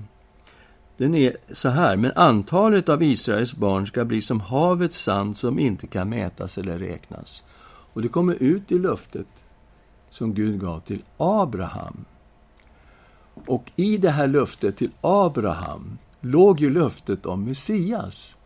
Den 0.98 1.16
är 1.16 1.38
så 1.52 1.70
här, 1.70 1.96
men 1.96 2.12
antalet 2.16 2.90
av 2.90 3.04
Israels 3.04 3.56
barn 3.56 3.88
ska 3.88 4.06
bli 4.06 4.22
som 4.22 4.40
havets 4.40 5.04
sand 5.04 5.38
som 5.38 5.60
inte 5.60 5.88
kan 5.88 6.10
mätas 6.10 6.58
eller 6.58 6.80
räknas. 6.80 7.44
Och 7.94 8.02
det 8.02 8.08
kommer 8.08 8.34
ut 8.34 8.72
i 8.72 8.80
löftet 8.80 9.28
som 10.10 10.34
Gud 10.34 10.60
gav 10.60 10.80
till 10.80 11.04
Abraham. 11.18 12.06
Och 13.34 13.72
i 13.76 13.98
det 13.98 14.12
här 14.12 14.28
löftet 14.28 14.78
till 14.78 14.92
Abraham 15.02 15.98
låg 16.22 16.60
ju 16.60 16.70
löftet 16.74 17.26
om 17.26 17.44
Messias. 17.44 18.37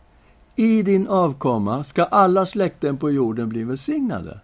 I 0.62 0.84
din 0.84 1.08
avkomma 1.08 1.84
ska 1.84 2.04
alla 2.04 2.46
släkten 2.46 2.98
på 2.98 3.12
jorden 3.12 3.50
bli 3.50 3.64
välsignade. 3.64 4.40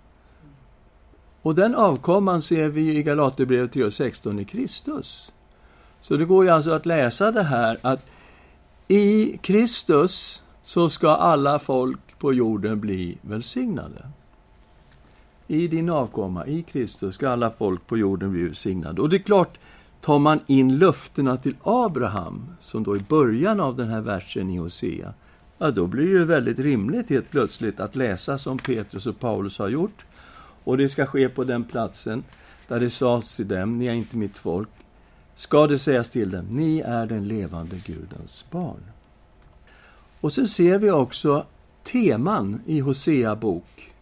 Och 1.42 1.56
den 1.56 1.76
avkomman 1.76 2.42
ser 2.42 2.70
vi 2.70 2.98
i 2.98 3.04
Galaterbrevet 3.04 3.76
3.16 3.76 4.42
i 4.42 4.46
Kristus. 4.46 5.32
Så 6.02 6.18
det 6.18 6.26
går 6.26 6.46
ju 6.46 6.50
alltså 6.52 6.72
att 6.72 6.86
läsa 6.86 7.32
det 7.32 7.44
här 7.44 7.78
att 7.82 8.06
i 8.88 9.38
Kristus 9.38 10.44
så 10.64 10.90
ska 10.90 11.10
alla 11.10 11.60
folk 11.60 12.20
på 12.20 12.34
jorden 12.34 12.80
bli 12.80 13.18
välsignade. 13.22 14.10
I 15.48 15.68
din 15.68 15.90
avkomma, 15.90 16.46
i 16.46 16.64
Kristus, 16.64 17.16
ska 17.16 17.30
alla 17.30 17.50
folk 17.50 17.88
på 17.88 17.98
jorden 17.98 18.32
bli 18.32 18.44
välsignade. 18.44 19.02
Och 19.02 19.10
det 19.10 19.16
är 19.16 19.24
klart, 19.24 19.60
tar 20.02 20.20
man 20.20 20.40
in 20.48 20.78
löftena 20.78 21.38
till 21.38 21.56
Abraham, 21.64 22.50
som 22.60 22.84
då 22.84 22.96
i 22.96 23.00
början 23.00 23.60
av 23.60 23.76
den 23.76 23.88
här 23.88 24.02
versen 24.02 24.50
i 24.50 24.58
Hosea, 24.58 25.14
ja, 25.58 25.72
då 25.72 25.88
blir 25.88 26.06
det 26.06 26.12
ju 26.12 26.26
väldigt 26.26 26.60
rimligt 26.60 27.10
helt 27.10 27.30
plötsligt 27.30 27.80
att 27.80 27.96
läsa 27.96 28.38
som 28.38 28.58
Petrus 28.58 29.06
och 29.06 29.20
Paulus 29.20 29.60
har 29.60 29.70
gjort. 29.70 30.06
Och 30.64 30.78
det 30.78 30.90
ska 30.90 31.06
ske 31.06 31.30
på 31.30 31.44
den 31.44 31.64
platsen 31.64 32.24
där 32.68 32.80
det 32.80 32.90
sades 32.90 33.36
till 33.36 33.48
dem, 33.48 33.80
ni 33.80 33.86
är 33.86 33.94
inte 33.94 34.18
mitt 34.18 34.38
folk, 34.38 34.70
ska 35.36 35.68
det 35.68 35.80
sägas 35.80 36.10
till 36.10 36.32
dem, 36.32 36.46
ni 36.50 36.80
är 36.80 37.06
den 37.06 37.28
levande 37.28 37.76
Gudens 37.86 38.46
barn. 38.52 38.84
Och 40.22 40.34
så 40.34 40.48
ser 40.48 40.80
vi 40.80 40.92
också 40.92 41.46
teman 41.84 42.62
i 42.66 42.80
Hosea 42.80 43.36
bok 43.36 43.94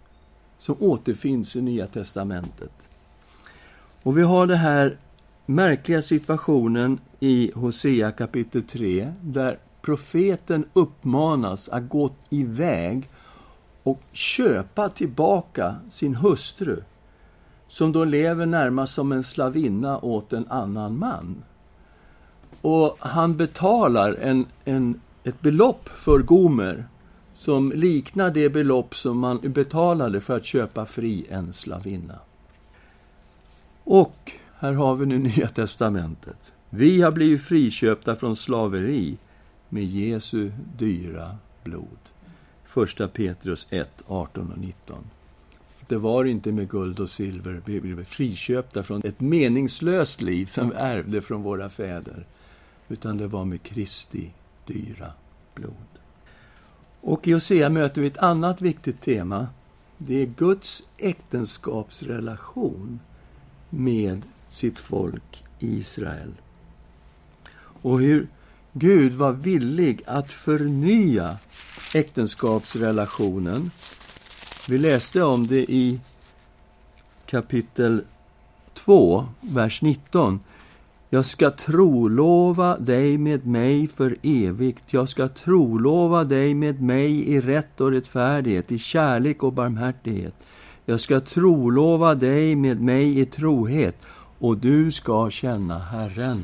som 0.57 0.75
återfinns 0.79 1.55
i 1.55 1.61
Nya 1.61 1.87
testamentet. 1.87 2.71
Och 4.03 4.17
vi 4.17 4.21
har 4.21 4.47
den 4.47 4.57
här 4.57 4.97
märkliga 5.45 6.01
situationen 6.01 6.99
i 7.19 7.51
Hosea 7.55 8.11
kapitel 8.11 8.63
3, 8.63 9.13
där 9.21 9.57
profeten 9.85 10.65
uppmanas 10.73 11.69
att 11.69 11.89
gå 11.89 12.09
iväg 12.29 13.09
och 13.83 14.01
köpa 14.11 14.89
tillbaka 14.89 15.75
sin 15.89 16.15
hustru, 16.15 16.83
som 17.67 17.91
då 17.91 18.05
lever 18.05 18.45
närmast 18.45 18.93
som 18.93 19.11
en 19.11 19.23
slavinna 19.23 19.99
åt 19.99 20.33
en 20.33 20.47
annan 20.49 20.99
man. 20.99 21.43
Och 22.61 22.97
han 22.99 23.37
betalar 23.37 24.13
en, 24.13 24.45
en, 24.63 25.01
ett 25.23 25.41
belopp 25.41 25.89
för 25.89 26.19
Gomer 26.19 26.85
som 27.35 27.71
liknar 27.71 28.31
det 28.31 28.49
belopp 28.49 28.95
som 28.95 29.19
man 29.19 29.39
betalade 29.43 30.21
för 30.21 30.37
att 30.37 30.45
köpa 30.45 30.85
fri 30.85 31.25
en 31.29 31.53
slavinna. 31.53 32.19
Och 33.83 34.31
här 34.57 34.73
har 34.73 34.95
vi 34.95 35.05
nu 35.05 35.17
Nya 35.17 35.47
testamentet. 35.47 36.53
Vi 36.69 37.01
har 37.01 37.11
blivit 37.11 37.43
friköpta 37.43 38.15
från 38.15 38.35
slaveri 38.35 39.17
med 39.69 39.83
Jesu 39.83 40.51
dyra 40.77 41.37
blod. 41.63 41.97
1 42.99 43.13
Petrus 43.13 43.67
1, 43.69 44.03
18 44.07 44.51
och 44.51 44.57
19. 44.57 44.97
Det 45.87 45.97
var 45.97 46.25
inte 46.25 46.51
med 46.51 46.69
guld 46.69 46.99
och 46.99 47.09
silver 47.09 47.61
vi 47.65 47.81
blev 47.81 48.03
friköpta 48.03 48.83
från 48.83 49.01
ett 49.03 49.19
meningslöst 49.19 50.21
liv 50.21 50.45
som 50.45 50.69
vi 50.69 50.75
ärvde 50.75 51.21
från 51.21 51.43
våra 51.43 51.69
fäder, 51.69 52.25
utan 52.87 53.17
det 53.17 53.27
var 53.27 53.45
med 53.45 53.63
Kristi 53.63 54.31
dyra 54.65 55.11
blod. 55.55 55.73
Och 57.01 57.27
i 57.27 57.31
Hosea 57.31 57.69
möter 57.69 58.01
vi 58.01 58.07
ett 58.07 58.17
annat 58.17 58.61
viktigt 58.61 59.01
tema. 59.01 59.47
Det 59.97 60.21
är 60.21 60.25
Guds 60.25 60.83
äktenskapsrelation 60.97 62.99
med 63.69 64.21
sitt 64.49 64.79
folk 64.79 65.43
Israel. 65.59 66.33
Och 67.57 67.99
hur 67.99 68.27
Gud 68.77 69.13
var 69.13 69.31
villig 69.31 70.01
att 70.05 70.31
förnya 70.31 71.37
äktenskapsrelationen. 71.93 73.71
Vi 74.69 74.77
läste 74.77 75.23
om 75.23 75.47
det 75.47 75.71
i 75.71 75.99
kapitel 77.25 78.03
2, 78.73 79.25
vers 79.41 79.81
19. 79.81 80.39
Jag 81.09 81.25
ska 81.25 81.51
trolova 81.51 82.77
dig 82.77 83.17
med 83.17 83.47
mig 83.47 83.87
för 83.87 84.15
evigt. 84.21 84.93
Jag 84.93 85.09
ska 85.09 85.27
trolova 85.27 86.23
dig 86.23 86.53
med 86.53 86.81
mig 86.81 87.29
i 87.29 87.41
rätt 87.41 87.81
och 87.81 87.91
rättfärdighet, 87.91 88.71
i 88.71 88.77
kärlek 88.77 89.43
och 89.43 89.53
barmhärtighet. 89.53 90.35
Jag 90.85 90.99
ska 90.99 91.19
trolova 91.19 92.15
dig 92.15 92.55
med 92.55 92.81
mig 92.81 93.19
i 93.19 93.25
trohet, 93.25 93.97
och 94.39 94.57
du 94.57 94.91
ska 94.91 95.29
känna 95.29 95.79
Herren. 95.79 96.43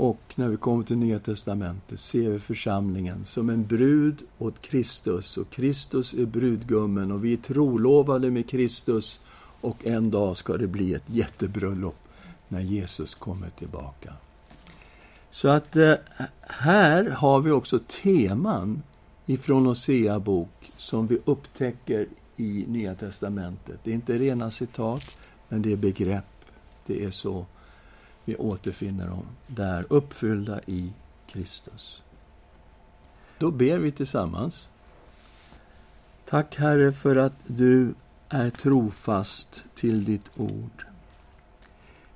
Och 0.00 0.20
när 0.34 0.48
vi 0.48 0.56
kommer 0.56 0.84
till 0.84 0.96
Nya 0.96 1.18
testamentet 1.18 2.00
ser 2.00 2.30
vi 2.30 2.38
församlingen 2.38 3.24
som 3.24 3.50
en 3.50 3.66
brud 3.66 4.22
åt 4.38 4.62
Kristus, 4.62 5.36
och 5.36 5.50
Kristus 5.50 6.14
är 6.14 6.26
brudgummen, 6.26 7.12
och 7.12 7.24
vi 7.24 7.32
är 7.32 7.36
trolovade 7.36 8.30
med 8.30 8.48
Kristus, 8.48 9.20
och 9.60 9.86
en 9.86 10.10
dag 10.10 10.36
ska 10.36 10.56
det 10.56 10.66
bli 10.66 10.94
ett 10.94 11.02
jättebröllop 11.06 11.96
när 12.48 12.60
Jesus 12.60 13.14
kommer 13.14 13.50
tillbaka. 13.50 14.12
Så 15.30 15.48
att 15.48 15.76
eh, 15.76 15.94
här 16.40 17.04
har 17.04 17.40
vi 17.40 17.50
också 17.50 17.78
teman 17.78 18.82
ifrån 19.26 19.66
Hosea 19.66 20.18
bok 20.18 20.72
som 20.76 21.06
vi 21.06 21.18
upptäcker 21.24 22.06
i 22.36 22.64
Nya 22.68 22.94
testamentet. 22.94 23.80
Det 23.84 23.90
är 23.90 23.94
inte 23.94 24.18
rena 24.18 24.50
citat, 24.50 25.18
men 25.48 25.62
det 25.62 25.72
är 25.72 25.76
begrepp. 25.76 26.44
Det 26.86 27.04
är 27.04 27.10
så 27.10 27.46
vi 28.24 28.36
återfinner 28.36 29.08
dem 29.08 29.26
där, 29.46 29.84
uppfyllda 29.88 30.60
i 30.66 30.92
Kristus. 31.26 32.02
Då 33.38 33.50
ber 33.50 33.78
vi 33.78 33.90
tillsammans. 33.90 34.68
Tack, 36.28 36.56
Herre, 36.56 36.92
för 36.92 37.16
att 37.16 37.34
du 37.46 37.94
är 38.28 38.50
trofast 38.50 39.64
till 39.74 40.04
ditt 40.04 40.30
ord. 40.36 40.86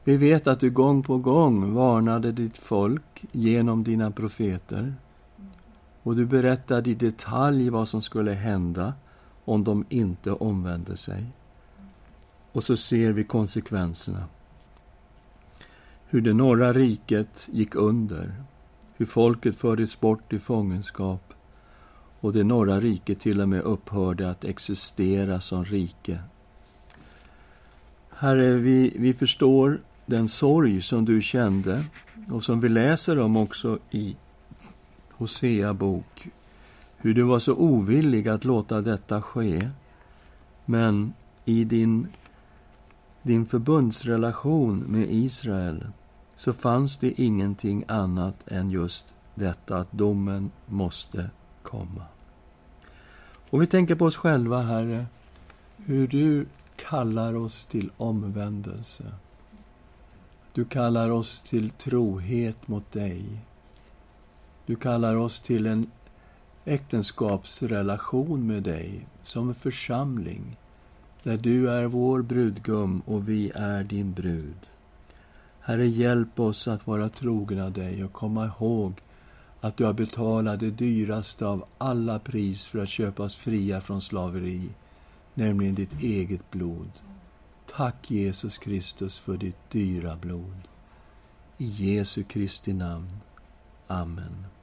Vi 0.04 0.16
vet 0.16 0.46
att 0.46 0.60
du 0.60 0.70
gång 0.70 1.02
på 1.02 1.18
gång 1.18 1.74
varnade 1.74 2.32
ditt 2.32 2.58
folk 2.58 3.24
genom 3.32 3.84
dina 3.84 4.10
profeter. 4.10 4.94
Och 6.02 6.16
du 6.16 6.26
berättade 6.26 6.90
i 6.90 6.94
detalj 6.94 7.70
vad 7.70 7.88
som 7.88 8.02
skulle 8.02 8.32
hända 8.32 8.94
om 9.44 9.64
de 9.64 9.84
inte 9.88 10.32
omvände 10.32 10.96
sig. 10.96 11.24
Och 12.52 12.64
så 12.64 12.76
ser 12.76 13.12
vi 13.12 13.24
konsekvenserna. 13.24 14.24
Hur 16.14 16.20
det 16.20 16.34
norra 16.34 16.72
riket 16.72 17.48
gick 17.52 17.74
under, 17.74 18.34
hur 18.96 19.06
folket 19.06 19.56
fördes 19.56 20.00
bort 20.00 20.32
i 20.32 20.38
fångenskap 20.38 21.34
och 22.20 22.32
det 22.32 22.44
norra 22.44 22.80
riket 22.80 23.20
till 23.20 23.40
och 23.40 23.48
med 23.48 23.62
upphörde 23.62 24.30
att 24.30 24.44
existera 24.44 25.40
som 25.40 25.64
rike. 25.64 26.18
Herre, 28.10 28.54
vi, 28.54 28.96
vi 28.98 29.14
förstår 29.14 29.80
den 30.06 30.28
sorg 30.28 30.82
som 30.82 31.04
du 31.04 31.22
kände 31.22 31.84
och 32.30 32.44
som 32.44 32.60
vi 32.60 32.68
läser 32.68 33.18
om 33.18 33.36
också 33.36 33.78
i 33.90 34.16
Hosea 35.10 35.74
bok. 35.74 36.28
Hur 36.96 37.14
du 37.14 37.22
var 37.22 37.38
så 37.38 37.54
ovillig 37.54 38.28
att 38.28 38.44
låta 38.44 38.80
detta 38.80 39.22
ske. 39.22 39.70
Men 40.64 41.12
i 41.44 41.64
din, 41.64 42.08
din 43.22 43.46
förbundsrelation 43.46 44.78
med 44.78 45.06
Israel 45.10 45.84
så 46.44 46.52
fanns 46.52 46.96
det 46.96 47.20
ingenting 47.20 47.84
annat 47.88 48.48
än 48.50 48.70
just 48.70 49.14
detta 49.34 49.78
att 49.78 49.92
domen 49.92 50.50
måste 50.66 51.30
komma. 51.62 52.04
Och 53.50 53.62
vi 53.62 53.66
tänker 53.66 53.94
på 53.94 54.04
oss 54.04 54.16
själva, 54.16 54.62
Herre, 54.62 55.06
hur 55.76 56.08
du 56.08 56.46
kallar 56.76 57.34
oss 57.34 57.66
till 57.66 57.90
omvändelse. 57.96 59.04
Du 60.52 60.64
kallar 60.64 61.10
oss 61.10 61.40
till 61.40 61.70
trohet 61.70 62.68
mot 62.68 62.92
dig. 62.92 63.24
Du 64.66 64.76
kallar 64.76 65.16
oss 65.16 65.40
till 65.40 65.66
en 65.66 65.90
äktenskapsrelation 66.64 68.46
med 68.46 68.62
dig 68.62 69.06
som 69.22 69.48
en 69.48 69.54
församling 69.54 70.56
där 71.22 71.36
du 71.36 71.70
är 71.70 71.86
vår 71.86 72.22
brudgum 72.22 73.02
och 73.06 73.28
vi 73.28 73.52
är 73.54 73.84
din 73.84 74.12
brud. 74.12 74.73
Herre, 75.66 75.86
hjälp 75.86 76.40
oss 76.40 76.68
att 76.68 76.86
vara 76.86 77.08
trogna 77.08 77.70
dig 77.70 78.04
och 78.04 78.12
komma 78.12 78.46
ihåg 78.46 79.00
att 79.60 79.76
du 79.76 79.84
har 79.84 79.92
betalat 79.92 80.60
det 80.60 80.70
dyraste 80.70 81.46
av 81.46 81.64
alla 81.78 82.18
pris 82.18 82.66
för 82.66 82.78
att 82.78 82.88
köpa 82.88 83.22
oss 83.22 83.36
fria 83.36 83.80
från 83.80 84.02
slaveri, 84.02 84.68
nämligen 85.34 85.74
ditt 85.74 86.02
eget 86.02 86.50
blod. 86.50 86.90
Tack 87.76 88.10
Jesus 88.10 88.58
Kristus 88.58 89.18
för 89.18 89.36
ditt 89.36 89.70
dyra 89.70 90.16
blod. 90.16 90.68
I 91.58 91.66
Jesu 91.66 92.22
Kristi 92.22 92.72
namn. 92.72 93.10
Amen. 93.86 94.53